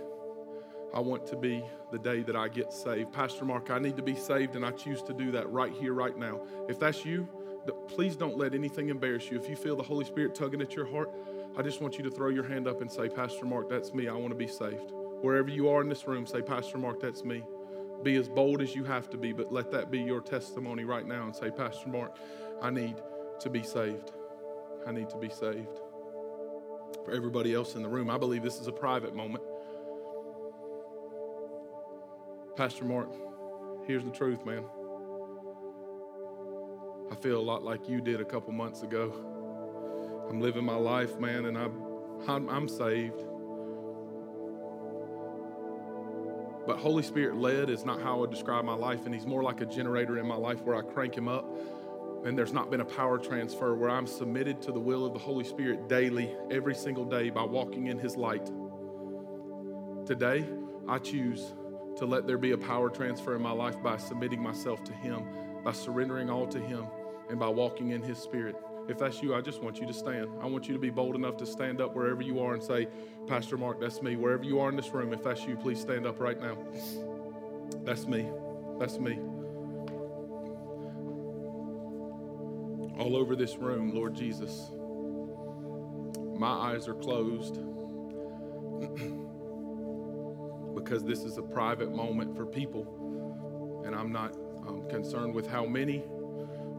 I 0.95 1.01
want 1.01 1.27
to 1.27 1.37
be 1.37 1.65
the 1.91 1.99
day 1.99 2.23
that 2.23 2.37
I 2.37 2.47
get 2.47 2.73
saved. 2.73 3.11
Pastor 3.13 3.45
Mark, 3.45 3.73
I 3.73 3.81
need 3.81 3.97
to 3.97 4.05
be 4.05 4.15
saved, 4.15 4.55
and 4.55 4.65
I 4.65 4.71
choose 4.71 5.03
to 5.03 5.13
do 5.13 5.33
that 5.33 5.51
right 5.51 5.73
here, 5.73 5.95
right 5.95 6.17
now. 6.17 6.43
If 6.69 6.79
that's 6.79 7.05
you, 7.05 7.29
please 7.89 8.15
don't 8.15 8.39
let 8.39 8.55
anything 8.55 8.89
embarrass 8.89 9.33
you. 9.33 9.37
If 9.37 9.49
you 9.49 9.57
feel 9.57 9.75
the 9.75 9.83
Holy 9.83 10.05
Spirit 10.05 10.33
tugging 10.33 10.63
at 10.63 10.77
your 10.77 10.87
heart, 10.87 11.11
I 11.57 11.63
just 11.63 11.81
want 11.81 11.97
you 11.99 12.05
to 12.05 12.11
throw 12.11 12.31
your 12.31 12.45
hand 12.45 12.67
up 12.67 12.81
and 12.81 12.91
say, 12.91 13.09
Pastor 13.09 13.47
Mark, 13.47 13.69
that's 13.69 13.95
me. 13.95 14.09
I 14.09 14.15
want 14.15 14.31
to 14.31 14.35
be 14.35 14.49
saved. 14.49 14.93
Wherever 15.21 15.49
you 15.49 15.69
are 15.69 15.81
in 15.81 15.89
this 15.89 16.07
room, 16.09 16.27
say, 16.27 16.43
Pastor 16.43 16.79
Mark, 16.79 17.01
that's 17.01 17.25
me. 17.25 17.45
Be 18.03 18.17
as 18.17 18.29
bold 18.29 18.61
as 18.61 18.75
you 18.75 18.83
have 18.85 19.09
to 19.11 19.17
be, 19.17 19.33
but 19.33 19.53
let 19.53 19.71
that 19.71 19.91
be 19.91 20.01
your 20.01 20.21
testimony 20.21 20.85
right 20.85 21.07
now 21.07 21.25
and 21.25 21.35
say, 21.35 21.51
Pastor 21.51 21.89
Mark, 21.89 22.17
I 22.61 22.71
need 22.71 22.97
to 23.39 23.49
be 23.49 23.63
saved. 23.63 24.11
I 24.85 24.91
need 24.91 25.09
to 25.11 25.17
be 25.17 25.29
saved. 25.29 25.81
For 27.05 27.13
everybody 27.13 27.55
else 27.55 27.77
in 27.77 27.83
the 27.83 27.89
room, 27.89 28.11
I 28.11 28.19
believe 28.19 28.43
this 28.43 28.61
is 28.61 28.67
a 28.67 28.73
private 28.73 29.15
moment. 29.15 29.45
Pastor 32.57 32.85
Mark, 32.85 33.15
here's 33.87 34.05
the 34.05 34.11
truth, 34.11 34.45
man. 34.45 34.65
I 37.13 37.15
feel 37.17 37.39
a 37.39 37.43
lot 37.43 37.63
like 37.63 37.89
you 37.89 38.01
did 38.01 38.21
a 38.21 38.25
couple 38.25 38.53
months 38.53 38.83
ago. 38.83 39.34
I'm 40.29 40.41
living 40.41 40.65
my 40.65 40.77
life, 40.77 41.19
man, 41.21 41.45
and 41.47 41.59
I'm, 41.59 42.49
I'm, 42.49 42.69
saved. 42.69 43.23
But 46.67 46.79
Holy 46.79 47.03
Spirit 47.03 47.37
led 47.37 47.69
is 47.69 47.85
not 47.85 48.01
how 48.01 48.15
I 48.15 48.21
would 48.21 48.31
describe 48.31 48.65
my 48.65 48.75
life, 48.75 49.05
and 49.05 49.15
He's 49.15 49.27
more 49.27 49.43
like 49.43 49.61
a 49.61 49.67
generator 49.67 50.19
in 50.19 50.27
my 50.27 50.37
life 50.37 50.63
where 50.63 50.77
I 50.77 50.83
crank 50.83 51.17
Him 51.17 51.29
up. 51.29 51.47
And 52.25 52.39
there's 52.39 52.55
not 52.55 52.71
been 52.71 52.81
a 52.81 52.87
power 52.87 53.19
transfer 53.19 53.75
where 53.75 53.91
I'm 53.91 54.07
submitted 54.07 54.63
to 54.63 54.73
the 54.73 54.81
will 54.81 55.05
of 55.05 55.13
the 55.13 55.19
Holy 55.19 55.45
Spirit 55.45 55.89
daily, 55.89 56.35
every 56.51 56.75
single 56.75 57.05
day, 57.05 57.29
by 57.29 57.45
walking 57.45 57.89
in 57.89 57.99
His 57.99 58.17
light. 58.17 58.51
Today, 60.07 60.47
I 60.89 60.99
choose 60.99 61.53
to 61.97 62.07
let 62.07 62.27
there 62.27 62.39
be 62.39 62.53
a 62.53 62.59
power 62.59 62.89
transfer 62.89 63.37
in 63.37 63.43
my 63.43 63.53
life 63.53 63.81
by 63.83 63.99
submitting 63.99 64.43
myself 64.43 64.83
to 64.85 64.93
Him, 64.95 65.23
by 65.63 65.73
surrendering 65.73 66.31
all 66.31 66.47
to 66.47 66.59
Him, 66.59 66.87
and 67.29 67.39
by 67.39 67.49
walking 67.49 67.91
in 67.91 68.03
His 68.03 68.19
Spirit. 68.19 68.57
If 68.89 68.99
that's 68.99 69.23
you, 69.23 69.35
I 69.35 69.41
just 69.41 69.63
want 69.63 69.81
you 69.81 69.87
to 69.87 69.95
stand. 69.95 70.29
I 70.43 70.47
want 70.47 70.69
you 70.69 70.75
to 70.75 70.81
be 70.81 70.91
bold 70.91 71.15
enough 71.15 71.39
to 71.39 71.47
stand 71.47 71.81
up 71.81 71.95
wherever 71.95 72.21
you 72.21 72.41
are 72.41 72.53
and 72.53 72.63
say, 72.63 72.89
Pastor 73.27 73.57
Mark, 73.57 73.81
that's 73.81 74.03
me. 74.03 74.17
Wherever 74.17 74.45
you 74.45 74.61
are 74.61 74.69
in 74.69 74.77
this 74.77 74.91
room, 74.91 75.15
if 75.15 75.23
that's 75.23 75.45
you, 75.45 75.57
please 75.57 75.81
stand 75.81 76.07
up 76.07 76.21
right 76.21 76.41
now. 76.41 76.59
That's 77.83 78.07
me. 78.07 78.29
That's 78.79 78.99
me. 78.99 79.19
All 82.99 83.17
over 83.17 83.35
this 83.35 83.57
room, 83.57 83.95
Lord 83.95 84.15
Jesus, 84.15 84.71
my 86.37 86.49
eyes 86.49 86.87
are 86.87 86.95
closed 86.95 87.55
because 90.75 91.05
this 91.05 91.25
is 91.25 91.39
a 91.39 91.43
private 91.43 91.93
moment 91.93 92.37
for 92.37 92.45
people, 92.45 93.83
and 93.87 93.95
I'm 93.95 94.13
not 94.13 94.35
um, 94.67 94.87
concerned 94.89 95.35
with 95.35 95.47
how 95.47 95.65
many 95.65 96.03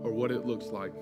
or 0.03 0.11
what 0.11 0.31
it 0.31 0.45
looks 0.45 0.67
like. 0.67 0.93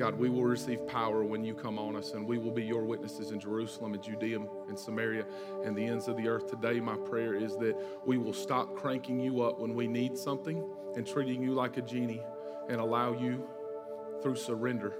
God, 0.00 0.18
we 0.18 0.30
will 0.30 0.44
receive 0.44 0.86
power 0.88 1.22
when 1.22 1.44
you 1.44 1.52
come 1.52 1.78
on 1.78 1.94
us, 1.94 2.12
and 2.12 2.26
we 2.26 2.38
will 2.38 2.50
be 2.50 2.64
your 2.64 2.86
witnesses 2.86 3.32
in 3.32 3.38
Jerusalem 3.38 3.92
and 3.92 4.02
Judea 4.02 4.38
and 4.66 4.78
Samaria 4.78 5.26
and 5.62 5.76
the 5.76 5.84
ends 5.84 6.08
of 6.08 6.16
the 6.16 6.26
earth. 6.26 6.48
Today, 6.48 6.80
my 6.80 6.96
prayer 6.96 7.34
is 7.34 7.54
that 7.58 7.76
we 8.06 8.16
will 8.16 8.32
stop 8.32 8.74
cranking 8.74 9.20
you 9.20 9.42
up 9.42 9.58
when 9.58 9.74
we 9.74 9.86
need 9.86 10.16
something 10.16 10.66
and 10.96 11.06
treating 11.06 11.42
you 11.42 11.52
like 11.52 11.76
a 11.76 11.82
genie 11.82 12.22
and 12.70 12.80
allow 12.80 13.12
you 13.12 13.46
through 14.22 14.36
surrender 14.36 14.94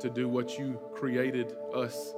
to 0.00 0.10
do 0.10 0.28
what 0.28 0.58
you 0.58 0.80
created 0.92 1.54
us 1.72 2.12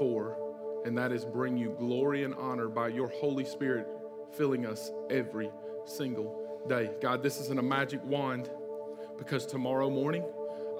for, 0.00 0.36
and 0.84 0.98
that 0.98 1.12
is 1.12 1.24
bring 1.24 1.56
you 1.56 1.76
glory 1.78 2.24
and 2.24 2.34
honor 2.34 2.66
by 2.66 2.88
your 2.88 3.06
Holy 3.20 3.44
Spirit 3.44 3.86
filling 4.32 4.66
us 4.66 4.90
every 5.10 5.48
single 5.84 6.64
day. 6.68 6.90
God, 7.00 7.22
this 7.22 7.38
isn't 7.38 7.60
a 7.60 7.62
magic 7.62 8.02
wand 8.02 8.50
because 9.16 9.46
tomorrow 9.46 9.88
morning, 9.88 10.24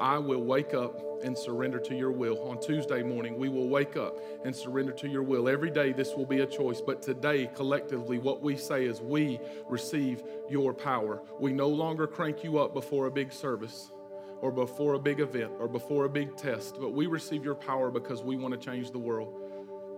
I 0.03 0.19
will 0.19 0.43
wake 0.43 0.75
up 0.75 1.01
and 1.23 1.39
surrender 1.39 1.79
to 1.79 1.95
your 1.95 2.11
will. 2.11 2.37
On 2.49 2.61
Tuesday 2.61 3.05
morning, 3.05 3.39
we 3.39 3.49
will 3.49 3.69
wake 3.69 3.97
up 3.97 4.19
and 4.45 4.55
surrender 4.55 4.91
to 4.95 5.09
your 5.09 5.23
will. 5.23 5.49
Every 5.49 5.71
day, 5.71 5.93
this 5.93 6.17
will 6.17 6.27
be 6.27 6.41
a 6.41 6.47
choice. 6.47 6.81
But 6.81 7.03
today, 7.03 7.49
collectively, 7.55 8.19
what 8.19 8.43
we 8.43 8.57
say 8.57 8.85
is 8.85 9.01
we 9.01 9.39
receive 9.69 10.25
your 10.51 10.75
power. 10.75 11.23
We 11.39 11.53
no 11.53 11.69
longer 11.69 12.09
crank 12.09 12.43
you 12.43 12.59
up 12.59 12.75
before 12.75 13.07
a 13.07 13.13
big 13.13 13.33
service 13.33 13.93
or 14.41 14.51
before 14.51 14.95
a 14.95 14.99
big 14.99 15.21
event 15.21 15.53
or 15.61 15.69
before 15.69 16.05
a 16.05 16.09
big 16.09 16.37
test, 16.37 16.79
but 16.81 16.93
we 16.93 17.07
receive 17.07 17.45
your 17.45 17.55
power 17.55 17.93
because 17.93 18.25
we 18.25 18.35
want 18.35 18.53
to 18.53 18.59
change 18.59 18.91
the 18.91 18.99
world 18.99 19.42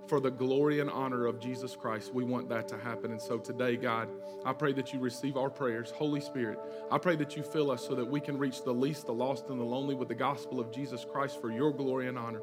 for 0.06 0.20
the 0.20 0.30
glory 0.30 0.80
and 0.80 0.90
honor 0.90 1.26
of 1.26 1.40
Jesus 1.40 1.76
Christ. 1.76 2.12
We 2.12 2.24
want 2.24 2.48
that 2.50 2.68
to 2.68 2.78
happen. 2.78 3.10
And 3.10 3.20
so 3.20 3.38
today, 3.38 3.76
God, 3.76 4.08
I 4.44 4.52
pray 4.52 4.72
that 4.74 4.92
you 4.92 5.00
receive 5.00 5.36
our 5.36 5.50
prayers. 5.50 5.90
Holy 5.90 6.20
Spirit, 6.20 6.58
I 6.90 6.98
pray 6.98 7.16
that 7.16 7.36
you 7.36 7.42
fill 7.42 7.70
us 7.70 7.86
so 7.86 7.94
that 7.94 8.04
we 8.04 8.20
can 8.20 8.38
reach 8.38 8.64
the 8.64 8.74
least, 8.74 9.06
the 9.06 9.14
lost, 9.14 9.48
and 9.48 9.58
the 9.58 9.64
lonely 9.64 9.94
with 9.94 10.08
the 10.08 10.14
gospel 10.14 10.60
of 10.60 10.70
Jesus 10.72 11.04
Christ 11.10 11.40
for 11.40 11.50
your 11.50 11.72
glory 11.72 12.08
and 12.08 12.18
honor. 12.18 12.42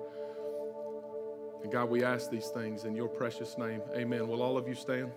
And 1.64 1.72
God, 1.72 1.90
we 1.90 2.04
ask 2.04 2.32
these 2.32 2.48
things 2.48 2.86
in 2.86 2.96
your 2.96 3.08
precious 3.08 3.58
name. 3.58 3.82
Amen. 3.96 4.28
Will 4.28 4.42
all 4.42 4.58
of 4.58 4.68
you 4.68 4.74
stand? 4.74 5.12